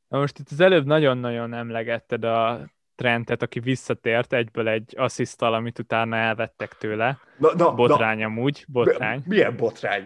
Na 0.09 0.19
most 0.19 0.39
itt 0.39 0.51
az 0.51 0.61
előbb 0.61 0.87
nagyon-nagyon 0.87 1.53
emlegetted 1.53 2.25
a 2.25 2.71
Trentet, 3.01 3.43
aki 3.43 3.61
visszatért 3.61 4.33
egyből 4.33 4.69
egy 4.69 4.95
asszisztal, 4.97 5.55
amit 5.55 5.79
utána 5.79 6.17
elvettek 6.17 6.77
tőle. 6.79 7.19
Na, 7.39 7.55
na, 7.55 7.75
botrány 7.75 8.19
na. 8.19 8.25
amúgy, 8.25 8.65
botrány. 8.69 9.23
Milyen 9.27 9.57
botrány? 9.57 10.05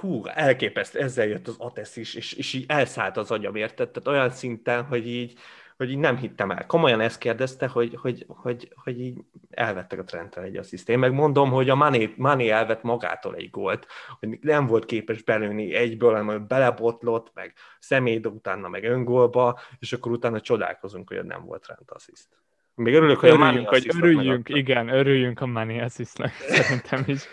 Hú, 0.00 0.26
elképesztő, 0.26 1.00
ezzel 1.00 1.26
jött 1.26 1.48
az 1.48 1.54
Atesz 1.58 1.96
is, 1.96 2.14
és, 2.14 2.32
és 2.32 2.52
így 2.52 2.64
elszállt 2.68 3.16
az 3.16 3.30
agyam, 3.30 3.54
érted? 3.54 3.88
Tehát 3.88 4.18
olyan 4.18 4.30
szinten, 4.30 4.84
hogy 4.84 5.06
így, 5.08 5.38
hogy 5.76 5.90
így 5.90 5.98
nem 5.98 6.16
hittem 6.16 6.50
el. 6.50 6.66
Komolyan 6.66 7.00
ezt 7.00 7.18
kérdezte, 7.18 7.66
hogy, 7.66 7.98
hogy, 8.00 8.26
hogy, 8.28 8.72
hogy 8.74 9.00
így 9.00 9.24
elvettek 9.50 9.98
a 9.98 10.04
Trentre 10.04 10.42
egy 10.42 10.56
assziszt. 10.56 10.88
Én 10.88 10.98
megmondom, 10.98 11.50
hogy 11.50 11.68
a 11.70 11.74
Mané, 11.74 12.14
Mané 12.16 12.48
elvett 12.48 12.82
magától 12.82 13.34
egy 13.34 13.50
gólt, 13.50 13.86
hogy 14.18 14.38
nem 14.40 14.66
volt 14.66 14.84
képes 14.84 15.22
belőni 15.22 15.74
egyből, 15.74 16.12
hanem 16.12 16.46
belebotlott, 16.46 17.30
meg 17.34 17.52
személy, 17.78 18.20
utána 18.22 18.68
meg 18.68 18.84
öngólba, 18.84 19.60
és 19.78 19.92
akkor 19.92 20.12
utána 20.12 20.40
csodálkozunk, 20.40 21.08
hogy 21.08 21.24
nem 21.24 21.44
volt 21.44 21.62
Trent 21.62 21.90
assziszt. 21.90 22.28
Még 22.74 22.94
örülök, 22.94 23.18
hogy 23.18 23.30
örüljünk, 23.30 23.66
a 23.66 23.70
hogy 23.70 23.88
örüljünk, 23.96 24.48
igen, 24.48 24.88
örüljünk 24.88 25.40
a 25.40 25.46
Mané 25.46 25.80
asszisztnek, 25.80 26.32
szerintem 26.48 27.02
is. 27.06 27.28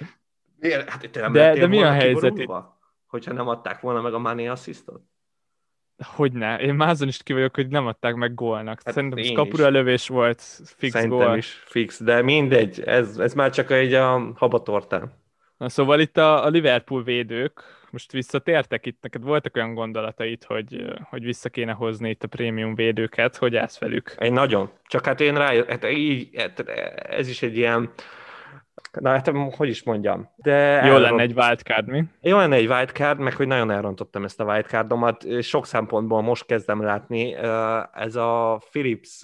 Miért? 0.60 0.90
Hát, 0.90 1.10
de, 1.32 1.54
de 1.54 1.68
mi 1.68 1.84
a 1.84 1.92
helyzet? 1.92 2.50
Hogyha 3.08 3.34
nem 3.34 3.48
adták 3.48 3.80
volna 3.80 4.02
meg 4.02 4.14
a 4.14 4.20
Mané 4.20 4.48
asszisztot? 4.48 5.11
Hogyne. 6.04 6.60
Én 6.60 6.74
már 6.74 6.90
azon 6.90 7.08
is 7.08 7.24
ki 7.24 7.34
vagyok, 7.34 7.56
hogy 7.56 7.68
nem 7.68 7.88
adták 7.88 8.16
meg 8.16 8.34
gólnak. 8.34 8.82
Hát 8.84 8.94
Szerintem 8.94 9.20
ez 9.20 9.32
kapura 9.34 9.70
lövés 9.70 10.08
volt, 10.08 10.42
fix 10.78 10.94
Szerintem 10.94 11.28
gól. 11.28 11.38
is 11.38 11.64
fix, 11.66 12.04
de 12.04 12.22
mindegy, 12.22 12.82
ez, 12.86 13.18
ez 13.18 13.34
már 13.34 13.50
csak 13.50 13.72
egy 13.72 13.94
a 13.94 14.32
habatortán. 14.36 15.20
Na 15.58 15.70
szóval 15.70 16.00
itt 16.00 16.18
a, 16.18 16.46
a 16.46 16.48
Liverpool 16.48 17.04
védők, 17.04 17.64
most 17.92 18.12
visszatértek 18.12 18.86
itt, 18.86 18.98
neked 19.02 19.24
voltak 19.24 19.56
olyan 19.56 19.74
gondolatait, 19.74 20.44
hogy, 20.44 20.86
hogy 21.10 21.24
vissza 21.24 21.50
kéne 21.50 21.72
hozni 21.72 22.10
itt 22.10 22.24
a 22.24 22.28
prémium 22.28 22.76
védőket, 22.76 23.38
hogy 23.38 23.56
állsz 23.56 23.80
velük? 23.80 24.14
Egy 24.18 24.32
nagyon. 24.32 24.70
Csak 24.88 25.06
hát 25.06 25.22
én 25.22 25.38
rá, 25.38 25.66
hát 25.68 25.90
így, 25.90 26.30
hát 26.38 26.60
ez 27.10 27.28
is 27.28 27.42
egy 27.42 27.58
ilyen, 27.58 27.90
na 29.00 29.10
hát 29.10 29.32
hogy 29.56 29.70
is 29.70 29.84
mondjam. 29.84 30.30
De 30.36 30.52
Jó 30.52 30.94
elront... 30.94 31.02
lenne 31.02 31.22
egy 31.22 31.34
wildcard, 31.36 31.88
mi? 31.88 32.04
Jó 32.22 32.38
lenne 32.38 32.56
egy 32.56 32.68
wildcard, 32.68 33.20
meg 33.20 33.36
hogy 33.36 33.48
nagyon 33.48 33.72
elrontottam 33.72 34.24
ezt 34.24 34.40
a 34.40 34.44
wildcardomat. 34.44 35.42
Sok 35.42 35.66
szempontból 35.66 36.22
most 36.22 36.46
kezdem 36.46 36.82
látni. 36.82 37.34
Ez 37.94 38.16
a 38.16 38.62
Philips 38.72 39.24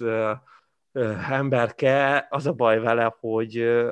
emberke, 1.30 2.26
az 2.30 2.46
a 2.46 2.52
baj 2.52 2.80
vele, 2.80 3.16
hogy, 3.20 3.82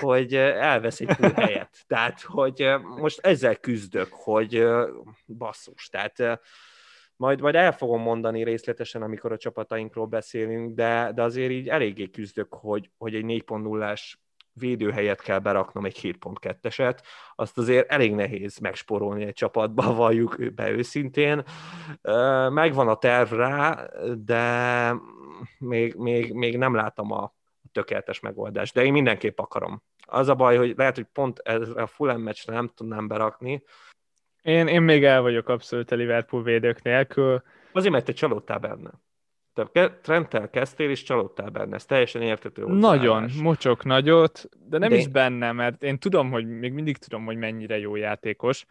hogy 0.00 0.34
elvesz 0.34 1.00
egy 1.00 1.32
helyet. 1.34 1.78
Tehát, 1.86 2.20
hogy 2.20 2.66
most 3.00 3.26
ezzel 3.26 3.56
küzdök, 3.56 4.08
hogy 4.10 4.66
basszus. 5.26 5.88
Tehát 5.88 6.40
majd, 7.16 7.40
majd 7.40 7.54
el 7.54 7.72
fogom 7.72 8.02
mondani 8.02 8.44
részletesen, 8.44 9.02
amikor 9.02 9.32
a 9.32 9.36
csapatainkról 9.36 10.06
beszélünk, 10.06 10.74
de, 10.74 11.12
de 11.14 11.22
azért 11.22 11.50
így 11.50 11.68
eléggé 11.68 12.10
küzdök, 12.10 12.54
hogy, 12.54 12.90
hogy 12.98 13.14
egy 13.14 13.24
4.0-ás 13.24 14.14
védőhelyet 14.58 15.20
kell 15.20 15.38
beraknom 15.38 15.84
egy 15.84 15.98
7.2-eset, 16.02 16.98
azt 17.34 17.58
azért 17.58 17.90
elég 17.90 18.14
nehéz 18.14 18.58
megsporolni 18.58 19.24
egy 19.24 19.34
csapatba, 19.34 19.94
valljuk 19.94 20.54
be 20.54 20.70
őszintén. 20.70 21.42
Megvan 22.48 22.88
a 22.88 22.96
terv 22.96 23.32
rá, 23.32 23.88
de 24.24 24.94
még, 25.58 25.94
még, 25.94 26.32
még 26.32 26.58
nem 26.58 26.74
látom 26.74 27.12
a 27.12 27.34
tökéletes 27.72 28.20
megoldást, 28.20 28.74
de 28.74 28.84
én 28.84 28.92
mindenképp 28.92 29.38
akarom. 29.38 29.82
Az 30.06 30.28
a 30.28 30.34
baj, 30.34 30.56
hogy 30.56 30.74
lehet, 30.76 30.94
hogy 30.94 31.06
pont 31.12 31.38
ez 31.38 31.68
a 31.68 31.86
full 31.86 32.16
meccsre 32.16 32.52
nem 32.52 32.70
tudnám 32.74 33.08
berakni. 33.08 33.62
Én, 34.42 34.66
én 34.66 34.82
még 34.82 35.04
el 35.04 35.20
vagyok 35.20 35.48
abszolút 35.48 35.90
a 35.90 35.96
Liverpool 35.96 36.42
védők 36.42 36.82
nélkül. 36.82 37.42
Azért, 37.72 37.92
mert 37.92 38.04
te 38.04 38.12
csalódtál 38.12 38.58
benne. 38.58 38.90
Te 39.66 39.98
Trenttel 40.02 40.50
kezdtél, 40.50 40.90
és 40.90 41.02
csalódtál 41.02 41.48
benne. 41.48 41.74
Ez 41.74 41.84
teljesen 41.84 42.22
értető. 42.22 42.64
Nagyon, 42.66 43.30
mocsok 43.42 43.84
nagyot, 43.84 44.48
de 44.68 44.78
nem 44.78 44.88
de... 44.88 44.96
is 44.96 45.08
benne, 45.08 45.52
mert 45.52 45.82
én 45.82 45.98
tudom, 45.98 46.30
hogy 46.30 46.46
még 46.46 46.72
mindig 46.72 46.96
tudom, 46.96 47.24
hogy 47.24 47.36
mennyire 47.36 47.78
jó 47.78 47.96
játékos, 47.96 48.66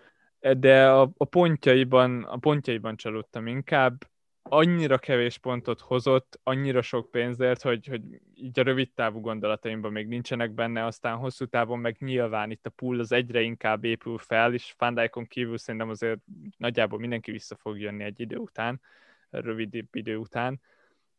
de 0.58 0.89
a, 0.89 1.12
a 1.17 1.26
pontjaiban, 1.26 2.23
a 2.23 2.38
pontjaiban 2.38 2.95
csalódtam 2.95 3.47
inkább, 3.47 4.06
annyira 4.50 4.97
kevés 4.97 5.38
pontot 5.38 5.82
hozott, 5.82 6.39
annyira 6.43 6.82
sok 6.82 7.12
pénzért, 7.12 7.62
hogy, 7.62 7.88
hogy 7.88 8.02
így 8.36 8.60
a 8.60 8.63
rövid 8.63 8.91
távú 8.93 9.19
gondolataimban 9.19 9.91
még 9.91 10.08
nincsenek 10.08 10.52
benne, 10.52 10.86
aztán 10.86 11.15
hosszú 11.15 11.45
távon 11.45 11.80
meg 11.80 11.95
nyilván 12.00 12.52
itt 12.52 12.65
a 12.65 12.69
pool 12.69 13.00
az 13.00 13.12
egyre 13.12 13.41
inkább 13.41 13.84
épül 13.84 14.17
fel, 14.17 14.54
és 14.54 14.73
Fandijkon 14.78 15.28
kívül 15.28 15.58
szerintem 15.58 15.89
azért 15.89 16.19
nagyjából 16.58 17.00
mindenki 17.00 17.32
vissza 17.32 17.56
fog 17.56 17.80
jönni 17.80 18.04
egy 18.04 18.19
idő 18.19 18.36
után, 18.36 18.82
rövid 19.30 19.86
idő 19.91 20.17
után, 20.17 20.62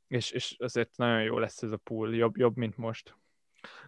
és, 0.08 0.30
és 0.30 0.56
azért 0.58 0.96
nagyon 0.96 1.22
jó 1.22 1.38
lesz 1.38 1.62
ez 1.62 1.72
a 1.72 1.76
pool, 1.76 2.14
jobb, 2.14 2.36
jobb 2.36 2.56
mint 2.56 2.76
most. 2.76 3.16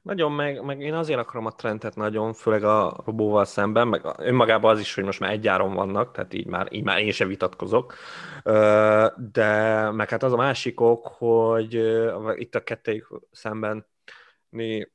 Nagyon, 0.02 0.32
meg, 0.32 0.62
meg 0.64 0.80
én 0.80 0.94
azért 0.94 1.18
akarom 1.18 1.46
a 1.46 1.54
trendet 1.54 1.96
nagyon, 1.96 2.32
főleg 2.32 2.64
a 2.64 3.02
robóval 3.04 3.44
szemben, 3.44 3.88
meg 3.88 4.02
önmagában 4.16 4.70
az 4.70 4.80
is, 4.80 4.94
hogy 4.94 5.04
most 5.04 5.20
már 5.20 5.30
egy 5.30 5.48
áron 5.48 5.74
vannak, 5.74 6.12
tehát 6.12 6.34
így 6.34 6.46
már, 6.46 6.72
így 6.72 6.84
már 6.84 6.98
én 6.98 7.12
sem 7.12 7.28
vitatkozok. 7.28 7.94
De 9.16 9.90
meg 9.90 10.08
hát 10.08 10.22
az 10.22 10.32
a 10.32 10.36
másik 10.36 10.80
ok, 10.80 11.06
hogy 11.06 11.74
itt 12.34 12.54
a 12.54 12.62
kettőjük 12.62 13.20
szemben 13.30 13.86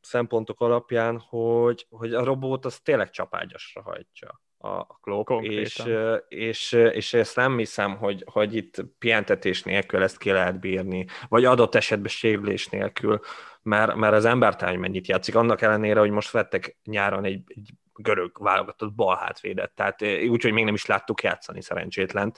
szempontok 0.01 0.61
alapján, 0.61 1.19
hogy, 1.19 1.87
hogy 1.89 2.13
a 2.13 2.23
robót 2.23 2.65
az 2.65 2.79
tényleg 2.79 3.09
csapágyasra 3.09 3.81
hajtja 3.81 4.43
a 4.65 4.99
Klopp, 5.01 5.29
és, 5.41 5.83
és, 6.27 6.71
és 6.71 7.13
ezt 7.13 7.35
nem 7.35 7.57
hiszem, 7.57 7.97
hogy, 7.97 8.23
hogy 8.31 8.55
itt 8.55 8.85
pihentetés 8.99 9.63
nélkül 9.63 10.03
ezt 10.03 10.17
ki 10.17 10.31
lehet 10.31 10.59
bírni, 10.59 11.05
vagy 11.27 11.45
adott 11.45 11.75
esetben 11.75 12.09
sérülés 12.09 12.67
nélkül, 12.67 13.19
mert, 13.61 13.95
mert 13.95 14.13
az 14.13 14.25
embertány 14.25 14.79
mennyit 14.79 15.07
játszik, 15.07 15.35
annak 15.35 15.61
ellenére, 15.61 15.99
hogy 15.99 16.09
most 16.09 16.31
vettek 16.31 16.77
nyáron 16.83 17.25
egy, 17.25 17.41
egy 17.45 17.69
görög 17.93 18.43
válogatott 18.43 18.93
bal 18.93 19.15
hátvédet, 19.15 19.71
tehát 19.71 20.01
úgy, 20.27 20.43
hogy 20.43 20.51
még 20.51 20.65
nem 20.65 20.73
is 20.73 20.85
láttuk 20.85 21.23
játszani 21.23 21.61
szerencsétlent. 21.61 22.37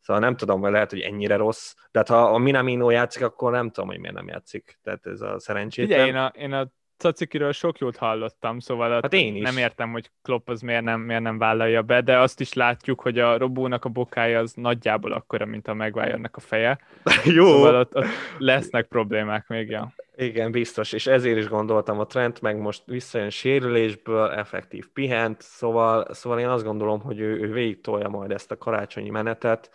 Szóval 0.00 0.22
nem 0.22 0.36
tudom, 0.36 0.60
hogy 0.60 0.70
lehet, 0.70 0.90
hogy 0.90 1.00
ennyire 1.00 1.36
rossz, 1.36 1.74
de 1.90 1.98
hát 1.98 2.08
ha 2.08 2.22
a 2.22 2.38
Minamino 2.38 2.90
játszik, 2.90 3.22
akkor 3.22 3.52
nem 3.52 3.70
tudom, 3.70 3.88
hogy 3.88 3.98
miért 3.98 4.14
nem 4.14 4.28
játszik. 4.28 4.78
Tehát 4.82 5.06
ez 5.06 5.20
a 5.20 5.38
szerencsétlen. 5.38 6.00
Ugye, 6.00 6.06
én 6.06 6.16
a, 6.16 6.32
én 6.34 6.52
a 6.52 6.72
Cacikiről 7.02 7.52
sok 7.52 7.78
jót 7.78 7.96
hallottam, 7.96 8.58
szóval 8.58 8.90
hát 8.90 9.12
én 9.12 9.36
is. 9.36 9.42
nem 9.42 9.56
értem, 9.56 9.92
hogy 9.92 10.10
Klopp 10.22 10.48
az 10.48 10.60
miért 10.60 10.82
nem, 10.82 11.00
miért 11.00 11.22
nem 11.22 11.38
vállalja 11.38 11.82
be, 11.82 12.00
de 12.00 12.18
azt 12.18 12.40
is 12.40 12.52
látjuk, 12.52 13.00
hogy 13.00 13.18
a 13.18 13.38
Robónak 13.38 13.84
a 13.84 13.88
bokája 13.88 14.38
az 14.38 14.52
nagyjából 14.54 15.12
akkora, 15.12 15.46
mint 15.46 15.68
a 15.68 15.74
maguire 15.74 16.30
a 16.32 16.40
feje. 16.40 16.78
Jó. 17.24 17.46
Szóval 17.46 17.74
ott, 17.74 17.96
ott 17.96 18.06
lesznek 18.38 18.86
problémák 18.86 19.48
még, 19.48 19.68
ja. 19.68 19.94
Igen, 20.16 20.50
biztos, 20.50 20.92
és 20.92 21.06
ezért 21.06 21.38
is 21.38 21.48
gondoltam 21.48 21.98
a 21.98 22.06
trend, 22.06 22.38
meg 22.40 22.58
most 22.58 22.82
visszajön 22.86 23.30
sérülésből, 23.30 24.30
effektív 24.30 24.88
pihent, 24.92 25.40
szóval, 25.40 26.14
szóval 26.14 26.38
én 26.38 26.48
azt 26.48 26.64
gondolom, 26.64 27.00
hogy 27.00 27.20
ő, 27.20 27.40
ő 27.40 27.52
végig 27.52 27.80
tolja 27.80 28.08
majd 28.08 28.30
ezt 28.30 28.50
a 28.50 28.58
karácsonyi 28.58 29.10
menetet, 29.10 29.70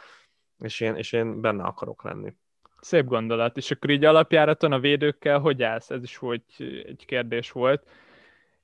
és 0.59 0.79
én, 0.79 0.95
és 0.95 1.11
én 1.11 1.41
benne 1.41 1.63
akarok 1.63 2.03
lenni. 2.03 2.33
Szép 2.79 3.05
gondolat. 3.05 3.57
És 3.57 3.71
akkor 3.71 3.89
így 3.89 4.05
alapjáraton 4.05 4.71
a 4.71 4.79
védőkkel 4.79 5.39
hogy 5.39 5.63
állsz? 5.63 5.89
Ez 5.89 6.03
is 6.03 6.17
volt 6.17 6.43
egy 6.59 7.03
kérdés 7.05 7.51
volt. 7.51 7.87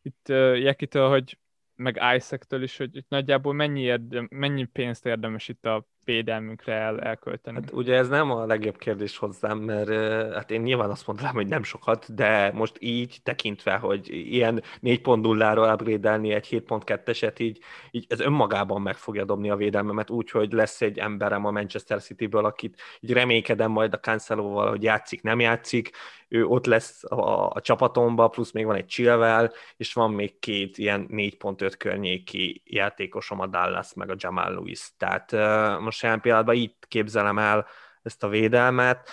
Itt 0.01 0.29
uh, 0.29 0.59
Jekitől, 0.59 1.09
hogy 1.09 1.37
meg 1.75 1.99
Isaac-től 2.15 2.63
is, 2.63 2.77
hogy 2.77 3.03
nagyjából 3.07 3.53
mennyi, 3.53 3.81
érdem, 3.81 4.27
mennyi 4.31 4.63
pénzt 4.63 5.05
érdemes 5.05 5.47
itt 5.47 5.65
a 5.65 5.87
védelmünkre 6.05 6.73
el, 6.73 7.01
elkölteni. 7.01 7.59
Hát 7.59 7.71
ugye 7.73 7.95
ez 7.95 8.07
nem 8.07 8.31
a 8.31 8.45
legjobb 8.45 8.77
kérdés 8.77 9.17
hozzám, 9.17 9.57
mert 9.57 9.89
hát 10.33 10.51
én 10.51 10.61
nyilván 10.61 10.89
azt 10.89 11.07
mondanám, 11.07 11.33
hogy 11.33 11.47
nem 11.47 11.63
sokat, 11.63 12.13
de 12.13 12.51
most 12.53 12.75
így 12.79 13.17
tekintve, 13.23 13.75
hogy 13.75 14.09
ilyen 14.09 14.63
4.0-ról 14.81 15.73
upgrade 15.73 16.35
egy 16.35 16.63
7.2-eset, 16.67 17.39
így, 17.39 17.59
így 17.91 18.05
ez 18.09 18.19
önmagában 18.19 18.81
meg 18.81 18.95
fogja 18.95 19.25
dobni 19.25 19.49
a 19.49 19.55
védelmemet 19.55 20.09
úgy, 20.09 20.31
hogy 20.31 20.51
lesz 20.51 20.81
egy 20.81 20.97
emberem 20.97 21.45
a 21.45 21.51
Manchester 21.51 22.01
City-ből, 22.01 22.45
akit 22.45 22.81
így 22.99 23.13
reménykedem 23.13 23.71
majd 23.71 23.93
a 23.93 23.99
Cancelóval, 23.99 24.69
hogy 24.69 24.83
játszik, 24.83 25.21
nem 25.21 25.39
játszik, 25.39 25.91
ő 26.33 26.45
ott 26.45 26.65
lesz 26.65 27.03
a, 27.03 27.49
a 27.49 27.61
csapatomba, 27.61 28.27
plusz 28.27 28.51
még 28.51 28.65
van 28.65 28.75
egy 28.75 28.85
Chilwell, 28.85 29.51
és 29.77 29.93
van 29.93 30.11
még 30.11 30.39
két 30.39 30.77
ilyen 30.77 31.07
4.5 31.09 31.73
környéki 31.77 32.61
játékosom, 32.65 33.39
a 33.39 33.47
Dallas 33.47 33.93
meg 33.93 34.09
a 34.09 34.15
Jamal 34.17 34.53
Lewis. 34.53 34.91
Tehát 34.97 35.31
uh, 35.31 35.83
most 35.83 35.92
jelen 36.01 36.21
pillanatban 36.21 36.55
itt 36.55 36.85
képzelem 36.87 37.37
el 37.37 37.67
ezt 38.01 38.23
a 38.23 38.27
védelmet, 38.27 39.09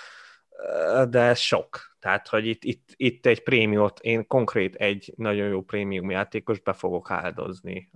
de 1.08 1.20
ez 1.20 1.38
sok. 1.38 1.96
Tehát, 1.98 2.28
hogy 2.28 2.46
itt, 2.46 2.64
itt, 2.64 2.88
itt 2.96 3.26
egy 3.26 3.42
prémiót, 3.42 4.00
én 4.00 4.26
konkrét 4.26 4.74
egy 4.74 5.12
nagyon 5.16 5.48
jó 5.48 5.62
prémium 5.62 6.10
játékos 6.10 6.60
be 6.60 6.72
fogok 6.72 7.10
áldozni 7.10 7.90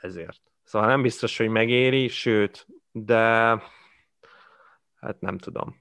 ezért. 0.00 0.40
Szóval 0.64 0.88
nem 0.88 1.02
biztos, 1.02 1.36
hogy 1.36 1.48
megéri, 1.48 2.08
sőt, 2.08 2.66
de 2.92 3.18
hát 5.00 5.20
nem 5.20 5.38
tudom. 5.38 5.80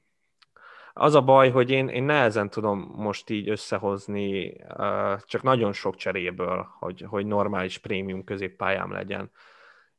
Az 0.94 1.16
a 1.16 1.22
baj, 1.22 1.50
hogy 1.50 1.70
én, 1.70 1.88
én 1.88 2.04
nehezen 2.04 2.50
tudom 2.50 2.94
most 2.96 3.30
így 3.30 3.50
összehozni 3.50 4.56
csak 5.26 5.42
nagyon 5.42 5.74
sok 5.74 5.96
cseréből, 5.96 6.68
hogy, 6.80 7.06
hogy 7.08 7.26
normális 7.26 7.78
prémium 7.78 8.24
középpályám 8.24 8.92
legyen. 8.92 9.32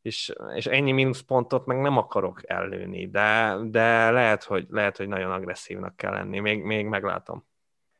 És, 0.03 0.33
és 0.55 0.67
ennyi 0.67 0.93
mínuszpontot 0.93 1.67
meg 1.67 1.81
nem 1.81 1.97
akarok 1.97 2.41
ellőni, 2.51 3.09
de, 3.09 3.57
de 3.63 4.11
lehet, 4.11 4.45
hogy, 4.45 4.67
lehet, 4.71 4.97
hogy 4.97 5.09
nagyon 5.09 5.31
agresszívnak 5.31 5.97
kell 5.97 6.13
lenni, 6.13 6.39
még, 6.39 6.63
még 6.63 6.87
meglátom. 6.87 7.45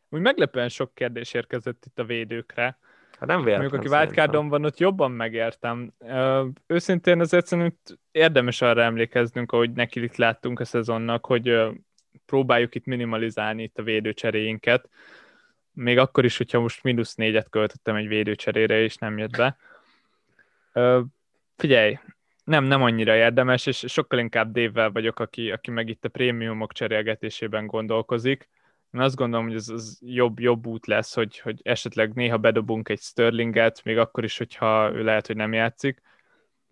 Úgy 0.09 0.21
meglepően 0.21 0.69
sok 0.69 0.95
kérdés 0.95 1.35
érkezett 1.35 1.85
itt 1.87 1.99
a 1.99 2.05
védőkre. 2.05 2.79
Hát 3.19 3.29
nem 3.29 3.45
véletlen. 3.45 3.69
Mondjuk, 3.71 3.93
aki 3.93 4.03
wildcardon 4.03 4.49
van, 4.49 4.65
ott 4.65 4.79
jobban 4.79 5.11
megértem. 5.11 5.93
Uh, 5.99 6.47
őszintén 6.67 7.21
azért 7.21 7.47
szerintem 7.47 7.99
érdemes 8.11 8.63
arra 8.63 8.83
emlékeznünk, 8.83 9.53
ahogy 9.53 9.73
neki 9.73 10.03
itt 10.03 10.17
láttunk 10.17 10.61
a 10.61 10.65
szezonnak, 10.65 11.27
hogy 11.27 11.61
próbáljuk 12.27 12.75
itt 12.75 12.85
minimalizálni 12.85 13.63
itt 13.63 13.79
a 13.79 13.83
védőcseréinket, 13.83 14.89
még 15.73 15.99
akkor 15.99 16.25
is, 16.25 16.37
hogyha 16.37 16.61
most 16.61 16.83
mínusz 16.83 17.15
négyet 17.15 17.49
költöttem 17.49 17.95
egy 17.95 18.09
védőcserére, 18.09 18.81
és 18.81 18.97
nem 18.97 19.19
jött 19.19 19.37
be. 19.37 19.57
Ö, 20.73 21.01
figyelj, 21.63 21.99
nem, 22.45 22.65
nem 22.65 22.83
annyira 22.83 23.15
érdemes, 23.15 23.67
és 23.67 23.85
sokkal 23.89 24.19
inkább 24.19 24.53
Dévvel 24.53 24.91
vagyok, 24.91 25.19
aki, 25.19 25.51
aki 25.51 25.71
meg 25.71 25.89
itt 25.89 26.05
a 26.05 26.09
prémiumok 26.09 26.73
cserélgetésében 26.73 27.67
gondolkozik. 27.67 28.49
Én 28.91 29.01
azt 29.01 29.17
gondolom, 29.17 29.47
hogy 29.47 29.55
ez 29.55 29.69
az 29.69 29.99
jobb, 30.05 30.41
jobb 30.41 30.67
út 30.67 30.87
lesz, 30.87 31.15
hogy, 31.15 31.39
hogy 31.39 31.61
esetleg 31.63 32.13
néha 32.13 32.39
bedobunk 32.39 32.89
egy 32.89 33.01
Sterlinget, 33.01 33.85
még 33.85 33.99
akkor 33.99 34.25
is, 34.25 34.39
hogyha 34.39 34.93
ő 34.95 35.03
lehet, 35.03 35.27
hogy 35.27 35.37
nem 35.37 35.53
játszik, 35.53 36.01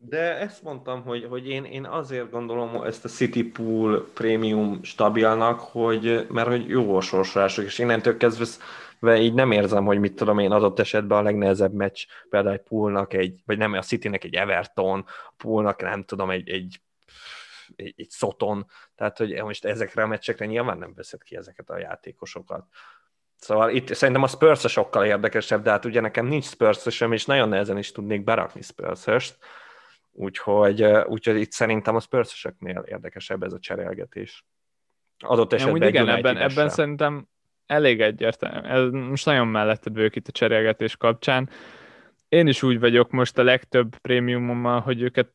De 0.03 0.38
ezt 0.38 0.62
mondtam, 0.62 1.03
hogy, 1.03 1.26
hogy 1.28 1.48
én, 1.48 1.64
én 1.64 1.84
azért 1.84 2.30
gondolom 2.30 2.82
ezt 2.82 3.05
a 3.05 3.09
City 3.09 3.42
Pool 3.42 4.11
Premium 4.14 4.82
stabilnak, 4.82 5.61
hogy, 5.61 6.26
mert 6.28 6.48
hogy 6.48 6.68
jó 6.68 6.96
a 6.96 7.01
sorsolások, 7.01 7.64
és 7.64 7.78
innentől 7.78 8.16
kezdve 8.16 9.20
így 9.20 9.34
nem 9.34 9.51
érzem, 9.51 9.84
hogy 9.84 9.98
mit 9.98 10.14
tudom 10.14 10.38
én 10.38 10.51
adott 10.51 10.78
esetben 10.78 11.18
a 11.18 11.22
legnehezebb 11.22 11.72
meccs, 11.72 12.05
például 12.30 12.55
egy 12.55 12.62
Poolnak 12.62 13.12
egy, 13.12 13.40
vagy 13.46 13.59
nem 13.59 13.72
a 13.72 13.82
Citynek 13.82 14.24
egy 14.24 14.34
Everton, 14.34 15.05
a 15.07 15.32
Poolnak 15.36 15.82
nem 15.82 16.03
tudom, 16.03 16.30
egy, 16.30 16.48
egy 16.48 16.80
egy, 17.76 17.94
egy 17.96 18.11
szoton, 18.11 18.66
tehát 18.94 19.18
hogy 19.18 19.42
most 19.42 19.64
ezekre 19.64 20.03
a 20.03 20.07
meccsekre 20.07 20.46
nyilván 20.46 20.78
nem 20.78 20.92
veszed 20.94 21.22
ki 21.22 21.36
ezeket 21.36 21.70
a 21.70 21.78
játékosokat. 21.78 22.66
Szóval 23.36 23.70
itt 23.70 23.94
szerintem 23.94 24.22
a 24.22 24.26
spurs 24.26 24.61
sokkal 24.61 25.05
érdekesebb, 25.05 25.62
de 25.62 25.70
hát 25.70 25.84
ugye 25.84 26.01
nekem 26.01 26.26
nincs 26.26 26.44
spurs 26.44 27.01
és 27.11 27.24
nagyon 27.24 27.48
nehezen 27.48 27.78
is 27.78 27.92
tudnék 27.92 28.24
berakni 28.24 28.62
spurs 28.62 29.07
úgyhogy, 30.12 30.82
úgyhogy 30.84 31.40
itt 31.40 31.52
szerintem 31.52 31.96
a 31.96 32.00
spurs 32.00 32.46
érdekesebb 32.84 33.42
ez 33.42 33.52
a 33.52 33.58
cserélgetés. 33.58 34.44
Adott 35.18 35.52
esetben 35.52 35.82
ja, 35.82 35.88
igen, 35.88 36.08
ebben, 36.08 36.36
ebben 36.36 36.68
szerintem 36.68 37.28
elég 37.66 38.00
egyértelmű. 38.00 38.68
Ez 38.68 38.90
most 38.90 39.26
nagyon 39.26 39.48
melletted 39.48 39.94
vagyok 39.94 40.16
itt 40.16 40.28
a 40.28 40.32
cserélgetés 40.32 40.96
kapcsán. 40.96 41.50
Én 42.28 42.46
is 42.46 42.62
úgy 42.62 42.80
vagyok 42.80 43.11
most 43.11 43.38
a 43.38 43.42
legtöbb 43.42 43.96
prémiumommal, 43.96 44.80
hogy 44.80 45.02
őket 45.02 45.34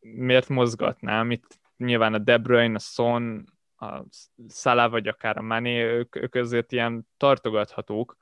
miért 0.00 0.48
mozgatnám. 0.48 1.30
Itt 1.30 1.58
nyilván 1.76 2.14
a 2.14 2.18
De 2.18 2.36
Bruyne, 2.36 2.74
a 2.74 2.78
Son, 2.78 3.52
a 3.76 4.02
Salah 4.48 4.90
vagy 4.90 5.08
akár 5.08 5.38
a 5.38 5.42
Mané, 5.42 5.82
ők, 5.82 6.16
ők 6.16 6.34
azért 6.34 6.72
ilyen 6.72 7.08
tartogathatók. 7.16 8.16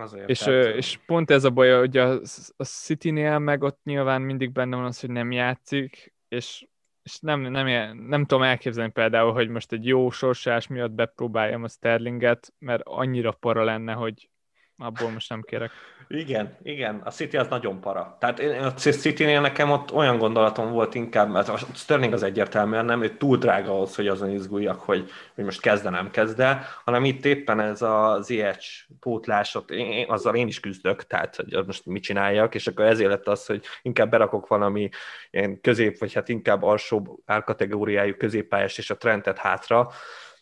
Azért, 0.00 0.28
és, 0.28 0.38
tehát... 0.38 0.74
és 0.74 0.98
pont 1.06 1.30
ez 1.30 1.44
a 1.44 1.50
baj, 1.50 1.78
hogy 1.78 1.96
a, 1.96 2.20
a 2.56 2.64
City-nél 2.64 3.38
meg 3.38 3.62
ott 3.62 3.80
nyilván 3.84 4.22
mindig 4.22 4.52
benne 4.52 4.76
van 4.76 4.84
az, 4.84 5.00
hogy 5.00 5.10
nem 5.10 5.32
játszik, 5.32 6.14
és, 6.28 6.66
és 7.02 7.18
nem, 7.20 7.40
nem, 7.40 7.96
nem 8.06 8.24
tudom 8.24 8.42
elképzelni 8.42 8.92
például, 8.92 9.32
hogy 9.32 9.48
most 9.48 9.72
egy 9.72 9.86
jó 9.86 10.10
sorsás 10.10 10.66
miatt 10.66 10.92
bepróbáljam 10.92 11.62
a 11.62 11.68
Sterlinget, 11.68 12.54
mert 12.58 12.82
annyira 12.84 13.32
para 13.32 13.64
lenne, 13.64 13.92
hogy 13.92 14.30
abból 14.76 15.10
most 15.10 15.28
nem 15.28 15.42
kérek. 15.42 15.70
Igen, 16.08 16.56
igen, 16.62 17.00
a 17.04 17.10
City 17.10 17.36
az 17.36 17.48
nagyon 17.48 17.80
para. 17.80 18.16
Tehát 18.20 18.38
én, 18.38 18.62
a 18.62 18.72
City-nél 18.74 19.40
nekem 19.40 19.70
ott 19.70 19.92
olyan 19.92 20.18
gondolatom 20.18 20.72
volt 20.72 20.94
inkább, 20.94 21.30
mert 21.30 21.48
a 21.48 21.56
Sterling 21.74 22.12
az 22.12 22.22
egyértelműen 22.22 22.84
nem, 22.84 23.02
ő 23.02 23.16
túl 23.16 23.36
drága 23.36 23.72
ahhoz, 23.72 23.94
hogy 23.96 24.08
azon 24.08 24.30
izguljak, 24.30 24.80
hogy, 24.80 25.10
hogy 25.34 25.44
most 25.44 25.60
kezde, 25.60 25.90
nem 25.90 26.10
kezde, 26.10 26.66
hanem 26.84 27.04
itt 27.04 27.24
éppen 27.24 27.60
ez 27.60 27.82
a 27.82 28.18
ZH 28.22 28.58
pótlásot, 29.00 29.70
én, 29.70 30.04
azzal 30.08 30.34
én 30.34 30.46
is 30.46 30.60
küzdök, 30.60 31.06
tehát 31.06 31.36
hogy 31.36 31.66
most 31.66 31.86
mit 31.86 32.02
csináljak, 32.02 32.54
és 32.54 32.66
akkor 32.66 32.84
ezért 32.84 33.10
lett 33.10 33.28
az, 33.28 33.46
hogy 33.46 33.64
inkább 33.82 34.10
berakok 34.10 34.46
valami 34.46 34.88
ilyen 35.30 35.60
közép, 35.60 35.98
vagy 35.98 36.12
hát 36.12 36.28
inkább 36.28 36.62
alsóbb 36.62 37.08
árkategóriájú 37.24 38.16
középpályás 38.16 38.78
és 38.78 38.90
a 38.90 38.96
trendet 38.96 39.38
hátra, 39.38 39.88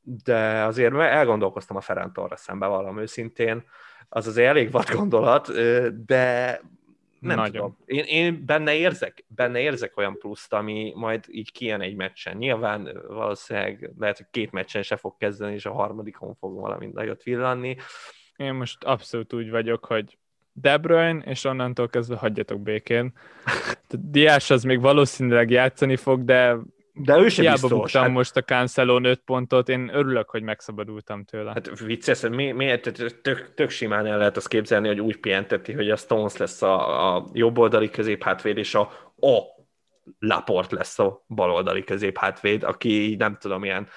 de 0.03 0.63
azért 0.63 0.95
elgondolkoztam 0.95 1.77
a 1.77 1.81
Ferran 1.81 2.13
Torres 2.13 2.41
szembe 2.41 2.67
valami 2.67 3.01
őszintén, 3.01 3.65
az 4.15 4.27
azért 4.27 4.49
elég 4.49 4.71
vad 4.71 4.91
gondolat, 4.91 5.53
de 6.07 6.61
nem 7.19 7.37
Nagyon. 7.37 7.53
tudom. 7.53 7.77
Én, 7.85 8.05
én 8.05 8.45
benne 8.47 8.75
érzek, 8.75 9.25
benne 9.29 9.61
érzek 9.61 9.97
olyan 9.97 10.19
pluszt, 10.19 10.53
ami 10.53 10.93
majd 10.97 11.25
így 11.31 11.53
kijön 11.53 11.81
egy 11.81 11.97
meccsen. 11.97 12.37
Nyilván 12.37 13.03
valószínűleg 13.09 13.91
lehet, 13.99 14.17
hogy 14.17 14.27
két 14.31 14.53
meccsen 14.53 14.83
se 14.83 14.97
fog 14.97 15.17
kezdeni, 15.17 15.55
és 15.55 15.67
a 15.67 15.73
harmadikon 15.73 16.35
fog 16.35 16.61
valami 16.61 16.91
nagyot 16.93 17.23
villanni. 17.23 17.77
Én 18.37 18.55
most 18.55 18.85
abszolút 18.85 19.33
úgy 19.33 19.51
vagyok, 19.51 19.85
hogy 19.85 20.19
De 20.53 20.79
Bruyne, 20.79 21.25
és 21.25 21.45
onnantól 21.45 21.89
kezdve 21.89 22.17
hagyjatok 22.17 22.61
békén. 22.61 23.13
Diás 23.89 24.51
az 24.51 24.63
még 24.63 24.81
valószínűleg 24.81 25.51
játszani 25.51 25.97
fog, 25.97 26.25
de 26.25 26.57
de 26.97 27.19
ő 27.19 27.29
sem 27.29 27.45
Hiába 27.45 27.69
biztos. 27.69 27.93
hát... 27.93 28.11
most 28.11 28.37
a 28.37 28.43
cancelo 28.43 29.01
5 29.03 29.21
pontot, 29.25 29.69
én 29.69 29.91
örülök, 29.93 30.31
hogy 30.31 30.43
megszabadultam 30.43 31.25
tőle. 31.25 31.51
Hát 31.51 31.79
vicces, 31.79 32.21
mi, 32.21 32.53
mi, 32.53 32.81
tök, 33.23 33.55
tök 33.55 33.71
simán 33.71 34.07
el 34.07 34.19
lehet 34.19 34.37
azt 34.37 34.49
képzelni, 34.49 34.89
hogy 34.89 35.01
úgy 35.01 35.17
pihenteti, 35.17 35.73
hogy 35.73 35.91
a 35.91 35.97
Stones 35.97 36.37
lesz 36.37 36.63
a, 36.63 37.15
a 37.17 37.27
jobboldali 37.33 37.91
középhátvéd, 37.91 38.57
és 38.57 38.75
a, 38.75 38.81
a 39.17 39.41
Laport 40.19 40.73
lesz 40.73 40.99
a 40.99 41.25
baloldali 41.29 41.85
középhátvéd, 41.85 42.63
aki 42.63 43.15
nem 43.19 43.37
tudom, 43.41 43.65
ilyen 43.65 43.89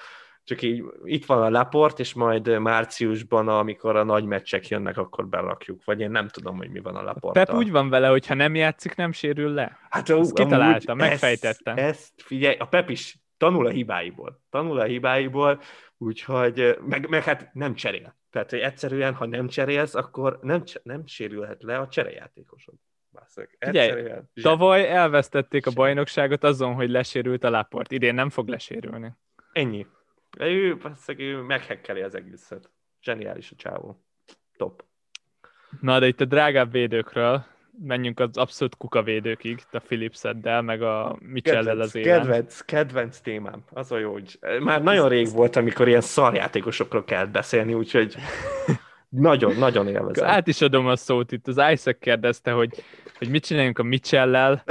csak 0.48 0.62
így 0.62 0.84
itt 1.04 1.26
van 1.26 1.42
a 1.42 1.50
Laport, 1.50 1.98
és 1.98 2.14
majd 2.14 2.58
márciusban, 2.58 3.48
amikor 3.48 3.96
a 3.96 4.04
nagy 4.04 4.24
meccsek 4.24 4.68
jönnek, 4.68 4.96
akkor 4.96 5.26
belakjuk. 5.26 5.84
Vagy 5.84 6.00
én 6.00 6.10
nem 6.10 6.28
tudom, 6.28 6.56
hogy 6.56 6.70
mi 6.70 6.80
van 6.80 6.96
a 6.96 7.02
Laport. 7.02 7.34
Pep 7.34 7.54
úgy 7.54 7.70
van 7.70 7.88
vele, 7.88 8.08
hogy 8.08 8.26
ha 8.26 8.34
nem 8.34 8.54
játszik, 8.54 8.94
nem 8.94 9.12
sérül 9.12 9.52
le. 9.52 9.78
Hát 9.90 10.10
ezt 10.10 10.32
kitaláltam, 10.32 10.96
megfejtettem. 10.96 11.76
Ezt, 11.76 11.88
ezt 11.88 12.12
figyelj, 12.16 12.56
a 12.56 12.64
Pep 12.64 12.90
is 12.90 13.18
tanul 13.36 13.66
a 13.66 13.70
hibáiból. 13.70 14.42
Tanul 14.50 14.78
a 14.78 14.84
hibáiból, 14.84 15.60
úgyhogy, 15.98 16.78
meg, 16.80 17.08
meg 17.08 17.22
hát 17.22 17.50
nem 17.52 17.74
cserél. 17.74 18.16
Tehát, 18.30 18.50
hogy 18.50 18.58
egyszerűen, 18.58 19.14
ha 19.14 19.26
nem 19.26 19.48
cserélsz, 19.48 19.94
akkor 19.94 20.38
nem, 20.42 20.62
nem 20.82 21.06
sérülhet 21.06 21.62
le 21.62 21.78
a 21.78 21.88
cserejátékosod. 21.88 22.74
Figyelj, 23.58 24.10
tavaly 24.42 24.88
elvesztették 24.88 25.66
a 25.66 25.70
bajnokságot 25.70 26.44
azon, 26.44 26.74
hogy 26.74 26.90
lesérült 26.90 27.44
a 27.44 27.50
Laport. 27.50 27.92
Idén 27.92 28.14
nem 28.14 28.30
fog 28.30 28.48
lesérülni. 28.48 29.12
Ennyi. 29.52 29.86
Ő, 30.38 30.76
basszak, 30.76 31.18
ő 31.18 31.36
meghekkeli 31.40 32.00
az 32.00 32.14
egészet. 32.14 32.70
Zseniális 33.02 33.50
a 33.50 33.54
csávó. 33.56 34.04
Top. 34.56 34.84
Na, 35.80 35.98
de 35.98 36.06
itt 36.06 36.20
a 36.20 36.24
drágább 36.24 36.72
védőkről 36.72 37.44
menjünk 37.82 38.20
az 38.20 38.36
abszolút 38.36 38.76
kuka 38.76 39.02
védőkig, 39.02 39.62
a 39.70 39.78
Philipseddel, 39.78 40.62
meg 40.62 40.82
a 40.82 41.16
Michellel 41.20 41.80
az 41.80 41.94
élen. 41.94 42.18
Kedvenc, 42.18 42.60
kedvenc 42.60 43.18
témám. 43.20 43.64
Az 43.70 43.92
a 43.92 43.98
jó, 43.98 44.12
hogy 44.12 44.38
már 44.60 44.82
nagyon 44.82 45.08
rég 45.08 45.30
volt, 45.32 45.56
amikor 45.56 45.88
ilyen 45.88 46.00
szarjátékosokról 46.00 47.04
kellett 47.04 47.30
beszélni, 47.30 47.74
úgyhogy 47.74 48.16
nagyon, 49.08 49.56
nagyon 49.56 49.88
élvezem. 49.88 50.28
Át 50.28 50.46
is 50.46 50.60
adom 50.60 50.86
a 50.86 50.96
szót 50.96 51.32
itt. 51.32 51.46
Az 51.46 51.60
Isaac 51.72 51.98
kérdezte, 51.98 52.50
hogy, 52.50 52.84
hogy 53.18 53.28
mit 53.28 53.44
csináljunk 53.44 53.78
a 53.78 53.82
Michellel, 53.82 54.64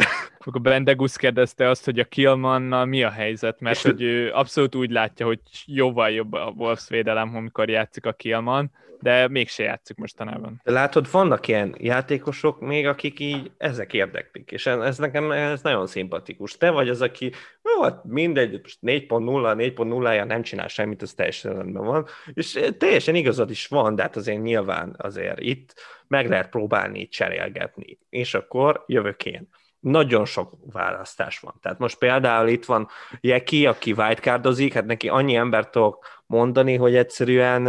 akkor 0.48 0.62
Bendegus 0.62 1.18
kérdezte 1.18 1.70
azt, 1.70 1.86
hogy 1.86 2.00
a 2.00 2.04
Kilmannal 2.04 2.86
mi 2.86 3.04
a 3.04 3.10
helyzet, 3.10 3.60
mert 3.60 3.82
hogy 3.82 4.02
ő 4.02 4.32
abszolút 4.32 4.76
úgy 4.76 4.92
látja, 4.92 5.26
hogy 5.26 5.40
jóval 5.66 6.10
jobb 6.10 6.34
a 6.34 6.54
Wolves 6.56 6.90
védelem, 6.90 7.36
amikor 7.36 7.70
játszik 7.70 8.06
a 8.06 8.14
Kilman, 8.14 8.72
de 9.00 9.28
mégse 9.28 9.64
játszik 9.64 9.98
mostanában. 9.98 10.62
De 10.64 10.72
látod, 10.72 11.12
vannak 11.12 11.48
ilyen 11.48 11.76
játékosok 11.80 12.60
még, 12.60 12.88
akik 12.88 13.20
így 13.20 13.52
ezek 13.58 13.94
érdeklik, 13.94 14.52
és 14.52 14.66
ez 14.66 14.98
nekem 14.98 15.32
ez 15.32 15.62
nagyon 15.62 15.88
szimpatikus. 15.88 16.58
Te 16.58 16.70
vagy 16.70 16.90
az, 16.90 17.02
aki 17.02 17.32
jó, 17.64 17.84
hát 17.84 18.04
mindegy, 18.04 18.60
most 18.62 18.80
4.0, 18.82 19.10
4.0-ja 19.10 20.26
nem 20.26 20.42
csinál 20.42 20.68
semmit, 20.68 21.02
az 21.02 21.14
teljesen 21.14 21.56
rendben 21.56 21.86
van, 21.86 22.06
és 22.34 22.60
teljesen 22.78 23.16
igazad 23.16 23.50
is 23.50 23.68
van, 23.68 23.96
de 23.96 24.02
hát 24.02 24.16
azért 24.16 24.42
nyilván 24.42 24.96
azért 24.98 25.40
itt 25.40 25.74
meg 26.08 26.30
lehet 26.30 26.50
próbálni 26.50 27.08
cserélgetni, 27.08 28.00
és 28.10 28.34
akkor 28.34 28.84
jövök 28.88 29.26
én 29.26 29.50
nagyon 29.80 30.26
sok 30.26 30.54
választás 30.72 31.40
van. 31.40 31.54
Tehát 31.62 31.80
most 31.80 31.98
például 31.98 32.48
itt 32.48 32.66
van 32.66 32.88
Jeki, 33.22 33.66
aki 33.66 33.92
wildcardozik, 33.92 34.74
hát 34.74 34.86
neki 34.86 35.10
annyi 35.10 35.36
embert 35.36 35.72
tudok 35.72 36.06
mondani, 36.26 36.76
hogy 36.76 36.96
egyszerűen 36.96 37.66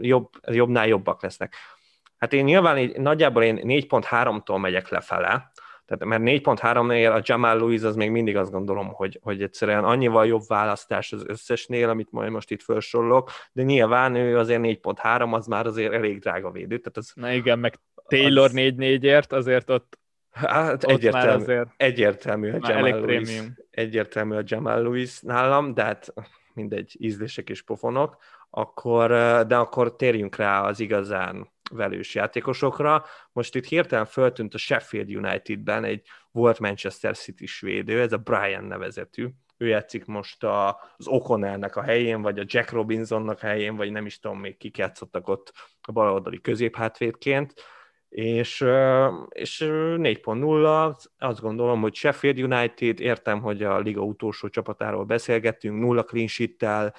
jobb, 0.00 0.28
jobbnál 0.46 0.86
jobbak 0.86 1.22
lesznek. 1.22 1.54
Hát 2.18 2.32
én 2.32 2.44
nyilván 2.44 2.78
így, 2.78 2.96
nagyjából 2.96 3.42
én 3.42 3.60
4.3-tól 3.62 4.60
megyek 4.60 4.88
lefele, 4.88 5.52
tehát, 5.86 6.04
mert 6.04 6.42
4.3-nél 6.44 7.14
a 7.14 7.22
Jamal 7.24 7.56
Lewis 7.56 7.82
az 7.82 7.96
még 7.96 8.10
mindig 8.10 8.36
azt 8.36 8.50
gondolom, 8.50 8.88
hogy, 8.88 9.18
hogy 9.22 9.42
egyszerűen 9.42 9.84
annyival 9.84 10.26
jobb 10.26 10.42
választás 10.46 11.12
az 11.12 11.24
összesnél, 11.26 11.88
amit 11.88 12.10
majd 12.10 12.30
most 12.30 12.50
itt 12.50 12.62
felsorolok, 12.62 13.30
de 13.52 13.62
nyilván 13.62 14.14
ő 14.14 14.38
azért 14.38 14.60
4.3, 14.62 15.32
az 15.32 15.46
már 15.46 15.66
azért 15.66 15.92
elég 15.92 16.18
drága 16.18 16.50
védő. 16.50 16.78
Tehát 16.78 16.96
az, 16.96 17.12
Na 17.14 17.32
igen, 17.32 17.58
meg 17.58 17.78
Taylor 18.08 18.44
az... 18.44 18.52
4-4-ért, 18.54 19.32
azért 19.32 19.70
ott 19.70 19.98
Hát 20.32 20.84
egyértelmű, 20.84 21.42
azért 21.42 21.68
egyértelmű 21.76 22.50
a 22.52 22.58
Jamal 22.60 23.00
Lewis. 23.00 23.40
Egyértelmű 23.70 24.36
a 24.36 24.42
Jamal 24.44 24.82
Lewis 24.82 25.20
nálam, 25.20 25.74
de 25.74 25.82
hát 25.82 26.12
mindegy, 26.54 26.96
ízlések 26.98 27.50
és 27.50 27.62
pofonok, 27.62 28.16
akkor, 28.50 29.10
de 29.46 29.56
akkor 29.56 29.96
térjünk 29.96 30.36
rá 30.36 30.62
az 30.62 30.80
igazán 30.80 31.50
velős 31.70 32.14
játékosokra. 32.14 33.04
Most 33.32 33.54
itt 33.54 33.66
hirtelen 33.66 34.04
föltűnt 34.04 34.54
a 34.54 34.58
Sheffield 34.58 35.16
Unitedben 35.16 35.84
egy 35.84 36.06
volt 36.30 36.58
Manchester 36.58 37.16
City 37.16 37.46
svédő, 37.46 38.00
ez 38.00 38.12
a 38.12 38.16
Brian 38.16 38.64
nevezetű. 38.64 39.28
Ő 39.56 39.66
játszik 39.66 40.04
most 40.04 40.44
a, 40.44 40.68
az 40.96 41.06
O'Connellnek 41.08 41.72
a 41.72 41.82
helyén, 41.82 42.22
vagy 42.22 42.38
a 42.38 42.44
Jack 42.46 42.70
Robinsonnak 42.70 43.42
a 43.42 43.46
helyén, 43.46 43.76
vagy 43.76 43.90
nem 43.90 44.06
is 44.06 44.18
tudom 44.18 44.38
még 44.38 44.56
kik 44.56 44.78
játszottak 44.78 45.28
ott 45.28 45.52
a 45.82 45.92
baloldali 45.92 46.40
középhátvédként 46.40 47.54
és, 48.12 48.60
és 49.28 49.64
4.0, 49.66 50.96
azt 51.18 51.40
gondolom, 51.40 51.80
hogy 51.80 51.94
Sheffield 51.94 52.38
United, 52.38 53.00
értem, 53.00 53.40
hogy 53.40 53.62
a 53.62 53.78
liga 53.78 54.00
utolsó 54.00 54.48
csapatáról 54.48 55.04
beszélgettünk, 55.04 55.80
nulla 55.80 56.04
clean 56.04 56.26
sheet 56.26 56.94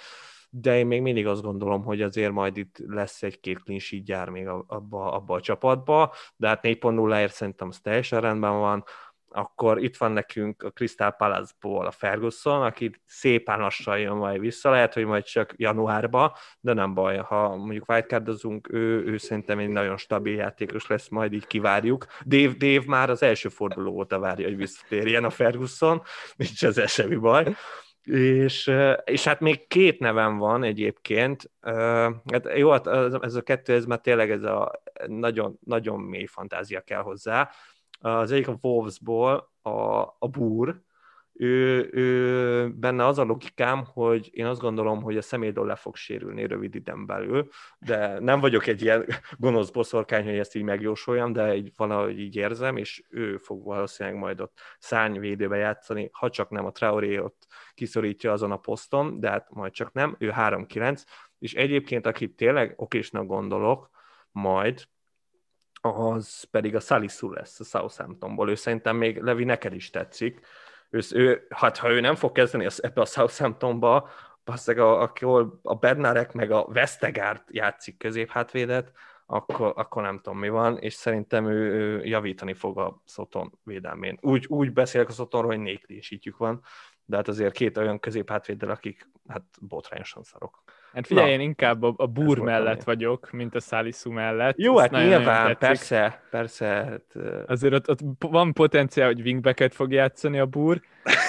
de 0.49 0.77
én 0.77 0.87
még 0.87 1.01
mindig 1.01 1.27
azt 1.27 1.41
gondolom, 1.41 1.83
hogy 1.83 2.01
azért 2.01 2.31
majd 2.31 2.57
itt 2.57 2.77
lesz 2.87 3.23
egy-két 3.23 3.59
clean 3.63 3.79
sheet 3.79 4.03
gyár 4.03 4.29
még 4.29 4.47
abba, 4.47 5.11
abba 5.11 5.35
a 5.35 5.41
csapatba, 5.41 6.13
de 6.35 6.47
hát 6.47 6.63
4.0-ért 6.63 7.33
szerintem 7.33 7.67
az 7.67 7.79
teljesen 7.79 8.21
rendben 8.21 8.59
van. 8.59 8.83
Akkor 9.33 9.83
itt 9.83 9.97
van 9.97 10.11
nekünk 10.11 10.63
a 10.63 10.69
Crystal 10.69 11.11
Palace-ból 11.11 11.85
a 11.85 11.91
Ferguson, 11.91 12.61
aki 12.61 12.91
szépen 13.05 13.59
lassan 13.59 13.99
jön 13.99 14.15
majd 14.15 14.39
vissza, 14.39 14.69
lehet, 14.69 14.93
hogy 14.93 15.05
majd 15.05 15.23
csak 15.23 15.53
januárba, 15.57 16.37
de 16.59 16.73
nem 16.73 16.93
baj, 16.93 17.17
ha 17.17 17.55
mondjuk 17.55 17.89
wildcardozunk, 17.89 18.73
ő, 18.73 19.05
ő 19.05 19.17
szerintem 19.17 19.59
egy 19.59 19.69
nagyon 19.69 19.97
stabil 19.97 20.35
játékos 20.35 20.87
lesz, 20.87 21.07
majd 21.09 21.33
így 21.33 21.47
kivárjuk. 21.47 22.05
Dave, 22.25 22.53
Dave 22.57 22.83
már 22.85 23.09
az 23.09 23.23
első 23.23 23.49
forduló 23.49 23.91
óta 23.91 24.19
várja, 24.19 24.47
hogy 24.47 24.57
visszatérjen 24.57 25.23
a 25.23 25.29
Ferguson, 25.29 26.01
nincs 26.35 26.65
ez 26.65 26.89
semmi 26.91 27.15
baj. 27.15 27.55
És, 28.03 28.71
és 29.03 29.23
hát 29.23 29.39
még 29.39 29.67
két 29.67 29.99
nevem 29.99 30.37
van 30.37 30.63
egyébként. 30.63 31.51
Hát 32.31 32.49
jó, 32.55 32.71
hát 32.71 32.87
ez 33.21 33.35
a 33.35 33.41
kettő, 33.41 33.73
ez 33.73 33.85
már 33.85 33.99
tényleg 33.99 34.31
ez 34.31 34.43
a 34.43 34.81
nagyon, 35.07 35.59
nagyon 35.65 35.99
mély 35.99 36.25
fantázia 36.25 36.81
kell 36.81 37.01
hozzá. 37.01 37.49
Az 38.03 38.31
egyik 38.31 38.47
a 38.47 38.57
Wolvesból, 38.61 39.51
a, 39.61 39.69
a 40.19 40.27
Búr, 40.31 40.81
ő, 41.33 41.89
ő, 41.91 42.69
benne 42.69 43.05
az 43.05 43.17
a 43.17 43.23
logikám, 43.23 43.83
hogy 43.85 44.29
én 44.33 44.45
azt 44.45 44.61
gondolom, 44.61 45.01
hogy 45.01 45.17
a 45.17 45.21
személyről 45.21 45.65
le 45.65 45.75
fog 45.75 45.95
sérülni 45.95 46.47
rövid 46.47 46.75
időn 46.75 47.05
belül, 47.05 47.49
de 47.79 48.19
nem 48.19 48.39
vagyok 48.39 48.67
egy 48.67 48.81
ilyen 48.81 49.05
gonosz 49.37 49.69
boszorkány, 49.69 50.25
hogy 50.25 50.37
ezt 50.37 50.55
így 50.55 50.63
megjósoljam, 50.63 51.33
de 51.33 51.43
egy, 51.43 51.71
valahogy 51.75 52.19
így 52.19 52.35
érzem, 52.35 52.77
és 52.77 53.03
ő 53.09 53.37
fog 53.37 53.63
valószínűleg 53.63 54.19
majd 54.19 54.41
ott 54.41 54.59
szárnyvédőbe 54.79 55.57
játszani, 55.57 56.09
ha 56.11 56.29
csak 56.29 56.49
nem 56.49 56.65
a 56.65 56.71
Traoré 56.71 57.17
ott 57.17 57.47
kiszorítja 57.73 58.31
azon 58.31 58.51
a 58.51 58.57
poszton, 58.57 59.19
de 59.19 59.29
hát 59.29 59.53
majd 59.53 59.71
csak 59.71 59.93
nem, 59.93 60.15
ő 60.19 60.33
3-9, 60.35 61.03
és 61.39 61.53
egyébként, 61.53 62.05
akit 62.05 62.35
tényleg 62.35 62.73
okésnak 62.75 63.25
gondolok, 63.25 63.89
majd, 64.31 64.83
az 65.85 66.43
pedig 66.43 66.75
a 66.75 66.79
Salisu 66.79 67.31
lesz 67.31 67.59
a 67.59 67.63
Southamptonból. 67.63 68.49
Ő 68.49 68.55
szerintem 68.55 68.95
még, 68.95 69.21
Levi, 69.21 69.43
neked 69.43 69.73
is 69.73 69.89
tetszik. 69.89 70.39
Ő, 70.89 70.99
ő, 71.11 71.47
hát 71.49 71.77
ha 71.77 71.89
ő 71.89 71.99
nem 71.99 72.15
fog 72.15 72.31
kezdeni 72.31 72.67
ebbe 72.77 73.01
a 73.01 73.05
Southamptonba, 73.05 74.09
basszeg, 74.45 74.79
ahol 74.79 75.59
a 75.63 75.75
Bernarek 75.75 76.33
meg 76.33 76.51
a 76.51 76.65
Vestegard 76.69 77.41
játszik 77.47 77.97
középhátvédet, 77.97 78.91
akkor, 79.25 79.73
akkor 79.75 80.01
nem 80.01 80.19
tudom 80.19 80.39
mi 80.39 80.49
van, 80.49 80.77
és 80.77 80.93
szerintem 80.93 81.45
ő, 81.45 81.73
ő 81.73 82.05
javítani 82.05 82.53
fog 82.53 82.77
a 82.77 83.01
Szoton 83.05 83.59
védelmén. 83.63 84.17
Úgy, 84.21 84.45
úgy 84.47 84.73
beszélek 84.73 85.07
a 85.07 85.11
Szotonról, 85.11 85.51
hogy 85.51 85.61
néklésítjük 85.61 86.37
van, 86.37 86.61
de 87.05 87.15
hát 87.15 87.27
azért 87.27 87.53
két 87.53 87.77
olyan 87.77 87.99
középhátvéddel, 87.99 88.69
akik 88.69 89.09
hát 89.27 89.43
botrányosan 89.59 90.23
szarok. 90.23 90.63
Hát 90.93 91.07
figyelj, 91.07 91.27
Na, 91.27 91.33
én 91.33 91.39
inkább 91.39 91.83
a, 91.83 91.93
a 91.97 92.07
búr 92.07 92.39
mellett 92.39 92.77
én. 92.77 92.83
vagyok, 92.85 93.31
mint 93.31 93.55
a 93.55 93.59
Száliszú 93.59 94.11
mellett. 94.11 94.57
Jó, 94.57 94.77
hát 94.77 94.91
nagyon, 94.91 95.07
nyilván, 95.07 95.57
persze, 95.57 96.21
persze. 96.29 96.65
Hát, 96.65 97.15
Azért 97.47 97.73
ott, 97.73 97.89
ott 97.89 97.99
van 98.19 98.53
potenciál, 98.53 99.07
hogy 99.07 99.21
wingbacket 99.21 99.73
fog 99.73 99.91
játszani 99.91 100.39
a 100.39 100.45
búr. 100.45 100.81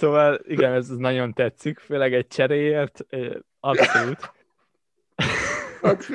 szóval 0.00 0.40
igen, 0.46 0.72
ez 0.72 0.88
nagyon 0.88 1.32
tetszik, 1.32 1.78
főleg 1.78 2.14
egy 2.14 2.26
cseréért, 2.26 3.06
abszolút. 3.60 4.32
Hát, 5.82 6.08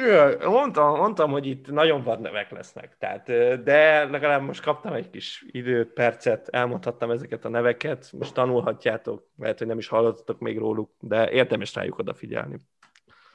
mondtam, 0.45 0.97
mondtam, 0.97 1.31
hogy 1.31 1.45
itt 1.45 1.71
nagyon 1.71 2.03
vad 2.03 2.21
nevek 2.21 2.51
lesznek, 2.51 2.95
tehát, 2.99 3.25
de 3.63 4.03
legalább 4.03 4.41
most 4.41 4.61
kaptam 4.61 4.93
egy 4.93 5.09
kis 5.09 5.45
időt, 5.47 5.87
percet, 5.87 6.47
elmondhattam 6.47 7.11
ezeket 7.11 7.45
a 7.45 7.49
neveket, 7.49 8.09
most 8.17 8.33
tanulhatjátok, 8.33 9.27
lehet, 9.37 9.57
hogy 9.57 9.67
nem 9.67 9.77
is 9.77 9.87
hallottatok 9.87 10.39
még 10.39 10.57
róluk, 10.57 10.91
de 10.99 11.31
érdemes 11.31 11.75
rájuk 11.75 11.97
odafigyelni. 11.97 12.61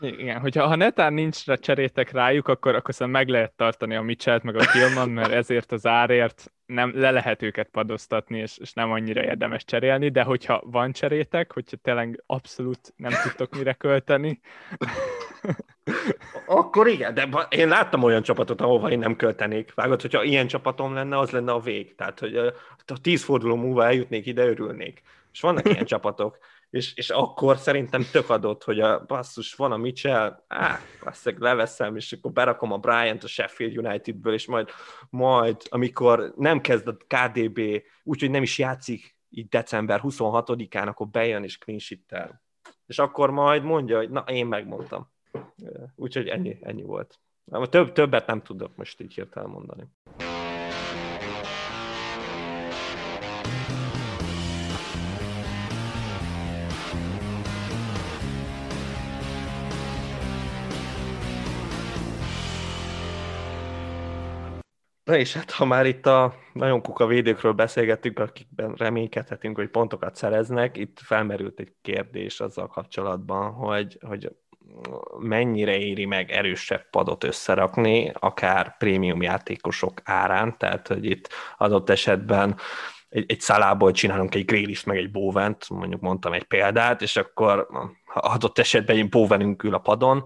Igen, 0.00 0.40
hogyha 0.40 0.66
ha 0.66 0.74
netán 0.74 1.12
nincs 1.12 1.52
cserétek 1.54 2.10
rájuk, 2.10 2.48
akkor, 2.48 2.74
akkor 2.74 2.94
szerintem 2.94 3.22
meg 3.22 3.32
lehet 3.32 3.52
tartani 3.52 3.94
a 3.94 4.02
Mitchell-t, 4.02 4.42
meg 4.42 4.56
a 4.56 4.64
Kilman, 4.72 5.08
mert 5.08 5.32
ezért 5.32 5.72
az 5.72 5.86
árért 5.86 6.52
nem, 6.72 6.92
le 6.94 7.10
lehet 7.10 7.42
őket 7.42 7.68
padoztatni, 7.68 8.38
és, 8.38 8.58
és 8.58 8.72
nem 8.72 8.90
annyira 8.90 9.24
érdemes 9.24 9.64
cserélni, 9.64 10.08
de 10.08 10.22
hogyha 10.22 10.62
van 10.64 10.92
cserétek, 10.92 11.52
hogyha 11.52 11.76
tényleg 11.76 12.22
abszolút 12.26 12.92
nem 12.96 13.12
tudtok 13.22 13.56
mire 13.56 13.72
költeni, 13.72 14.40
akkor 16.46 16.86
igen, 16.86 17.14
de 17.14 17.28
én 17.48 17.68
láttam 17.68 18.02
olyan 18.02 18.22
csapatot, 18.22 18.60
ahova 18.60 18.90
én 18.90 18.98
nem 18.98 19.16
költenék. 19.16 19.74
Vágod, 19.74 20.00
hogyha 20.00 20.22
ilyen 20.22 20.46
csapatom 20.46 20.94
lenne, 20.94 21.18
az 21.18 21.30
lenne 21.30 21.52
a 21.52 21.60
vég. 21.60 21.94
Tehát, 21.94 22.18
hogy 22.18 22.36
a 22.86 23.00
tíz 23.02 23.24
forduló 23.24 23.56
múlva 23.56 23.84
eljutnék 23.84 24.26
ide, 24.26 24.46
örülnék. 24.46 25.02
És 25.32 25.40
vannak 25.40 25.68
ilyen 25.68 25.84
csapatok 25.94 26.38
és, 26.72 26.94
és 26.94 27.10
akkor 27.10 27.56
szerintem 27.56 28.06
tök 28.12 28.30
adott, 28.30 28.64
hogy 28.64 28.80
a 28.80 29.04
basszus 29.06 29.54
van 29.54 29.72
a 29.72 29.76
Mitchell, 29.76 30.44
á, 30.48 30.80
basszeg 31.04 31.38
leveszem, 31.38 31.96
és 31.96 32.12
akkor 32.12 32.32
berakom 32.32 32.72
a 32.72 32.78
Bryant 32.78 33.24
a 33.24 33.26
Sheffield 33.26 33.78
Unitedből, 33.78 34.32
és 34.32 34.46
majd, 34.46 34.68
majd 35.10 35.56
amikor 35.68 36.32
nem 36.36 36.60
kezd 36.60 36.88
a 36.88 36.96
KDB, 36.96 37.82
úgyhogy 38.02 38.30
nem 38.30 38.42
is 38.42 38.58
játszik 38.58 39.16
így 39.28 39.48
december 39.48 40.00
26-án, 40.02 40.86
akkor 40.86 41.08
bejön 41.08 41.42
és 41.42 41.58
clean 41.58 41.80
És 42.86 42.98
akkor 42.98 43.30
majd 43.30 43.62
mondja, 43.62 43.96
hogy 43.96 44.10
na, 44.10 44.20
én 44.20 44.46
megmondtam. 44.46 45.10
Úgyhogy 45.94 46.28
ennyi, 46.28 46.58
ennyi 46.60 46.82
volt. 46.82 47.20
Több, 47.70 47.92
többet 47.92 48.26
nem 48.26 48.42
tudok 48.42 48.76
most 48.76 49.00
így 49.00 49.14
hirtelen 49.14 49.50
mondani. 49.50 49.88
Na 65.04 65.16
és 65.16 65.34
hát, 65.34 65.50
ha 65.50 65.64
már 65.64 65.86
itt 65.86 66.06
a 66.06 66.34
nagyon 66.52 66.82
kuka 66.82 67.06
védőkről 67.06 67.52
beszélgettünk, 67.52 68.18
akikben 68.18 68.74
reménykedhetünk, 68.76 69.56
hogy 69.56 69.68
pontokat 69.68 70.16
szereznek, 70.16 70.76
itt 70.76 71.00
felmerült 71.04 71.60
egy 71.60 71.72
kérdés 71.82 72.40
azzal 72.40 72.66
kapcsolatban, 72.66 73.52
hogy, 73.52 73.98
hogy 74.00 74.30
mennyire 75.18 75.78
éri 75.78 76.04
meg 76.04 76.30
erősebb 76.30 76.90
padot 76.90 77.24
összerakni, 77.24 78.12
akár 78.14 78.76
prémium 78.76 79.22
játékosok 79.22 80.00
árán, 80.04 80.58
tehát 80.58 80.88
hogy 80.88 81.04
itt 81.04 81.28
adott 81.56 81.90
esetben 81.90 82.56
egy, 83.08 83.24
egy 83.28 83.40
szalából 83.40 83.90
csinálunk 83.90 84.34
egy 84.34 84.44
grillist, 84.44 84.86
meg 84.86 84.96
egy 84.96 85.10
bóvent, 85.10 85.68
mondjuk 85.68 86.00
mondtam 86.00 86.32
egy 86.32 86.44
példát, 86.44 87.02
és 87.02 87.16
akkor 87.16 87.68
adott 88.14 88.58
esetben 88.58 88.96
egy 88.96 89.08
bóvenünk 89.08 89.62
ül 89.62 89.74
a 89.74 89.78
padon. 89.78 90.24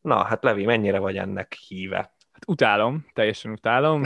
Na, 0.00 0.24
hát 0.24 0.44
Levi, 0.44 0.64
mennyire 0.64 0.98
vagy 0.98 1.16
ennek 1.16 1.56
híve? 1.68 2.14
Hát 2.34 2.48
utálom, 2.48 3.06
teljesen 3.12 3.52
utálom. 3.52 4.02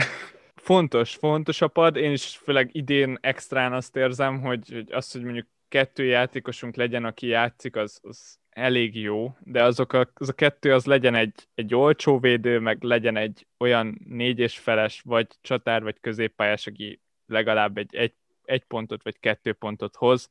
Fontos, 0.55 1.15
fontos 1.15 1.61
a 1.61 1.67
pad. 1.67 1.95
Én 1.95 2.11
is 2.11 2.37
főleg 2.37 2.69
idén 2.71 3.17
extrán 3.21 3.73
azt 3.73 3.95
érzem, 3.95 4.41
hogy, 4.41 4.69
hogy 4.73 4.91
az, 4.91 5.11
hogy 5.11 5.23
mondjuk 5.23 5.47
kettő 5.67 6.03
játékosunk 6.03 6.75
legyen, 6.75 7.05
aki 7.05 7.27
játszik, 7.27 7.75
az, 7.75 7.99
az 8.03 8.39
elég 8.49 8.95
jó, 8.95 9.35
de 9.39 9.63
azok 9.63 9.93
a, 9.93 10.11
az 10.13 10.29
a 10.29 10.33
kettő 10.33 10.73
az 10.73 10.85
legyen 10.85 11.15
egy, 11.15 11.47
egy 11.55 11.75
olcsó 11.75 12.19
védő, 12.19 12.59
meg 12.59 12.83
legyen 12.83 13.15
egy 13.15 13.47
olyan 13.57 14.01
négy 14.05 14.39
és 14.39 14.57
feles, 14.57 15.01
vagy 15.01 15.27
csatár, 15.41 15.83
vagy 15.83 15.99
középpályás, 15.99 16.67
aki 16.67 17.01
legalább 17.25 17.77
egy, 17.77 17.95
egy, 17.95 18.13
egy 18.43 18.63
pontot, 18.63 19.03
vagy 19.03 19.19
kettő 19.19 19.53
pontot 19.53 19.95
hoz. 19.95 20.29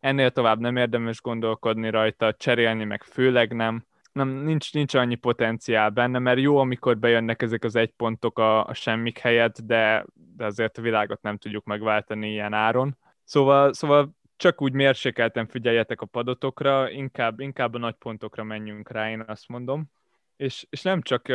Ennél 0.00 0.30
tovább 0.30 0.60
nem 0.60 0.76
érdemes 0.76 1.20
gondolkodni 1.20 1.90
rajta, 1.90 2.34
cserélni 2.34 2.84
meg 2.84 3.02
főleg 3.02 3.52
nem 3.52 3.87
nem, 4.18 4.28
nincs, 4.28 4.72
nincs 4.72 4.94
annyi 4.94 5.14
potenciál 5.14 5.90
benne, 5.90 6.18
mert 6.18 6.40
jó, 6.40 6.56
amikor 6.56 6.98
bejönnek 6.98 7.42
ezek 7.42 7.64
az 7.64 7.76
egy 7.76 7.90
pontok 7.90 8.38
a, 8.38 8.66
a 8.66 8.74
semmik 8.74 9.18
helyett, 9.18 9.60
de, 9.60 10.04
de 10.36 10.44
azért 10.44 10.78
a 10.78 10.82
világot 10.82 11.22
nem 11.22 11.36
tudjuk 11.36 11.64
megváltani 11.64 12.30
ilyen 12.30 12.52
áron. 12.52 12.96
Szóval, 13.24 13.72
szóval 13.72 14.16
csak 14.36 14.62
úgy 14.62 14.72
mérsékelten 14.72 15.46
figyeljetek 15.46 16.00
a 16.00 16.06
padotokra, 16.06 16.90
inkább, 16.90 17.40
inkább 17.40 17.74
a 17.74 17.78
nagy 17.78 17.94
pontokra 17.94 18.44
menjünk 18.44 18.90
rá, 18.90 19.10
én 19.10 19.24
azt 19.26 19.48
mondom. 19.48 19.90
És, 20.36 20.66
és 20.70 20.82
nem, 20.82 21.02
csak, 21.02 21.28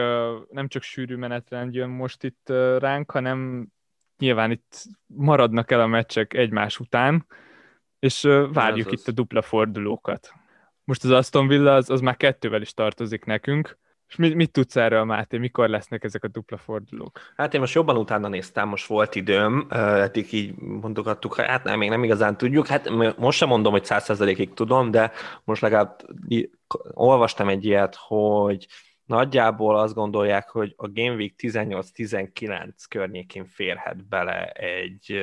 nem 0.49 0.67
csak 0.67 0.81
sűrű 0.81 1.15
menetrend 1.15 1.73
jön 1.73 1.89
most 1.89 2.23
itt 2.23 2.49
ránk, 2.77 3.11
hanem 3.11 3.67
nyilván 4.17 4.51
itt 4.51 4.83
maradnak 5.05 5.71
el 5.71 5.81
a 5.81 5.87
meccsek 5.87 6.33
egymás 6.33 6.79
után, 6.79 7.25
és 7.99 8.21
várjuk 8.53 8.91
itt 8.91 9.07
a 9.07 9.11
dupla 9.11 9.41
fordulókat. 9.41 10.33
Most 10.83 11.03
az 11.03 11.11
Aston 11.11 11.47
Villa 11.47 11.73
az, 11.73 11.89
az 11.89 12.01
már 12.01 12.17
kettővel 12.17 12.61
is 12.61 12.73
tartozik 12.73 13.25
nekünk, 13.25 13.77
és 14.13 14.15
mit, 14.15 14.35
mit 14.35 14.51
tudsz 14.51 14.75
erről, 14.75 15.03
Máté? 15.03 15.37
Mikor 15.37 15.69
lesznek 15.69 16.03
ezek 16.03 16.23
a 16.23 16.27
dupla 16.27 16.57
fordulók? 16.57 17.19
Hát 17.35 17.53
én 17.53 17.59
most 17.59 17.73
jobban 17.73 17.97
utána 17.97 18.27
néztem, 18.27 18.67
most 18.67 18.87
volt 18.87 19.15
időm, 19.15 19.67
eddig 19.69 20.33
így 20.33 20.55
mondogattuk, 20.55 21.35
hát 21.35 21.63
nem, 21.63 21.77
még 21.77 21.89
nem 21.89 22.03
igazán 22.03 22.37
tudjuk, 22.37 22.67
hát 22.67 22.89
most 23.17 23.37
sem 23.37 23.47
mondom, 23.47 23.71
hogy 23.71 23.85
100%-ig 23.85 24.53
tudom, 24.53 24.91
de 24.91 25.11
most 25.43 25.61
legalább 25.61 25.99
olvastam 26.91 27.47
egy 27.47 27.65
ilyet, 27.65 27.95
hogy 27.95 28.67
nagyjából 29.05 29.79
azt 29.79 29.93
gondolják, 29.93 30.49
hogy 30.49 30.73
a 30.77 30.87
Game 30.87 31.15
Week 31.15 31.33
18-19 31.37 32.69
környékén 32.89 33.45
férhet 33.45 34.07
bele 34.07 34.45
egy 34.51 35.19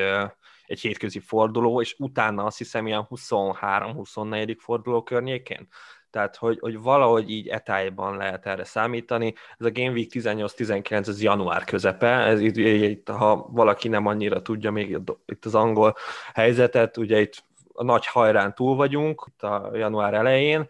egy 0.70 0.80
hétközi 0.80 1.18
forduló, 1.18 1.80
és 1.80 1.94
utána 1.98 2.44
azt 2.44 2.58
hiszem 2.58 2.86
ilyen 2.86 3.06
23-24. 3.10 4.56
forduló 4.58 5.02
környékén. 5.02 5.68
Tehát, 6.10 6.36
hogy, 6.36 6.58
hogy 6.60 6.80
valahogy 6.80 7.30
így 7.30 7.48
etájban 7.48 8.16
lehet 8.16 8.46
erre 8.46 8.64
számítani. 8.64 9.34
Ez 9.58 9.66
a 9.66 9.70
Game 9.72 9.90
Week 9.90 10.08
18-19, 10.12 11.08
ez 11.08 11.22
január 11.22 11.64
közepe, 11.64 12.06
ez 12.06 12.40
itt, 12.40 12.56
itt, 12.56 13.08
ha 13.08 13.48
valaki 13.50 13.88
nem 13.88 14.06
annyira 14.06 14.42
tudja 14.42 14.70
még 14.70 14.98
itt 15.26 15.44
az 15.44 15.54
angol 15.54 15.96
helyzetet, 16.34 16.96
ugye 16.96 17.20
itt 17.20 17.44
a 17.72 17.84
nagy 17.84 18.06
hajrán 18.06 18.54
túl 18.54 18.76
vagyunk, 18.76 19.24
itt 19.28 19.42
a 19.42 19.70
január 19.74 20.14
elején, 20.14 20.68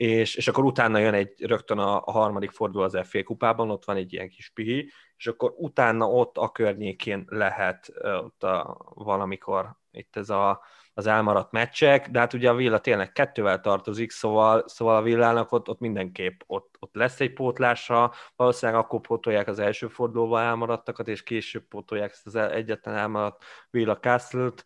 és, 0.00 0.34
és 0.34 0.48
akkor 0.48 0.64
utána 0.64 0.98
jön 0.98 1.14
egy 1.14 1.34
rögtön 1.38 1.78
a, 1.78 2.02
a 2.04 2.10
harmadik 2.10 2.50
forduló 2.50 2.84
az 2.84 2.98
FA 3.02 3.22
kupában, 3.22 3.70
ott 3.70 3.84
van 3.84 3.96
egy 3.96 4.12
ilyen 4.12 4.28
kis 4.28 4.50
pihi, 4.50 4.90
és 5.16 5.26
akkor 5.26 5.54
utána 5.56 6.10
ott 6.10 6.36
a 6.36 6.48
környékén 6.48 7.24
lehet 7.28 7.92
ott 8.02 8.42
a, 8.42 8.76
valamikor 8.94 9.76
itt 9.90 10.16
ez 10.16 10.30
a, 10.30 10.62
az 10.94 11.06
elmaradt 11.06 11.52
meccsek, 11.52 12.10
de 12.10 12.18
hát 12.18 12.32
ugye 12.32 12.50
a 12.50 12.54
Villa 12.54 12.78
tényleg 12.78 13.12
kettővel 13.12 13.60
tartozik, 13.60 14.10
szóval, 14.10 14.68
szóval 14.68 14.96
a 14.96 15.02
Villának 15.02 15.52
ott, 15.52 15.68
ott 15.68 15.80
mindenképp 15.80 16.40
ott, 16.46 16.76
ott 16.78 16.94
lesz 16.94 17.20
egy 17.20 17.32
pótlása, 17.32 18.12
valószínűleg 18.36 18.80
akkor 18.80 19.00
pótolják 19.00 19.48
az 19.48 19.58
első 19.58 19.88
fordulóban 19.88 20.42
elmaradtakat, 20.42 21.08
és 21.08 21.22
később 21.22 21.68
pótolják 21.68 22.10
ezt 22.10 22.26
az 22.26 22.34
egyetlen 22.34 22.96
elmaradt 22.96 23.44
Villa 23.70 23.98
Castle-t, 23.98 24.64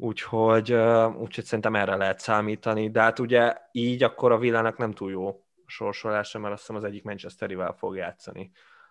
úgyhogy, 0.00 0.72
úgyhogy 1.18 1.44
szerintem 1.44 1.74
erre 1.74 1.96
lehet 1.96 2.18
számítani, 2.18 2.90
de 2.90 3.00
hát 3.00 3.18
ugye 3.18 3.56
így 3.72 4.02
akkor 4.02 4.32
a 4.32 4.38
Villának 4.38 4.76
nem 4.76 4.92
túl 4.92 5.10
jó 5.10 5.44
sorsolása, 5.66 6.38
mert 6.38 6.52
azt 6.52 6.60
hiszem 6.60 6.76
az 6.76 6.84
egyik 6.84 7.04
Manchesterivel 7.04 7.72
fog 7.72 7.96
játszani, 7.96 8.50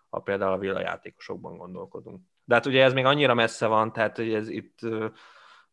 ha 0.09 0.19
például 0.19 0.53
a 0.53 0.57
Villa 0.57 0.79
játékosokban 0.79 1.57
gondolkodunk. 1.57 2.21
De 2.43 2.55
hát 2.55 2.65
ugye 2.65 2.83
ez 2.83 2.93
még 2.93 3.05
annyira 3.05 3.33
messze 3.33 3.67
van, 3.67 3.93
tehát 3.93 4.15
hogy 4.15 4.33
ez 4.33 4.49
itt 4.49 4.79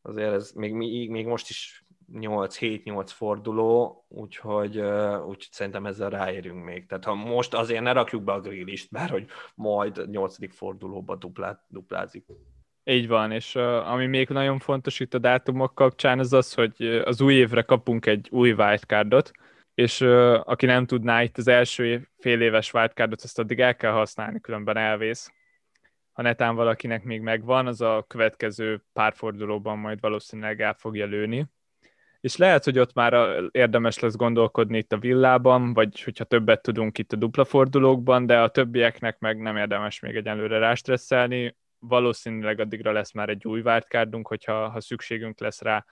azért 0.03 0.33
ez 0.33 0.53
még, 0.53 0.73
még, 0.73 1.11
még 1.11 1.27
most 1.27 1.49
is 1.49 1.85
8-7-8 2.13 3.07
forduló, 3.07 4.05
úgyhogy, 4.09 4.79
úgyhogy 5.27 5.49
szerintem 5.51 5.87
ezzel 5.87 6.11
ráérünk 6.11 6.65
még. 6.65 6.87
Tehát 6.87 7.05
ha 7.05 7.15
most 7.15 7.55
azért 7.55 7.83
ne 7.83 7.93
rakjuk 7.93 8.23
be 8.23 8.33
a 8.33 8.41
grillist, 8.41 8.91
bár 8.91 9.11
hogy 9.11 9.27
majd 9.55 10.11
8. 10.11 10.55
fordulóba 10.55 11.17
duplá, 11.17 11.65
duplázik. 11.69 12.27
Így 12.89 13.09
van, 13.09 13.33
és 13.33 13.55
uh, 13.55 13.91
ami 13.91 14.07
még 14.07 14.29
nagyon 14.29 14.59
fontos 14.59 15.01
itt 15.01 15.15
a 15.15 15.19
dátumok 15.19 15.75
kapcsán, 15.75 16.19
az 16.19 16.33
az, 16.33 16.55
hogy 16.55 17.03
az 17.05 17.21
új 17.21 17.35
évre 17.35 17.63
kapunk 17.63 18.07
egy 18.07 18.29
új 18.31 18.53
wildcardot, 18.53 19.31
és 19.75 20.01
uh, 20.01 20.41
aki 20.45 20.67
nem 20.67 20.87
tudná, 20.87 21.23
itt 21.23 21.39
az 21.39 21.49
első 21.49 22.09
fél 22.19 22.41
éves 22.41 22.73
wildcardot, 22.73 23.23
azt 23.23 23.39
addig 23.39 23.61
el 23.61 23.77
kell 23.77 23.93
használni, 23.93 24.41
különben 24.41 24.77
elvész 24.77 25.31
ha 26.17 26.23
netán 26.23 26.55
valakinek 26.55 27.05
még 27.05 27.21
megvan, 27.21 27.67
az 27.67 27.81
a 27.81 28.05
következő 28.09 28.85
párfordulóban 28.93 29.79
majd 29.79 30.01
valószínűleg 30.01 30.61
el 30.61 30.75
fogja 30.75 31.07
lőni. 31.07 31.47
És 32.21 32.37
lehet, 32.37 32.65
hogy 32.65 32.79
ott 32.79 32.95
már 32.95 33.43
érdemes 33.51 33.99
lesz 33.99 34.17
gondolkodni 34.17 34.79
itt 34.79 34.93
a 34.93 34.99
villában, 34.99 35.73
vagy 35.75 36.03
hogyha 36.03 36.25
többet 36.25 36.63
tudunk 36.63 36.99
itt 36.99 37.13
a 37.13 37.17
dupla 37.17 37.45
fordulókban, 37.45 38.27
de 38.27 38.41
a 38.41 38.49
többieknek 38.49 39.19
meg 39.19 39.39
nem 39.39 39.57
érdemes 39.57 40.01
még 40.01 40.17
egyelőre 40.17 40.59
rástresszelni. 40.59 41.57
Valószínűleg 41.89 42.61
addigra 42.61 42.93
lesz 42.93 43.13
már 43.13 43.29
egy 43.29 43.47
új 43.47 43.61
wildcardunk, 43.61 44.29
hogyha 44.29 44.69
ha 44.69 44.81
szükségünk 44.81 45.41
lesz 45.41 45.61
rá. 45.63 45.85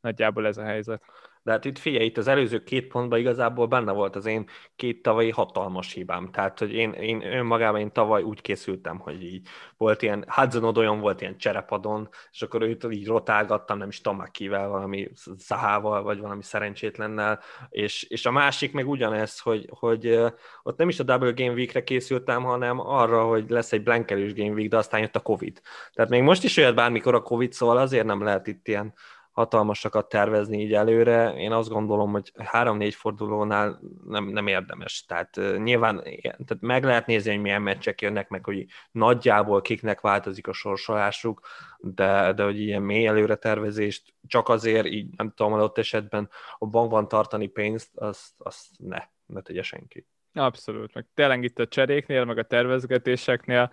Nagyjából 0.00 0.46
ez 0.46 0.56
a 0.56 0.64
helyzet. 0.64 1.02
De 1.46 1.52
hát 1.52 1.64
itt 1.64 1.78
figyelj, 1.78 2.04
itt 2.04 2.16
az 2.16 2.28
előző 2.28 2.62
két 2.62 2.86
pontban 2.86 3.18
igazából 3.18 3.66
benne 3.66 3.92
volt 3.92 4.16
az 4.16 4.26
én 4.26 4.48
két 4.76 5.02
tavalyi 5.02 5.30
hatalmas 5.30 5.92
hibám. 5.92 6.30
Tehát, 6.30 6.58
hogy 6.58 6.72
én, 6.72 6.92
én 6.92 7.22
önmagában 7.22 7.80
én 7.80 7.92
tavaly 7.92 8.22
úgy 8.22 8.40
készültem, 8.40 8.98
hogy 8.98 9.22
így 9.22 9.48
volt 9.76 10.02
ilyen, 10.02 10.24
Hudson 10.28 10.76
olyan 10.76 11.00
volt 11.00 11.20
ilyen 11.20 11.38
cserepadon, 11.38 12.08
és 12.32 12.42
akkor 12.42 12.62
őt 12.62 12.86
így 12.90 13.06
rotálgattam, 13.06 13.78
nem 13.78 13.88
is 13.88 14.00
Tamakivel, 14.00 14.68
valami 14.68 15.10
Zahával, 15.38 16.02
vagy 16.02 16.20
valami 16.20 16.42
szerencsétlennel, 16.42 17.40
és, 17.68 18.02
és 18.02 18.26
a 18.26 18.30
másik 18.30 18.72
meg 18.72 18.88
ugyanez, 18.88 19.38
hogy, 19.38 19.66
hogy 19.70 20.18
ott 20.62 20.78
nem 20.78 20.88
is 20.88 21.00
a 21.00 21.02
Double 21.02 21.32
Game 21.32 21.52
Week-re 21.52 21.84
készültem, 21.84 22.42
hanem 22.42 22.80
arra, 22.80 23.24
hogy 23.24 23.50
lesz 23.50 23.72
egy 23.72 23.82
blankelős 23.82 24.34
Game 24.34 24.52
Week, 24.52 24.68
de 24.68 24.76
aztán 24.76 25.00
jött 25.00 25.16
a 25.16 25.20
Covid. 25.20 25.60
Tehát 25.92 26.10
még 26.10 26.22
most 26.22 26.44
is 26.44 26.56
jött 26.56 26.74
bármikor 26.74 27.14
a 27.14 27.22
Covid, 27.22 27.52
szóval 27.52 27.76
azért 27.76 28.06
nem 28.06 28.22
lehet 28.22 28.46
itt 28.46 28.68
ilyen 28.68 28.94
hatalmasakat 29.36 30.08
tervezni 30.08 30.60
így 30.60 30.72
előre. 30.72 31.34
Én 31.34 31.52
azt 31.52 31.68
gondolom, 31.68 32.12
hogy 32.12 32.32
három-négy 32.36 32.94
fordulónál 32.94 33.80
nem, 34.04 34.24
nem 34.24 34.46
érdemes. 34.46 35.04
Tehát 35.04 35.40
nyilván 35.56 36.02
tehát 36.22 36.58
meg 36.60 36.84
lehet 36.84 37.06
nézni, 37.06 37.30
hogy 37.30 37.40
milyen 37.40 37.62
meccsek 37.62 38.00
jönnek, 38.00 38.28
meg 38.28 38.44
hogy 38.44 38.66
nagyjából 38.90 39.60
kiknek 39.60 40.00
változik 40.00 40.46
a 40.46 40.52
sorsolásuk, 40.52 41.40
de, 41.78 42.32
de 42.32 42.44
hogy 42.44 42.60
ilyen 42.60 42.82
mély 42.82 43.06
előre 43.06 43.34
tervezést 43.34 44.14
csak 44.26 44.48
azért 44.48 44.86
így, 44.86 45.08
nem 45.16 45.32
tudom, 45.34 45.52
adott 45.52 45.78
esetben 45.78 46.30
a 46.58 46.66
bankban 46.66 47.08
tartani 47.08 47.46
pénzt, 47.46 47.96
azt, 47.96 48.32
azt 48.38 48.66
ne, 48.78 48.98
ne 49.26 49.40
tegye 49.40 49.62
senki. 49.62 50.06
Abszolút, 50.32 50.94
meg 50.94 51.06
tényleg 51.14 51.42
itt 51.42 51.58
a 51.58 51.68
cseréknél, 51.68 52.24
meg 52.24 52.38
a 52.38 52.42
tervezgetéseknél 52.42 53.72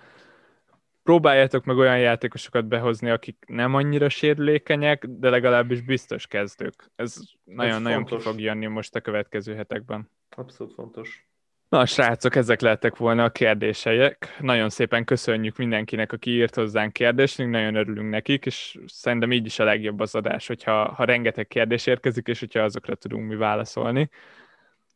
próbáljátok 1.04 1.66
meg 1.66 1.78
olyan 1.78 2.00
játékosokat 2.00 2.66
behozni, 2.66 3.10
akik 3.10 3.44
nem 3.48 3.74
annyira 3.74 4.10
sérülékenyek, 4.10 5.06
de 5.06 5.30
legalábbis 5.30 5.82
biztos 5.82 6.28
kezdők. 6.28 6.92
Ez 6.96 7.18
nagyon-nagyon 7.44 8.06
ki 8.06 8.20
fog 8.20 8.40
jönni 8.40 8.66
most 8.66 8.96
a 8.96 9.02
következő 9.02 9.56
hetekben. 9.56 10.10
Abszolút 10.30 10.74
fontos. 10.74 11.28
Na, 11.70 11.86
srácok, 11.86 12.36
ezek 12.36 12.62
lettek 12.62 12.98
volna 12.98 13.24
a 13.24 13.30
kérdéseiek. 13.30 14.38
Nagyon 14.40 14.70
szépen 14.70 15.06
köszönjük 15.06 15.58
mindenkinek, 15.58 16.12
aki 16.12 16.32
írt 16.32 16.56
hozzánk 16.56 16.94
kérdést, 16.94 17.38
nagyon 17.38 17.76
örülünk 17.76 18.10
nekik, 18.10 18.46
és 18.46 18.78
szerintem 18.86 19.32
így 19.32 19.46
is 19.46 19.60
a 19.60 19.64
legjobb 19.64 20.00
az 20.00 20.16
adás, 20.16 20.48
hogyha 20.48 20.94
ha 20.94 21.04
rengeteg 21.04 21.48
kérdés 21.48 21.86
érkezik, 21.86 22.28
és 22.28 22.40
hogyha 22.40 22.60
azokra 22.60 22.96
tudunk 22.96 23.28
mi 23.28 23.36
válaszolni. 23.36 24.10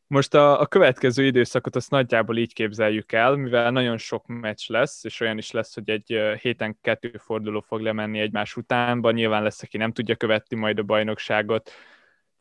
Most 0.07 0.33
a, 0.33 0.59
a 0.59 0.65
következő 0.65 1.25
időszakot 1.25 1.75
azt 1.75 1.89
nagyjából 1.89 2.37
így 2.37 2.53
képzeljük 2.53 3.11
el, 3.11 3.35
mivel 3.35 3.71
nagyon 3.71 3.97
sok 3.97 4.27
meccs 4.27 4.69
lesz, 4.69 5.03
és 5.03 5.19
olyan 5.19 5.37
is 5.37 5.51
lesz, 5.51 5.73
hogy 5.73 5.89
egy 5.89 6.37
héten 6.41 6.77
kettő 6.81 7.17
forduló 7.17 7.59
fog 7.59 7.81
lemenni 7.81 8.19
egymás 8.19 8.55
utánban, 8.55 9.13
nyilván 9.13 9.43
lesz, 9.43 9.63
aki 9.63 9.77
nem 9.77 9.91
tudja 9.91 10.15
követni 10.15 10.57
majd 10.57 10.79
a 10.79 10.83
bajnokságot, 10.83 11.71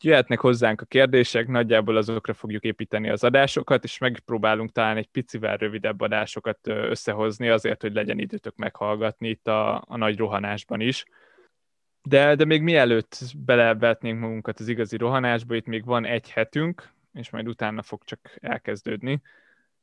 jöhetnek 0.00 0.40
hozzánk 0.40 0.80
a 0.80 0.84
kérdések, 0.84 1.48
nagyjából 1.48 1.96
azokra 1.96 2.34
fogjuk 2.34 2.62
építeni 2.62 3.10
az 3.10 3.24
adásokat, 3.24 3.84
és 3.84 3.98
megpróbálunk 3.98 4.72
talán 4.72 4.96
egy 4.96 5.08
picivel 5.08 5.56
rövidebb 5.56 6.00
adásokat 6.00 6.58
összehozni, 6.62 7.48
azért, 7.48 7.82
hogy 7.82 7.92
legyen 7.92 8.18
időtök 8.18 8.56
meghallgatni 8.56 9.28
itt 9.28 9.46
a, 9.46 9.84
a 9.86 9.96
nagy 9.96 10.18
rohanásban 10.18 10.80
is. 10.80 11.04
De, 12.02 12.34
de 12.34 12.44
még 12.44 12.62
mielőtt 12.62 13.18
belevetnénk 13.36 14.20
magunkat 14.20 14.60
az 14.60 14.68
igazi 14.68 14.96
rohanásba, 14.96 15.54
itt 15.54 15.66
még 15.66 15.84
van 15.84 16.04
egy 16.04 16.30
hetünk, 16.30 16.94
és 17.16 17.30
majd 17.30 17.48
utána 17.48 17.82
fog 17.82 18.04
csak 18.04 18.36
elkezdődni. 18.40 19.22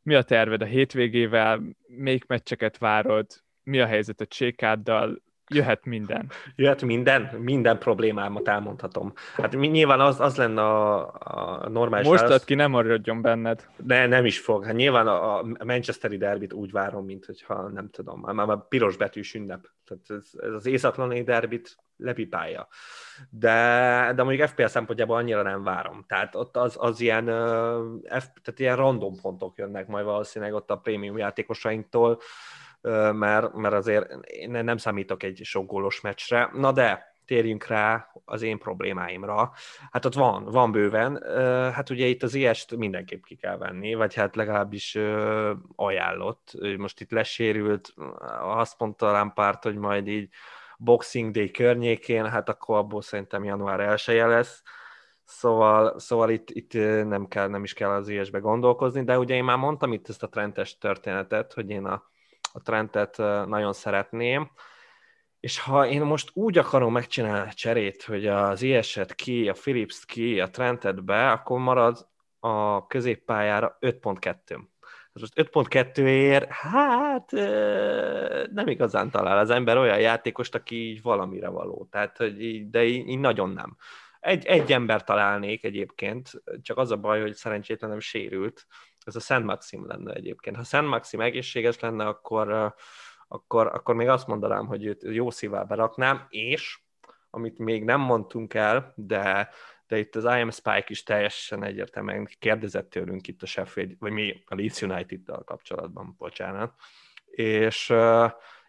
Mi 0.02 0.14
a 0.14 0.24
terved 0.24 0.62
a 0.62 0.66
hétvégével? 0.66 1.62
Melyik 1.88 2.26
meccseket 2.26 2.78
várod? 2.78 3.44
Mi 3.64 3.80
a 3.80 3.86
helyzet 3.86 4.22
a 4.22 4.26
csékáddal? 4.26 5.22
Jöhet 5.48 5.86
minden. 5.86 6.32
Jöhet 6.56 6.82
minden, 6.82 7.22
minden 7.40 7.78
problémámat 7.78 8.48
elmondhatom. 8.48 9.14
Hát 9.34 9.54
nyilván 9.54 10.00
az, 10.00 10.20
az 10.20 10.36
lenne 10.36 10.62
a, 10.62 11.08
a 11.20 11.70
normális 11.70 12.08
Most 12.08 12.24
ad 12.24 12.44
ki, 12.44 12.54
nem 12.54 12.72
maradjon 12.72 13.22
benned. 13.22 13.68
Ne, 13.86 14.08
nem 14.08 14.26
is 14.26 14.40
fog. 14.40 14.66
Hát 14.66 14.74
nyilván 14.74 15.08
a, 15.08 15.40
a 15.40 15.46
Manchesteri 15.66 16.18
derbit 16.18 16.54
úgy 16.54 16.72
várom, 16.72 17.06
mint 17.06 17.26
hogyha 17.26 17.70
nem 17.70 17.90
tudom, 17.90 18.20
már, 18.20 18.46
már 18.46 18.68
piros 18.68 18.98
betűs 18.98 19.34
ünnep. 19.34 19.68
Tehát 19.86 20.04
ez, 20.08 20.30
ez 20.48 20.54
az 20.54 20.66
észatlani 20.66 21.24
derbit 21.24 21.78
lepipálja. 21.98 22.68
De, 23.30 24.12
de 24.16 24.24
mondjuk 24.24 24.48
FPL 24.48 24.66
szempontjából 24.66 25.18
annyira 25.18 25.42
nem 25.42 25.64
várom. 25.64 26.06
Tehát 26.08 26.36
ott 26.36 26.58
az, 26.58 26.76
az 26.80 27.00
ilyen, 27.00 27.30
uh, 27.30 28.20
F, 28.20 28.28
tehát 28.42 28.60
ilyen 28.60 28.76
random 28.76 29.16
pontok 29.22 29.58
jönnek 29.58 29.88
majd 29.88 30.06
valószínűleg 30.06 30.54
ott 30.54 30.72
a 30.72 30.78
prémium 30.78 31.18
játékosainktól, 31.18 32.20
mert, 33.12 33.54
mert 33.54 33.74
azért 33.74 34.26
én 34.26 34.50
nem 34.50 34.78
számítok 34.78 35.24
egy 35.24 35.40
sok 35.44 35.66
gólos 35.66 36.02
meccsre. 36.02 36.50
Na 36.54 36.72
de, 36.72 37.12
térjünk 37.26 37.66
rá 37.66 38.12
az 38.26 38.42
én 38.42 38.58
problémáimra. 38.58 39.52
Hát 39.92 40.06
ott 40.06 40.14
van, 40.14 40.46
van 40.46 40.72
bőven. 40.72 41.24
Hát 41.74 41.90
ugye 41.90 42.06
itt 42.06 42.24
az 42.24 42.34
ilyest 42.34 42.76
mindenképp 42.76 43.24
ki 43.24 43.36
kell 43.36 43.58
venni, 43.58 43.94
vagy 43.94 44.14
hát 44.14 44.36
legalábbis 44.36 44.98
ajánlott. 45.76 46.52
Most 46.78 47.02
itt 47.02 47.12
lesérült, 47.12 47.94
azt 48.42 48.80
mondta 48.80 49.12
Lampard, 49.12 49.64
hogy 49.64 49.76
majd 49.76 50.08
így 50.08 50.30
Boxing 50.78 51.32
Day 51.32 51.52
környékén, 51.52 52.26
hát 52.26 52.50
akkor 52.50 52.78
abból 52.78 53.02
szerintem 53.02 53.44
január 53.44 53.80
1 53.80 54.16
lesz. 54.16 54.64
Szóval, 55.24 56.00
szóval 56.00 56.30
itt, 56.30 56.50
itt 56.50 56.74
nem, 57.08 57.28
kell, 57.28 57.48
nem 57.48 57.64
is 57.64 57.74
kell 57.74 57.90
az 57.90 58.08
ilyesbe 58.08 58.40
gondolkozni, 58.40 59.04
de 59.04 59.18
ugye 59.18 59.36
én 59.36 59.44
már 59.44 59.58
mondtam 59.58 59.94
itt 59.94 60.10
ezt 60.10 60.24
a 60.24 60.30
trentes 60.30 60.78
történetet, 60.78 61.54
hogy 61.54 61.70
én 61.70 61.86
a 61.86 62.12
a 62.54 62.62
Trentet 62.62 63.18
nagyon 63.48 63.74
szeretném, 63.74 64.52
és 65.40 65.60
ha 65.60 65.88
én 65.88 66.02
most 66.02 66.30
úgy 66.34 66.58
akarom 66.58 66.92
megcsinálni 66.92 67.50
a 67.50 67.54
cserét, 67.54 68.04
hogy 68.04 68.28
az 68.28 68.62
IS-et 68.62 69.16
ki, 69.16 69.50
a 69.50 69.54
Philips 69.54 70.06
ki, 70.06 70.40
a 70.40 70.50
Trentet 70.50 71.04
be, 71.04 71.32
akkor 71.32 71.60
marad 71.60 72.08
a 72.40 72.88
középpályára 72.88 73.78
5.2. 73.80 74.60
Most 75.14 75.34
5.2-ért, 75.36 76.48
hát 76.50 77.32
nem 78.52 78.68
igazán 78.68 79.10
talál 79.10 79.38
az 79.38 79.50
ember 79.50 79.78
olyan 79.78 80.00
játékost, 80.00 80.56
aki 80.56 80.76
így 80.76 81.02
valamire 81.02 81.50
való. 81.50 81.88
Tehát, 81.92 82.18
hogy 82.18 82.42
így, 82.42 82.70
de 82.70 82.84
így, 82.84 83.08
így 83.08 83.20
nagyon 83.20 83.50
nem. 83.50 83.78
egy, 84.20 84.46
egy 84.46 84.72
ember 84.72 85.04
találnék 85.04 85.64
egyébként, 85.64 86.32
csak 86.62 86.78
az 86.78 86.92
a 86.92 86.98
baj, 86.98 87.22
hogy 87.22 87.34
szerencsétlenem 87.34 88.00
sérült. 88.00 88.68
Ez 89.06 89.16
a 89.16 89.20
Szent 89.20 89.46
Maxim 89.46 89.88
lenne 89.88 90.14
egyébként. 90.14 90.56
Ha 90.56 90.64
Szent 90.64 90.88
Maxim 90.88 91.22
egészséges 91.22 91.80
lenne, 91.80 92.06
akkor, 92.06 92.74
akkor, 93.28 93.68
akkor 93.68 93.96
még 93.96 94.08
azt 94.08 94.28
mondanám, 94.28 94.66
hogy 94.66 94.86
őt 94.86 95.04
jó 95.04 95.30
szívvel 95.30 95.64
beraknám, 95.64 96.26
és 96.30 96.80
amit 97.30 97.58
még 97.58 97.84
nem 97.84 98.00
mondtunk 98.00 98.54
el, 98.54 98.94
de, 98.96 99.50
de 99.88 99.98
itt 99.98 100.16
az 100.16 100.26
IM 100.38 100.52
Spike 100.52 100.86
is 100.88 101.04
teljesen 101.04 101.64
egyértelműen 101.64 102.30
kérdezett 102.40 102.90
tőlünk 102.90 103.28
itt 103.28 103.42
a 103.42 103.46
Sheffield, 103.46 103.96
vagy 104.00 104.12
mi 104.12 104.44
a 104.46 104.56
Leeds 104.56 104.82
United-dal 104.82 105.44
kapcsolatban, 105.44 106.16
bocsánat. 106.18 106.74
És, 107.26 107.94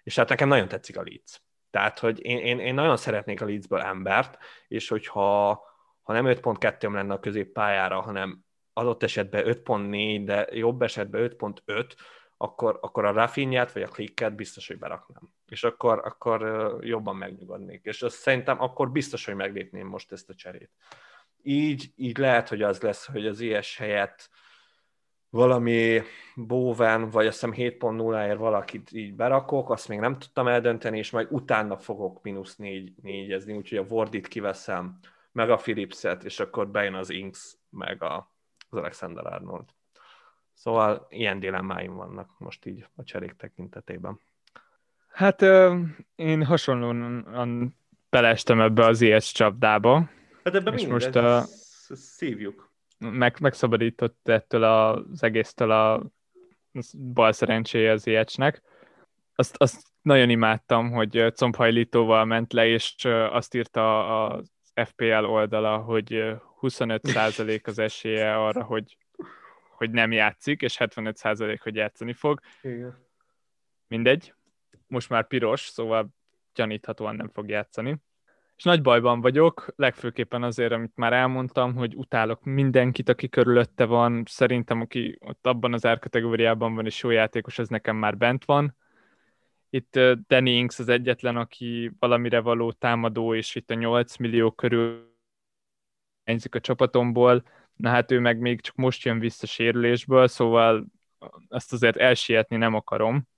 és 0.03 0.17
hát 0.17 0.29
nekem 0.29 0.49
nagyon 0.49 0.69
tetszik 0.69 0.99
a 0.99 1.03
Leeds. 1.03 1.43
Tehát, 1.71 1.99
hogy 1.99 2.25
én, 2.25 2.39
én, 2.39 2.59
én 2.59 2.75
nagyon 2.75 2.97
szeretnék 2.97 3.41
a 3.41 3.45
Leedsből 3.45 3.81
embert, 3.81 4.39
és 4.69 4.89
hogyha 4.89 5.61
ha 6.03 6.13
nem 6.13 6.25
5.2 6.27 6.93
lenne 6.93 7.15
a 7.15 7.21
középpályára, 7.21 8.01
hanem 8.01 8.45
adott 8.75 9.03
esetben 9.03 9.45
5.4, 9.47 10.23
de 10.25 10.47
jobb 10.51 10.83
esetben 10.83 11.35
5.5, 11.39 11.91
akkor, 12.37 12.79
akkor 12.83 13.05
a 13.05 13.13
Rafinhát 13.13 13.73
vagy 13.73 13.83
a 13.83 13.89
klikket 13.89 14.35
biztos, 14.35 14.67
hogy 14.67 14.79
beraknám. 14.79 15.31
És 15.49 15.65
akkor, 15.65 16.01
akkor 16.05 16.77
jobban 16.81 17.17
megnyugodnék. 17.17 17.85
És 17.85 18.03
azt 18.03 18.17
szerintem 18.17 18.61
akkor 18.61 18.91
biztos, 18.91 19.25
hogy 19.25 19.35
meglépném 19.35 19.87
most 19.87 20.13
ezt 20.13 20.31
a 20.31 20.35
cserét. 20.35 20.71
Így, 21.43 21.93
így 21.97 22.19
lehet, 22.19 22.49
hogy 22.49 22.63
az 22.63 22.81
lesz, 22.81 23.07
hogy 23.07 23.27
az 23.27 23.41
ilyes 23.41 23.77
helyett 23.77 24.31
valami 25.31 26.03
bóven, 26.35 27.11
vagy 27.11 27.27
azt 27.27 27.41
hiszem 27.45 27.55
7.0-ért 27.57 28.39
valakit 28.39 28.93
így 28.93 29.15
berakok, 29.15 29.71
azt 29.71 29.89
még 29.89 29.99
nem 29.99 30.19
tudtam 30.19 30.49
eldönteni, 30.49 30.99
és 30.99 31.11
majd 31.11 31.29
utána 31.31 31.79
fogok 31.79 32.23
mínusz 32.23 32.57
négy, 32.57 32.93
négyezni, 33.03 33.53
úgyhogy 33.53 33.79
a 33.79 33.87
Wordit 33.89 34.29
kiveszem, 34.29 34.99
meg 35.33 35.51
a 35.51 35.57
Philipset, 35.57 36.25
és 36.25 36.41
akkor 36.41 36.69
bejön 36.69 36.95
az 36.95 37.11
Inks, 37.11 37.57
meg 37.71 38.03
a, 38.03 38.34
az 38.75 38.81
Alexander 38.81 39.27
Arnold. 39.27 39.65
Szóval 40.53 41.07
ilyen 41.11 41.41
dilemmáim 41.41 41.95
vannak 41.95 42.31
most 42.39 42.67
így 42.67 42.87
a 42.97 43.05
cserék 43.05 43.33
tekintetében. 43.33 44.21
Hát 45.09 45.43
én 46.15 46.45
hasonlóan 46.45 47.77
beleestem 48.11 48.61
ebbe 48.61 48.87
az 48.87 49.01
IS 49.01 49.33
csapdába. 49.33 50.11
Hát 50.45 50.55
ebben 50.55 50.75
és 50.75 50.87
most 50.87 51.15
a... 51.15 51.43
szívjuk 51.95 52.73
meg, 52.99 53.37
megszabadított 53.41 54.29
ettől 54.29 54.63
az 54.63 55.23
egésztől 55.23 55.71
a 55.71 56.03
bal 57.13 57.33
szerencséje 57.33 57.93
az 57.93 58.07
Ihecsnek. 58.07 58.63
Azt, 59.35 59.57
azt 59.57 59.83
nagyon 60.03 60.31
imádtam, 60.31 60.91
hogy 60.91 61.33
combhajlítóval 61.35 62.25
ment 62.25 62.53
le, 62.53 62.67
és 62.67 63.05
azt 63.31 63.55
írta 63.55 64.25
a 64.27 64.43
FPL 64.85 65.25
oldala, 65.25 65.77
hogy 65.77 66.35
25% 66.69 67.67
az 67.67 67.79
esélye 67.79 68.37
arra, 68.37 68.63
hogy, 68.63 68.97
hogy 69.77 69.91
nem 69.91 70.13
játszik, 70.13 70.63
és 70.63 70.77
75% 70.79 71.59
hogy 71.63 71.75
játszani 71.75 72.13
fog. 72.13 72.41
Igen. 72.63 73.07
Mindegy. 73.87 74.35
Most 74.87 75.09
már 75.09 75.27
piros, 75.27 75.61
szóval 75.61 76.09
gyaníthatóan 76.55 77.17
nem 77.17 77.29
fog 77.29 77.49
játszani 77.49 78.01
és 78.57 78.63
nagy 78.63 78.83
bajban 78.83 79.21
vagyok, 79.21 79.73
legfőképpen 79.77 80.43
azért, 80.43 80.73
amit 80.73 80.93
már 80.95 81.13
elmondtam, 81.13 81.75
hogy 81.75 81.95
utálok 81.97 82.45
mindenkit, 82.45 83.09
aki 83.09 83.29
körülötte 83.29 83.85
van, 83.85 84.23
szerintem 84.27 84.81
aki 84.81 85.19
ott 85.21 85.47
abban 85.47 85.73
az 85.73 85.87
árkategóriában 85.87 86.75
van 86.75 86.87
és 86.87 87.03
jó 87.03 87.11
játékos, 87.11 87.59
az 87.59 87.69
nekem 87.69 87.97
már 87.97 88.17
bent 88.17 88.45
van. 88.45 88.77
Itt 89.71 90.01
Danny 90.27 90.47
Inks 90.47 90.79
az 90.79 90.89
egyetlen, 90.89 91.37
aki 91.37 91.91
valamire 91.99 92.41
való 92.41 92.73
támadó, 92.73 93.35
és 93.35 93.55
itt 93.55 93.71
a 93.71 93.75
8 93.75 94.17
millió 94.17 94.51
körül 94.51 95.14
ennzik 96.25 96.55
a 96.55 96.61
csapatomból, 96.61 97.43
na 97.77 97.89
hát 97.89 98.11
ő 98.11 98.21
meg 98.21 98.39
még 98.39 98.61
csak 98.61 98.77
most 98.77 99.05
jön 99.05 99.19
vissza 99.19 99.47
sérülésből, 99.47 100.29
szóval 100.29 100.85
azt 101.49 101.73
azért 101.73 101.97
elsietni 101.97 102.57
nem 102.57 102.75
akarom. 102.75 103.29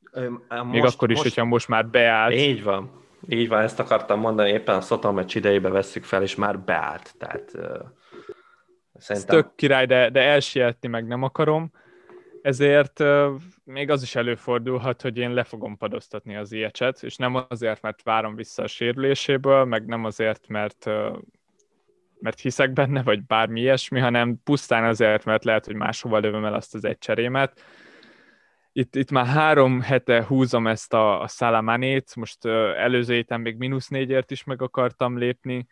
Most, 0.48 0.64
még 0.70 0.84
akkor 0.84 1.10
is, 1.10 1.16
most, 1.16 1.28
hogyha 1.28 1.44
most 1.44 1.68
már 1.68 1.86
beállt. 1.86 2.34
Így 2.34 2.62
van 2.62 3.04
így 3.28 3.48
van, 3.48 3.62
ezt 3.62 3.80
akartam 3.80 4.20
mondani, 4.20 4.50
éppen 4.50 4.74
a 4.74 4.80
Szotomecs 4.80 5.34
idejébe 5.34 5.68
vesszük 5.68 6.04
fel, 6.04 6.22
és 6.22 6.34
már 6.34 6.60
beállt. 6.60 7.14
Tehát, 7.18 7.52
uh, 7.54 7.62
szerintem... 8.94 9.36
Ez 9.38 9.44
tök 9.44 9.54
király, 9.54 9.86
de, 9.86 10.10
de 10.10 10.20
elsietni 10.20 10.88
meg 10.88 11.06
nem 11.06 11.22
akarom. 11.22 11.70
Ezért 12.42 13.00
uh, 13.00 13.32
még 13.64 13.90
az 13.90 14.02
is 14.02 14.14
előfordulhat, 14.14 15.02
hogy 15.02 15.16
én 15.16 15.34
le 15.34 15.44
fogom 15.44 15.76
padoztatni 15.76 16.36
az 16.36 16.52
ilyecset, 16.52 17.02
és 17.02 17.16
nem 17.16 17.44
azért, 17.48 17.82
mert 17.82 18.02
várom 18.02 18.34
vissza 18.34 18.62
a 18.62 18.66
sérüléséből, 18.66 19.64
meg 19.64 19.86
nem 19.86 20.04
azért, 20.04 20.48
mert 20.48 20.86
uh, 20.86 21.16
mert 22.20 22.40
hiszek 22.40 22.72
benne, 22.72 23.02
vagy 23.02 23.22
bármi 23.22 23.60
ilyesmi, 23.60 24.00
hanem 24.00 24.40
pusztán 24.44 24.84
azért, 24.84 25.24
mert 25.24 25.44
lehet, 25.44 25.66
hogy 25.66 25.74
máshova 25.74 26.18
lövöm 26.18 26.44
el 26.44 26.54
azt 26.54 26.74
az 26.74 26.84
egy 26.84 26.98
cserémet, 26.98 27.60
itt, 28.76 28.94
itt 28.94 29.10
már 29.10 29.26
három 29.26 29.80
hete 29.80 30.24
húzom 30.24 30.66
ezt 30.66 30.94
a, 30.94 31.20
a 31.20 31.28
Salamanét, 31.28 32.16
most 32.16 32.44
előző 32.76 33.14
héten 33.14 33.40
még 33.40 33.56
mínusz 33.56 33.88
négyért 33.88 34.30
is 34.30 34.44
meg 34.44 34.62
akartam 34.62 35.18
lépni, 35.18 35.66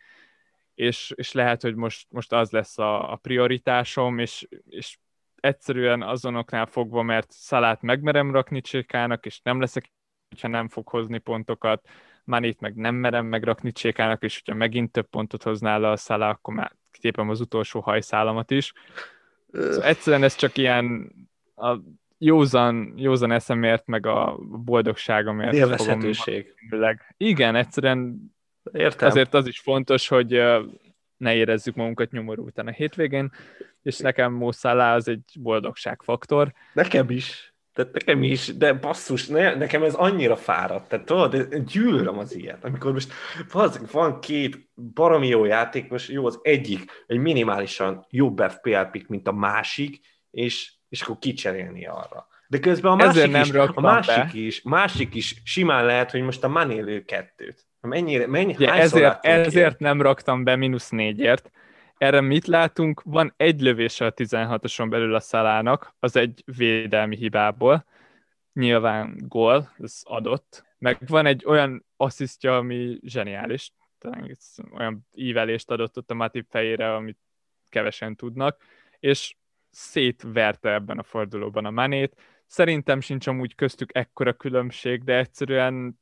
és, 0.75 1.13
és 1.15 1.31
lehet, 1.31 1.61
hogy 1.61 1.75
most, 1.75 2.07
most 2.09 2.33
az 2.33 2.51
lesz 2.51 2.77
a, 2.77 3.11
a 3.11 3.15
prioritásom, 3.15 4.19
és, 4.19 4.47
és 4.69 4.97
egyszerűen 5.35 6.01
azonoknál 6.01 6.65
fogva, 6.65 7.01
mert 7.01 7.31
Szalát 7.31 7.81
megmerem 7.81 8.31
rakni 8.31 8.61
Csékának, 8.61 9.25
és 9.25 9.39
nem 9.41 9.59
leszek, 9.59 9.91
hogyha 10.29 10.47
nem 10.47 10.67
fog 10.67 10.87
hozni 10.87 11.17
pontokat, 11.17 11.87
Manét 12.25 12.59
meg 12.59 12.75
nem 12.75 12.95
merem 12.95 13.25
megrakni 13.25 13.71
Csékának, 13.71 14.23
és 14.23 14.35
hogyha 14.35 14.59
megint 14.59 14.91
több 14.91 15.07
pontot 15.09 15.43
hoznál 15.43 15.83
a 15.83 15.95
Szalá, 15.95 16.29
akkor 16.29 16.53
már 16.53 16.71
kitépem 16.91 17.29
az 17.29 17.39
utolsó 17.39 17.79
hajszálamat 17.79 18.51
is. 18.51 18.73
Szóval 19.51 19.83
egyszerűen 19.83 20.23
ez 20.23 20.35
csak 20.35 20.57
ilyen 20.57 21.11
a 21.55 21.77
józan, 22.17 22.93
józan 22.95 23.31
eszemért, 23.31 23.85
meg 23.85 24.05
a 24.05 24.37
boldogságomért. 24.39 25.53
Élvezhetőség. 25.53 26.53
Igen, 27.17 27.55
egyszerűen 27.55 28.33
Értem. 28.73 29.07
azért 29.07 29.33
az 29.33 29.47
is 29.47 29.59
fontos, 29.59 30.07
hogy 30.07 30.41
ne 31.17 31.35
érezzük 31.35 31.75
magunkat 31.75 32.11
nyomorultan 32.11 32.67
a 32.67 32.71
hétvégén, 32.71 33.31
és 33.81 33.97
nekem 33.97 34.33
Mószálá 34.33 34.95
az 34.95 35.07
egy 35.07 35.23
boldogságfaktor. 35.39 36.53
Nekem 36.73 37.09
is. 37.09 37.54
Tehát 37.75 37.93
nekem 37.93 38.23
is, 38.23 38.57
de 38.57 38.73
basszus, 38.73 39.27
ne, 39.27 39.55
nekem 39.55 39.83
ez 39.83 39.93
annyira 39.93 40.35
fáradt. 40.35 40.89
Tehát 40.89 41.05
tudod, 41.05 41.55
gyűlölöm 41.55 42.17
az 42.17 42.35
ilyet. 42.35 42.63
Amikor 42.63 42.93
most 42.93 43.13
van, 43.51 43.71
van 43.91 44.19
két 44.19 44.69
baromi 44.93 45.27
jó 45.27 45.45
játékos, 45.45 46.09
jó 46.09 46.25
az 46.25 46.39
egyik, 46.41 46.91
egy 47.07 47.17
minimálisan 47.17 48.05
jobb 48.09 48.43
FPL 48.49 48.81
pick, 48.91 49.07
mint 49.07 49.27
a 49.27 49.31
másik, 49.31 49.99
és 50.31 50.73
és 50.89 51.01
akkor 51.01 51.19
kicserélni 51.19 51.85
arra. 51.85 52.27
De 52.47 52.59
közben 52.59 52.91
a 52.91 52.95
másik, 52.95 53.31
nem 53.31 53.41
is, 53.41 53.51
a 53.51 53.81
másik, 53.81 54.33
is, 54.33 54.61
másik 54.61 55.15
is 55.15 55.41
simán 55.43 55.85
lehet, 55.85 56.11
hogy 56.11 56.21
most 56.21 56.43
a 56.43 56.47
manélő 56.47 57.03
kettőt. 57.03 57.65
Mennyire, 57.81 58.27
mennyi, 58.27 58.55
ja, 58.57 58.73
ezért, 58.73 59.25
ezért 59.25 59.79
nem 59.79 60.01
raktam 60.01 60.43
be 60.43 60.55
mínusz 60.55 60.89
négyért. 60.89 61.51
Erre 61.97 62.21
mit 62.21 62.47
látunk? 62.47 63.01
Van 63.01 63.33
egy 63.37 63.61
lövése 63.61 64.05
a 64.05 64.13
16-oson 64.13 64.89
belül 64.89 65.15
a 65.15 65.19
szalának, 65.19 65.95
az 65.99 66.15
egy 66.15 66.43
védelmi 66.45 67.15
hibából. 67.15 67.85
Nyilván 68.53 69.15
gól, 69.27 69.73
ez 69.77 69.99
adott. 70.03 70.63
Meg 70.77 70.97
van 71.07 71.25
egy 71.25 71.45
olyan 71.45 71.85
asszisztja, 71.97 72.57
ami 72.57 72.99
zseniális. 73.01 73.73
Talán 73.97 74.37
olyan 74.71 75.07
ívelést 75.13 75.71
adott 75.71 75.97
ott 75.97 76.11
a 76.11 76.13
Matip 76.13 76.47
fejére, 76.49 76.95
amit 76.95 77.19
kevesen 77.69 78.15
tudnak. 78.15 78.63
És 78.99 79.35
szétverte 79.69 80.73
ebben 80.73 80.97
a 80.97 81.03
fordulóban 81.03 81.65
a 81.65 81.71
manét. 81.71 82.21
Szerintem 82.45 83.01
sincs 83.01 83.27
amúgy 83.27 83.55
köztük 83.55 83.89
ekkora 83.93 84.33
különbség, 84.33 85.03
de 85.03 85.17
egyszerűen 85.17 85.99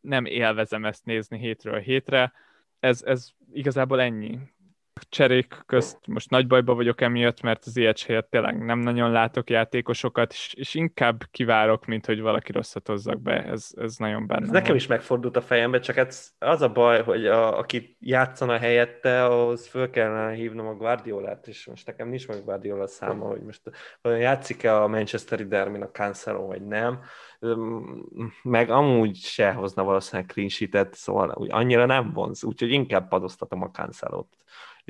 nem 0.00 0.24
élvezem 0.24 0.84
ezt 0.84 1.04
nézni 1.04 1.38
hétről 1.38 1.78
hétre. 1.78 2.32
Ez, 2.78 3.02
ez 3.02 3.30
igazából 3.52 4.00
ennyi 4.00 4.38
cserék 5.08 5.62
közt 5.66 5.98
most 6.06 6.30
nagy 6.30 6.46
bajba 6.46 6.74
vagyok 6.74 7.00
emiatt, 7.00 7.40
mert 7.40 7.64
az 7.64 7.76
ilyet 7.76 8.02
helyett 8.02 8.30
tényleg 8.30 8.64
nem 8.64 8.78
nagyon 8.78 9.10
látok 9.10 9.50
játékosokat, 9.50 10.32
és, 10.32 10.54
és 10.56 10.74
inkább 10.74 11.22
kivárok, 11.30 11.86
mint 11.86 12.06
hogy 12.06 12.20
valaki 12.20 12.52
rosszat 12.52 12.86
hozzak 12.86 13.20
be. 13.20 13.44
Ez, 13.44 13.68
ez 13.76 13.96
nagyon 13.96 14.26
benne. 14.26 14.42
Ez 14.42 14.50
nekem 14.50 14.74
is 14.74 14.86
megfordult 14.86 15.36
a 15.36 15.42
fejembe, 15.42 15.78
csak 15.78 15.96
hát 15.96 16.14
az 16.38 16.62
a 16.62 16.68
baj, 16.68 17.02
hogy 17.02 17.26
a, 17.26 17.58
aki 17.58 17.96
játszana 18.00 18.58
helyette, 18.58 19.24
ahhoz 19.24 19.66
föl 19.66 19.90
kellene 19.90 20.32
hívnom 20.32 20.66
a 20.66 20.74
Guardiolát, 20.74 21.46
és 21.46 21.66
most 21.66 21.86
nekem 21.86 22.08
nincs 22.08 22.28
meg 22.28 22.44
Guardiola 22.44 22.86
száma, 22.86 23.26
hogy 23.26 23.42
most 23.42 23.60
játszik-e 24.02 24.82
a 24.82 24.88
Manchesteri 24.88 25.44
Dermin 25.44 25.82
a 25.82 25.90
Cancelo, 25.90 26.46
vagy 26.46 26.66
nem 26.66 27.00
meg 28.42 28.70
amúgy 28.70 29.16
se 29.16 29.52
hozna 29.52 29.84
valószínűleg 29.84 30.30
clean 30.30 30.48
sheet 30.48 30.94
szóval 30.94 31.34
úgy 31.34 31.52
annyira 31.52 31.86
nem 31.86 32.12
vonz, 32.12 32.44
úgyhogy 32.44 32.70
inkább 32.70 33.08
padoztatom 33.08 33.62
a 33.62 33.70
cancelot 33.70 34.36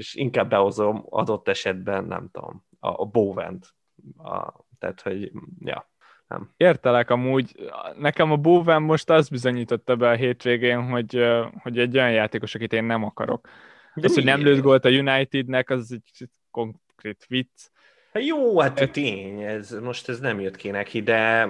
és 0.01 0.15
inkább 0.15 0.49
behozom 0.49 1.05
adott 1.09 1.49
esetben, 1.49 2.05
nem 2.05 2.29
tudom, 2.33 2.65
a, 2.79 2.89
a 2.89 3.05
Bowent. 3.05 3.75
A, 4.17 4.53
tehát, 4.79 5.01
hogy, 5.01 5.33
ja, 5.59 5.91
nem. 6.29 6.51
Értelek 6.57 7.11
amúgy. 7.11 7.71
Nekem 7.99 8.33
a 8.33 8.37
Bowen 8.37 8.83
most 8.83 9.11
azt 9.11 9.31
bizonyította 9.31 9.97
be 9.97 10.09
a 10.09 10.15
hétvégén, 10.15 10.83
hogy, 10.83 11.27
hogy 11.63 11.79
egy 11.79 11.97
olyan 11.97 12.13
játékos, 12.13 12.55
akit 12.55 12.73
én 12.73 12.85
nem 12.85 13.05
akarok. 13.05 13.49
De 13.95 14.07
az, 14.07 14.15
hogy 14.15 14.25
nem 14.25 14.43
lőtt 14.43 14.63
gólt 14.63 14.85
a 14.85 14.89
Unitednek, 14.89 15.71
az 15.71 15.93
egy 15.93 16.29
konkrét 16.51 17.25
vicc. 17.29 17.69
Hát 18.13 18.25
jó, 18.25 18.61
hát 18.61 18.93
tény, 18.93 19.41
ez, 19.41 19.71
most 19.71 20.09
ez 20.09 20.21
nem 20.21 20.41
jött 20.41 20.57
ki 20.57 20.71
neki, 20.71 21.03
de 21.03 21.49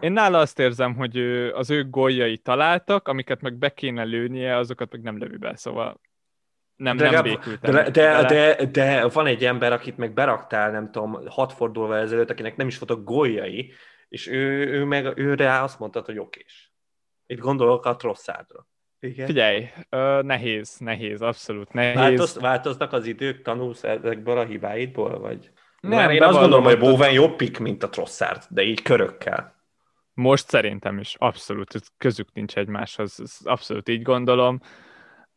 én 0.00 0.12
nála 0.12 0.38
azt 0.38 0.58
érzem, 0.58 0.94
hogy 0.94 1.18
az 1.52 1.70
ő 1.70 1.88
góljai 1.88 2.38
találtak, 2.38 3.08
amiket 3.08 3.40
meg 3.40 3.54
be 3.54 3.74
kéne 3.74 4.02
lőnie, 4.02 4.56
azokat 4.56 4.92
meg 4.92 5.02
nem 5.02 5.18
lövi 5.18 5.36
be, 5.36 5.56
szóval 5.56 6.00
nem, 6.80 6.96
de, 6.96 7.10
nem 7.10 7.22
békültem. 7.22 7.74
De, 7.74 7.90
de, 7.90 8.24
de, 8.24 8.64
de, 8.64 9.06
van 9.06 9.26
egy 9.26 9.44
ember, 9.44 9.72
akit 9.72 9.96
meg 9.96 10.12
beraktál, 10.12 10.70
nem 10.70 10.90
tudom, 10.90 11.26
hat 11.26 11.52
fordulva 11.52 11.96
ezelőtt, 11.96 12.30
akinek 12.30 12.56
nem 12.56 12.66
is 12.66 12.78
voltak 12.78 13.04
góljai, 13.04 13.72
és 14.08 14.26
ő, 14.26 14.66
ő 14.66 14.84
meg 14.84 15.18
őre 15.18 15.60
azt 15.60 15.78
mondta, 15.78 16.02
hogy 16.04 16.18
okés. 16.18 16.72
Itt 17.26 17.38
gondolok 17.38 17.84
a 17.84 17.96
Trosszádra. 17.96 18.68
Igen. 19.00 19.26
Figyelj, 19.26 19.68
nehéz, 20.22 20.76
nehéz, 20.78 21.22
abszolút 21.22 21.72
nehéz. 21.72 21.94
Változ, 21.94 22.38
változnak 22.40 22.92
az 22.92 23.06
idők, 23.06 23.42
tanulsz 23.42 23.84
ezekből 23.84 24.38
a 24.38 24.44
hibáidból, 24.44 25.18
vagy? 25.18 25.50
Nem, 25.80 25.98
Mert 25.98 26.12
én 26.12 26.22
azt 26.22 26.38
gondolom, 26.38 26.64
hogy 26.64 26.78
Bowen 26.78 27.12
jobb 27.12 27.36
pik, 27.36 27.58
mint 27.58 27.82
a 27.82 27.88
Trosszárd, 27.88 28.42
de 28.48 28.62
így 28.62 28.82
körökkel. 28.82 29.54
Most 30.14 30.48
szerintem 30.48 30.98
is, 30.98 31.14
abszolút, 31.18 31.80
közük 31.98 32.32
nincs 32.32 32.56
egymáshoz, 32.56 33.40
abszolút 33.44 33.88
így 33.88 34.02
gondolom, 34.02 34.60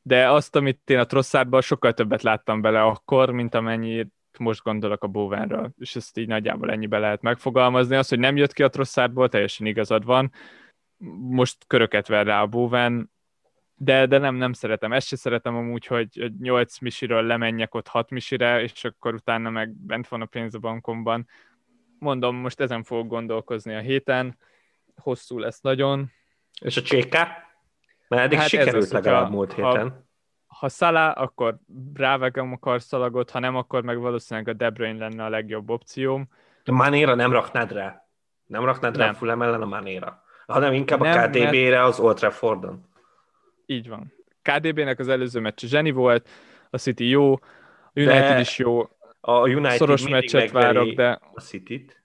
de 0.05 0.29
azt, 0.29 0.55
amit 0.55 0.89
én 0.89 0.99
a 0.99 1.05
Trosszárban 1.05 1.61
sokkal 1.61 1.93
többet 1.93 2.21
láttam 2.21 2.61
bele 2.61 2.83
akkor, 2.83 3.31
mint 3.31 3.53
amennyit 3.55 4.13
most 4.37 4.63
gondolok 4.63 5.03
a 5.03 5.07
Bowenra, 5.07 5.71
és 5.79 5.95
ezt 5.95 6.17
így 6.17 6.27
nagyjából 6.27 6.71
ennyibe 6.71 6.99
lehet 6.99 7.21
megfogalmazni. 7.21 7.95
Az, 7.95 8.09
hogy 8.09 8.19
nem 8.19 8.37
jött 8.37 8.53
ki 8.53 8.63
a 8.63 8.69
Trosszárból, 8.69 9.29
teljesen 9.29 9.65
igazad 9.65 10.05
van. 10.05 10.31
Most 11.29 11.57
köröket 11.67 12.07
ver 12.07 12.25
rá 12.25 12.41
a 12.41 12.47
Bowen, 12.47 13.11
de, 13.75 14.05
de 14.05 14.17
nem, 14.17 14.35
nem 14.35 14.53
szeretem. 14.53 14.93
Ezt 14.93 15.07
se 15.07 15.15
szeretem 15.15 15.55
amúgy, 15.55 15.85
hogy 15.85 16.31
8 16.39 16.79
misiről 16.79 17.23
lemenjek 17.23 17.75
ott 17.75 17.87
6 17.87 18.09
misire, 18.09 18.61
és 18.61 18.83
akkor 18.83 19.13
utána 19.13 19.49
meg 19.49 19.69
bent 19.69 20.07
van 20.07 20.21
a 20.21 20.25
pénz 20.25 20.55
a 20.55 20.59
bankomban. 20.59 21.27
Mondom, 21.99 22.35
most 22.35 22.59
ezen 22.59 22.83
fogok 22.83 23.07
gondolkozni 23.07 23.75
a 23.75 23.79
héten. 23.79 24.37
Hosszú 24.95 25.39
lesz 25.39 25.61
nagyon. 25.61 26.11
És 26.61 26.77
a 26.77 26.81
cséka? 26.81 27.27
Mert 28.13 28.25
eddig 28.25 28.37
hát 28.37 28.47
sikerült 28.47 28.83
az, 28.83 28.91
legalább 28.91 29.31
múlt 29.31 29.53
héten. 29.53 29.87
Ha, 30.47 30.57
ha 30.57 30.69
Szalá, 30.69 31.11
akkor 31.11 31.57
rávegem 31.93 32.51
a 32.51 32.57
karszalagot, 32.57 33.29
ha 33.29 33.39
nem, 33.39 33.55
akkor 33.55 33.83
meg 33.83 33.99
valószínűleg 33.99 34.49
a 34.49 34.53
De 34.53 34.69
Bruyne 34.69 34.97
lenne 34.97 35.23
a 35.23 35.29
legjobb 35.29 35.69
opcióm. 35.69 36.29
De 36.63 36.71
Manéra 36.71 37.15
nem 37.15 37.31
raknád 37.31 37.71
rá? 37.71 38.07
Nem 38.45 38.65
raknád 38.65 38.97
nem. 38.97 39.07
rá 39.07 39.13
Fulham 39.13 39.41
ellen 39.41 39.61
a 39.61 39.65
Manéra? 39.65 40.23
Hanem 40.47 40.73
inkább 40.73 40.99
nem, 40.99 41.17
a 41.17 41.27
KDB-re 41.27 41.69
mert... 41.69 41.87
az 41.87 41.99
Old 41.99 42.15
Traffordon. 42.15 42.85
Így 43.65 43.89
van. 43.89 44.13
KDB-nek 44.41 44.99
az 44.99 45.07
előző 45.07 45.39
meccs 45.39 45.65
zseni 45.65 45.91
volt, 45.91 46.29
a 46.69 46.77
City 46.77 47.09
jó, 47.09 47.33
a 47.33 47.39
United 47.93 48.33
de 48.33 48.39
is 48.39 48.57
jó. 48.57 48.89
A 49.21 49.39
United 49.39 49.77
Szoros 49.77 50.07
meccset 50.07 50.51
várok, 50.51 50.93
de... 50.93 51.19
A 51.33 51.41
City-t. 51.41 52.02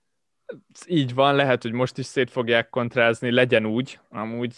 Így 0.86 1.14
van, 1.14 1.34
lehet, 1.34 1.62
hogy 1.62 1.72
most 1.72 1.99
is 1.99 2.07
szét 2.07 2.30
fogják 2.30 2.70
kontrázni, 2.70 3.30
legyen 3.30 3.66
úgy. 3.66 4.01
Amúgy 4.11 4.53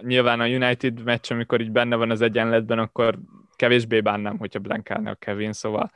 nyilván 0.00 0.40
a 0.40 0.46
United 0.46 1.02
meccs, 1.02 1.32
amikor 1.32 1.60
így 1.60 1.70
benne 1.70 1.96
van 1.96 2.10
az 2.10 2.20
egyenletben, 2.20 2.78
akkor 2.78 3.18
kevésbé 3.56 4.00
bánnám, 4.00 4.38
hogyha 4.38 4.58
blankálna 4.58 5.10
a 5.10 5.14
Kevin, 5.14 5.52
szóval 5.52 5.92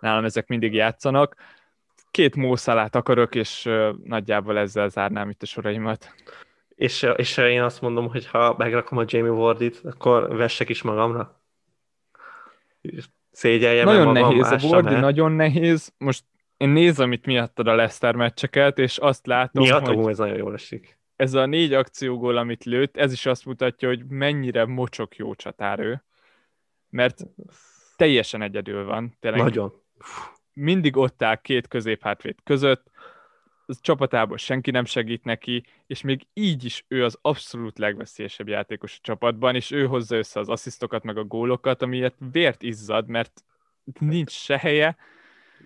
nálam 0.00 0.24
ezek 0.24 0.46
mindig 0.48 0.74
játszanak. 0.74 1.36
Két 2.10 2.36
mószalát 2.36 2.94
akarok, 2.94 3.34
és 3.34 3.68
nagyjából 4.04 4.58
ezzel 4.58 4.88
zárnám 4.88 5.28
itt 5.28 5.42
a 5.42 5.46
soraimat. 5.46 6.14
És, 6.74 7.06
és 7.16 7.36
én 7.36 7.62
azt 7.62 7.80
mondom, 7.80 8.08
hogy 8.08 8.26
ha 8.26 8.54
megrakom 8.58 8.98
a 8.98 9.04
Jamie 9.06 9.30
Wardit, 9.30 9.80
akkor 9.84 10.36
vessek 10.36 10.68
is 10.68 10.82
magamra. 10.82 11.40
Szégyeljem 13.30 13.84
Nagyon 13.86 14.06
magam, 14.06 14.22
nehéz 14.22 14.50
a 14.50 14.66
Wardi, 14.66 14.94
el. 14.94 15.00
nagyon 15.00 15.32
nehéz. 15.32 15.92
Most 15.98 16.24
én 16.56 16.68
nézem 16.68 17.12
itt 17.12 17.26
miattad 17.26 17.66
a 17.66 17.74
Leicester 17.74 18.14
meccseket, 18.14 18.78
és 18.78 18.98
azt 18.98 19.26
látom, 19.26 19.62
Miatt, 19.62 19.86
hogy 19.86 20.08
ez 20.08 20.18
nagyon 20.18 20.36
jól 20.36 20.54
esik. 20.54 20.98
Ez 21.16 21.34
a 21.34 21.46
négy 21.46 21.72
akciógól, 21.72 22.36
amit 22.36 22.64
lőtt, 22.64 22.96
ez 22.96 23.12
is 23.12 23.26
azt 23.26 23.44
mutatja, 23.44 23.88
hogy 23.88 24.06
mennyire 24.06 24.64
mocsok 24.64 25.16
jó 25.16 25.34
csatár 25.34 25.78
ő. 25.78 26.04
Mert 26.90 27.26
teljesen 27.96 28.42
egyedül 28.42 28.84
van. 28.84 29.16
Tényleg 29.20 29.40
nagyon. 29.40 29.72
Mindig 30.52 30.96
ott 30.96 31.22
áll 31.22 31.36
két 31.36 31.68
középhátvéd 31.68 32.36
között, 32.44 32.90
az 33.66 33.80
csapatából 33.80 34.36
senki 34.36 34.70
nem 34.70 34.84
segít 34.84 35.24
neki, 35.24 35.64
és 35.86 36.02
még 36.02 36.26
így 36.32 36.64
is 36.64 36.84
ő 36.88 37.04
az 37.04 37.18
abszolút 37.22 37.78
legveszélyesebb 37.78 38.48
játékos 38.48 38.96
a 38.96 39.00
csapatban, 39.02 39.54
és 39.54 39.70
ő 39.70 39.86
hozza 39.86 40.16
össze 40.16 40.40
az 40.40 40.48
asszisztokat, 40.48 41.02
meg 41.02 41.16
a 41.16 41.24
gólokat, 41.24 41.82
amiért 41.82 42.16
vért 42.32 42.62
izzad, 42.62 43.08
mert 43.08 43.44
nincs 43.98 44.30
se 44.30 44.58
helye, 44.58 44.96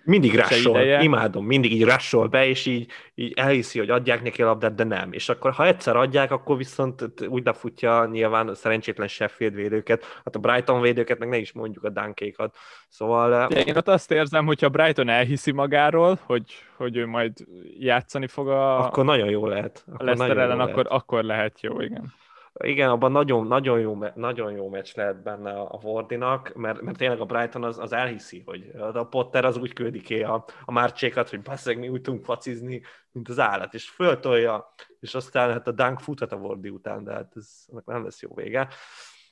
mindig 0.03 0.35
rassol, 0.35 0.81
imádom, 0.81 1.45
mindig 1.45 1.71
így 1.71 1.83
rassol 1.83 2.27
be, 2.27 2.47
és 2.47 2.65
így, 2.65 2.91
így 3.15 3.33
elhiszi, 3.35 3.79
hogy 3.79 3.89
adják 3.89 4.23
neki 4.23 4.41
a 4.41 4.45
labdát, 4.45 4.75
de 4.75 4.83
nem. 4.83 5.13
És 5.13 5.29
akkor, 5.29 5.51
ha 5.51 5.65
egyszer 5.65 5.95
adják, 5.95 6.31
akkor 6.31 6.57
viszont 6.57 7.03
úgy 7.27 7.45
lefutja 7.45 8.05
nyilván 8.11 8.55
szerencsétlen 8.55 9.07
Sheffield 9.07 9.55
védőket, 9.55 10.05
hát 10.25 10.35
a 10.35 10.39
Brighton 10.39 10.81
védőket, 10.81 11.19
meg 11.19 11.29
ne 11.29 11.37
is 11.37 11.51
mondjuk 11.51 11.83
a 11.83 11.89
Dunkékat. 11.89 12.55
Szóval... 12.89 13.47
De 13.47 13.63
én 13.63 13.77
ott 13.77 13.87
azt 13.87 14.11
érzem, 14.11 14.45
hogyha 14.45 14.69
Brighton 14.69 15.09
elhiszi 15.09 15.51
magáról, 15.51 16.19
hogy, 16.23 16.43
hogy 16.77 16.97
ő 16.97 17.05
majd 17.05 17.33
játszani 17.79 18.27
fog 18.27 18.47
a... 18.47 18.85
Akkor 18.85 19.05
nagyon 19.05 19.29
jó 19.29 19.47
lehet. 19.47 19.83
Akkor 19.87 20.01
a 20.01 20.03
Leicester 20.03 20.37
ellen, 20.37 20.59
akkor, 20.59 20.85
akkor 20.89 21.23
lehet 21.23 21.61
jó, 21.61 21.81
igen 21.81 22.13
igen, 22.61 22.89
abban 22.89 23.11
nagyon, 23.11 23.47
nagyon, 23.47 23.79
jó, 23.79 24.05
nagyon 24.15 24.51
jó 24.51 24.69
meccs 24.69 24.95
lehet 24.95 25.23
benne 25.23 25.59
a 25.59 25.79
Wardinak, 25.83 26.53
mert, 26.53 26.81
mert 26.81 26.97
tényleg 26.97 27.19
a 27.19 27.25
Brighton 27.25 27.63
az, 27.63 27.79
az 27.79 27.93
elhiszi, 27.93 28.43
hogy 28.45 28.71
a 28.93 29.03
Potter 29.03 29.45
az 29.45 29.57
úgy 29.57 29.73
küldi 29.73 30.01
ki 30.01 30.23
a, 30.23 30.45
a 30.65 30.71
márcsékat, 30.71 31.29
hogy 31.29 31.41
basszeg, 31.41 31.79
mi 31.79 31.89
úgy 31.89 32.01
tudunk 32.01 32.25
facizni, 32.25 32.81
mint 33.11 33.29
az 33.29 33.39
állat, 33.39 33.73
és 33.73 33.89
föltolja, 33.89 34.73
és 34.99 35.15
aztán 35.15 35.51
hát 35.51 35.67
a 35.67 35.71
Dunk 35.71 35.99
futhat 35.99 36.31
a 36.31 36.35
Wardi 36.35 36.69
után, 36.69 37.03
de 37.03 37.13
hát 37.13 37.31
ez 37.35 37.65
nem 37.85 38.03
lesz 38.03 38.21
jó 38.21 38.29
vége. 38.35 38.67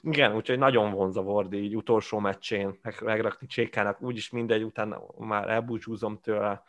Igen, 0.01 0.35
úgyhogy 0.35 0.57
nagyon 0.57 0.91
vonz 0.91 1.17
a 1.17 1.21
Wardi 1.21 1.57
így 1.57 1.75
utolsó 1.75 2.19
meccsén 2.19 2.79
meg, 2.81 2.95
megrakni 3.01 3.47
Csékának, 3.47 4.01
úgyis 4.01 4.29
mindegy, 4.29 4.63
utána 4.63 5.01
már 5.17 5.49
elbúcsúzom 5.49 6.19
tőle. 6.21 6.63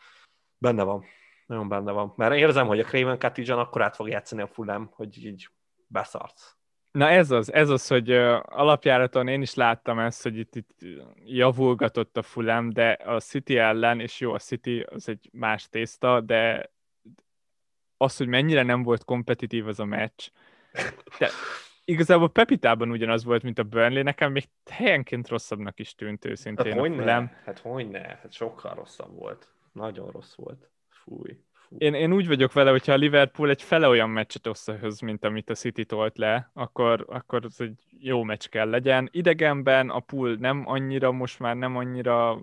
Benne 0.59 0.83
van, 0.83 1.05
nagyon 1.47 1.69
benne 1.69 1.93
van. 1.93 2.13
Mert 2.17 2.35
érzem, 2.35 2.67
hogy 2.67 2.81
a 2.81 2.85
Craven 2.85 3.19
Cottage 3.19 3.55
akkor 3.55 3.83
át 3.83 3.97
fog 3.97 4.09
játszani 4.09 4.43
a 4.43 4.47
Fulham, 4.47 4.91
hogy 4.93 5.25
így 5.25 5.49
beszarsz. 5.91 6.57
Na 6.91 7.09
ez 7.09 7.31
az, 7.31 7.53
ez 7.53 7.69
az, 7.69 7.87
hogy 7.87 8.11
alapjáraton 8.43 9.29
én 9.29 9.43
is 9.43 9.55
láttam 9.55 9.99
ezt, 9.99 10.23
hogy 10.23 10.39
itt, 10.39 10.57
itt 10.57 10.71
javulgatott 11.25 12.17
a 12.17 12.23
Fulham, 12.23 12.71
de 12.71 12.91
a 13.05 13.21
City 13.21 13.59
ellen, 13.59 14.01
és 14.01 14.21
jó, 14.21 14.33
a 14.33 14.39
City 14.39 14.81
az 14.81 15.09
egy 15.09 15.29
más 15.33 15.69
tészta, 15.69 16.21
de 16.21 16.71
az, 17.97 18.17
hogy 18.17 18.27
mennyire 18.27 18.63
nem 18.63 18.83
volt 18.83 19.05
kompetitív 19.05 19.67
az 19.67 19.81
a 19.81 19.85
meccs, 19.85 20.29
de 21.19 21.29
igazából 21.85 22.31
Pepitában 22.31 22.91
ugyanaz 22.91 23.25
volt, 23.25 23.43
mint 23.43 23.59
a 23.59 23.63
Burnley, 23.63 24.03
nekem 24.03 24.33
még 24.33 24.49
helyenként 24.71 25.29
rosszabbnak 25.29 25.79
is 25.79 25.95
tűnt 25.95 26.25
őszintén 26.25 26.73
hát, 26.73 26.87
Fulham. 26.87 27.31
Hát 27.45 27.59
hogyne, 27.59 28.19
hát 28.23 28.33
sokkal 28.33 28.75
rosszabb 28.75 29.15
volt. 29.15 29.53
Nagyon 29.73 30.11
rossz 30.11 30.35
volt. 30.35 30.71
Fúj. 30.89 31.41
Én, 31.79 31.95
én 31.95 32.13
úgy 32.13 32.27
vagyok 32.27 32.53
vele, 32.53 32.71
hogyha 32.71 32.93
a 32.93 32.97
Liverpool 32.97 33.51
egy 33.51 33.63
fele 33.63 33.89
olyan 33.89 34.11
meccset 34.11 34.47
összehöz, 34.47 35.01
mint 35.01 35.25
amit 35.25 35.51
a 35.51 35.55
City 35.55 35.85
tolt 35.85 36.19
le, 36.19 36.51
akkor, 36.53 37.07
akkor 37.09 37.45
az 37.45 37.61
egy 37.61 37.85
jó 37.99 38.23
meccs 38.23 38.47
kell 38.47 38.71
legyen. 38.71 39.09
Idegenben 39.13 39.91
a 39.91 40.01
pool 40.01 40.35
nem 40.35 40.63
annyira, 40.67 41.13
most 41.13 41.39
már 41.39 41.57
nem 41.57 41.77
annyira 41.77 42.41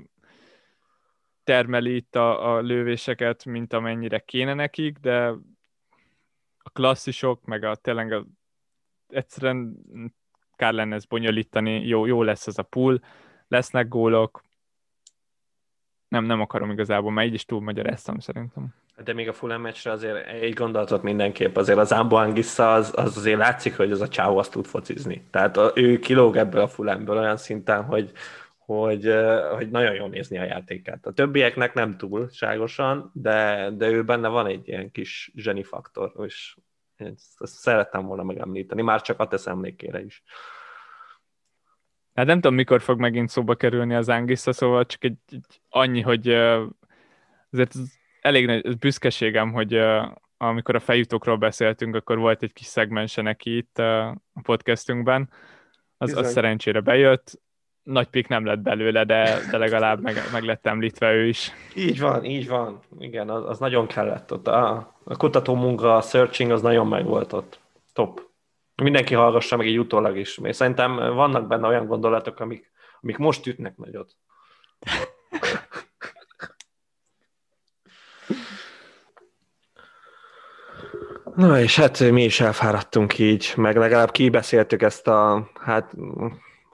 termeli 1.43 1.95
itt 1.95 2.15
a, 2.15 2.55
a 2.55 2.59
lövéseket, 2.59 3.45
mint 3.45 3.73
amennyire 3.73 4.19
kéne 4.19 4.53
nekik, 4.53 4.97
de 4.97 5.27
a 6.57 6.69
klasszisok, 6.73 7.45
meg 7.45 7.63
a 7.63 7.75
tényleg 7.75 8.11
a, 8.11 8.25
egyszerűen 9.07 9.77
kár 10.55 10.73
lenne 10.73 10.95
ezt 10.95 11.07
bonyolítani, 11.07 11.87
jó, 11.87 12.05
jó 12.05 12.23
lesz 12.23 12.47
ez 12.47 12.57
a 12.57 12.63
pool, 12.63 13.01
lesznek 13.47 13.87
gólok, 13.87 14.43
nem, 16.07 16.25
nem 16.25 16.41
akarom 16.41 16.71
igazából, 16.71 17.11
mert 17.11 17.27
így 17.27 17.33
is 17.33 17.45
túl 17.45 17.61
magyaráztam 17.61 18.19
szerintem. 18.19 18.67
De 19.03 19.13
még 19.13 19.27
a 19.27 19.33
Fulham 19.33 19.61
meccsre 19.61 19.91
azért 19.91 20.27
egy 20.27 20.53
gondolatot 20.53 21.03
mindenképp, 21.03 21.55
azért 21.55 21.77
az 21.77 21.91
Ambo 21.91 22.15
Angissa 22.15 22.73
az, 22.73 22.91
az 22.95 23.17
azért 23.17 23.37
látszik, 23.37 23.77
hogy 23.77 23.91
az 23.91 24.01
a 24.01 24.07
csáó 24.07 24.37
azt 24.37 24.51
tud 24.51 24.65
focizni. 24.65 25.23
Tehát 25.31 25.57
a, 25.57 25.71
ő 25.75 25.99
kilóg 25.99 26.35
ebből 26.35 26.61
a 26.61 26.67
Fulhamből 26.67 27.17
olyan 27.17 27.37
szinten, 27.37 27.83
hogy, 27.83 28.11
hogy, 28.57 29.13
hogy 29.55 29.69
nagyon 29.69 29.93
jól 29.93 30.09
nézni 30.09 30.37
a 30.37 30.43
játékát. 30.43 31.05
A 31.05 31.11
többieknek 31.11 31.73
nem 31.73 31.97
túlságosan, 31.97 33.11
de, 33.13 33.69
de 33.71 33.89
ő 33.89 34.03
benne 34.03 34.27
van 34.27 34.47
egy 34.47 34.67
ilyen 34.67 34.91
kis 34.91 35.31
zseni 35.35 35.63
faktor, 35.63 36.11
és 36.25 36.57
ezt, 36.95 37.41
ezt 37.41 37.53
szerettem 37.53 38.05
volna 38.05 38.23
megemlíteni, 38.23 38.81
már 38.81 39.01
csak 39.01 39.19
a 39.19 39.27
tesz 39.27 39.47
emlékére 39.47 40.03
is. 40.03 40.23
Hát 42.17 42.25
nem 42.25 42.35
tudom, 42.35 42.55
mikor 42.55 42.81
fog 42.81 42.99
megint 42.99 43.29
szóba 43.29 43.55
kerülni 43.55 43.95
az 43.95 44.09
Angissa, 44.09 44.53
szóval 44.53 44.85
csak 44.85 45.03
egy, 45.03 45.17
egy 45.31 45.61
annyi, 45.69 46.01
hogy 46.01 46.29
azért 47.51 47.73
elég 48.21 48.45
nagy 48.45 48.77
büszkeségem, 48.77 49.51
hogy 49.51 49.79
amikor 50.37 50.75
a 50.75 50.79
feljutókról 50.79 51.37
beszéltünk, 51.37 51.95
akkor 51.95 52.17
volt 52.17 52.43
egy 52.43 52.53
kis 52.53 52.65
szegmense 52.65 53.21
neki 53.21 53.57
itt 53.57 53.77
a 53.77 54.17
podcastünkben, 54.43 55.29
az, 55.97 56.15
az 56.15 56.31
szerencsére 56.31 56.79
bejött. 56.79 57.41
Nagy 57.83 58.07
pik 58.07 58.27
nem 58.27 58.45
lett 58.45 58.59
belőle, 58.59 59.03
de, 59.03 59.39
de 59.51 59.57
legalább 59.57 60.01
meg, 60.01 60.15
meg 60.31 60.43
lett 60.43 60.67
említve 60.67 61.13
ő 61.13 61.27
is. 61.27 61.51
Így 61.75 61.99
van, 61.99 62.23
így 62.23 62.47
van. 62.47 62.79
Igen, 62.99 63.29
az, 63.29 63.45
az 63.45 63.59
nagyon 63.59 63.87
kellett 63.87 64.33
ott. 64.33 64.47
A, 64.47 64.93
a 65.03 65.17
kutató 65.17 65.55
munka, 65.55 65.95
a 65.95 66.01
searching 66.01 66.51
az 66.51 66.61
nagyon 66.61 66.87
megvolt 66.87 67.33
ott. 67.33 67.59
Top. 67.93 68.21
Mindenki 68.83 69.13
hallgassa 69.13 69.57
meg 69.57 69.67
egy 69.67 69.79
utólag 69.79 70.17
is. 70.17 70.37
Mert 70.39 70.55
szerintem 70.55 70.95
vannak 70.95 71.47
benne 71.47 71.67
olyan 71.67 71.85
gondolatok, 71.85 72.39
amik, 72.39 72.71
amik 73.01 73.17
most 73.17 73.47
ütnek 73.47 73.77
nagyot. 73.77 74.11
Na 81.35 81.59
és 81.59 81.75
hát 81.75 82.11
mi 82.11 82.23
is 82.23 82.39
elfáradtunk 82.39 83.19
így, 83.19 83.53
meg 83.55 83.75
legalább 83.75 84.11
kibeszéltük 84.11 84.81
ezt 84.81 85.07
a, 85.07 85.49
hát, 85.59 85.93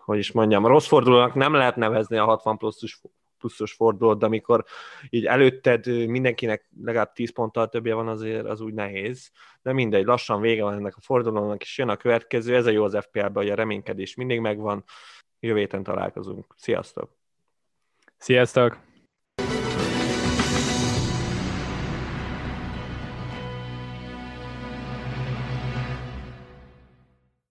hogy 0.05 0.17
is 0.17 0.31
mondjam, 0.31 0.65
rossz 0.65 0.87
fordulónak 0.87 1.33
nem 1.33 1.53
lehet 1.53 1.75
nevezni 1.75 2.17
a 2.17 2.25
60 2.25 2.57
pluszos, 2.57 3.01
pluszos 3.43 3.73
fordulót, 3.73 4.23
amikor 4.23 4.65
így 5.09 5.25
előtted 5.25 6.07
mindenkinek 6.07 6.69
legalább 6.83 7.11
10 7.13 7.33
ponttal 7.33 7.69
többje 7.69 7.93
van, 7.93 8.07
azért 8.07 8.45
az 8.45 8.61
úgy 8.61 8.73
nehéz. 8.73 9.31
De 9.61 9.73
mindegy, 9.73 10.05
lassan 10.05 10.41
vége 10.41 10.63
van 10.63 10.73
ennek 10.73 10.95
a 10.95 11.01
fordulónak, 11.01 11.61
és 11.61 11.77
jön 11.77 11.89
a 11.89 11.97
következő. 11.97 12.55
Ez 12.55 12.65
a 12.65 12.69
jó 12.69 12.83
az 12.83 12.97
FPL-ben, 13.01 13.33
hogy 13.33 13.49
a 13.49 13.55
reménykedés 13.55 14.15
mindig 14.15 14.39
megvan. 14.39 14.83
Jövő 15.39 15.59
héten 15.59 15.83
találkozunk. 15.83 16.53
Sziasztok! 16.57 17.09
Sziasztok! 18.17 18.92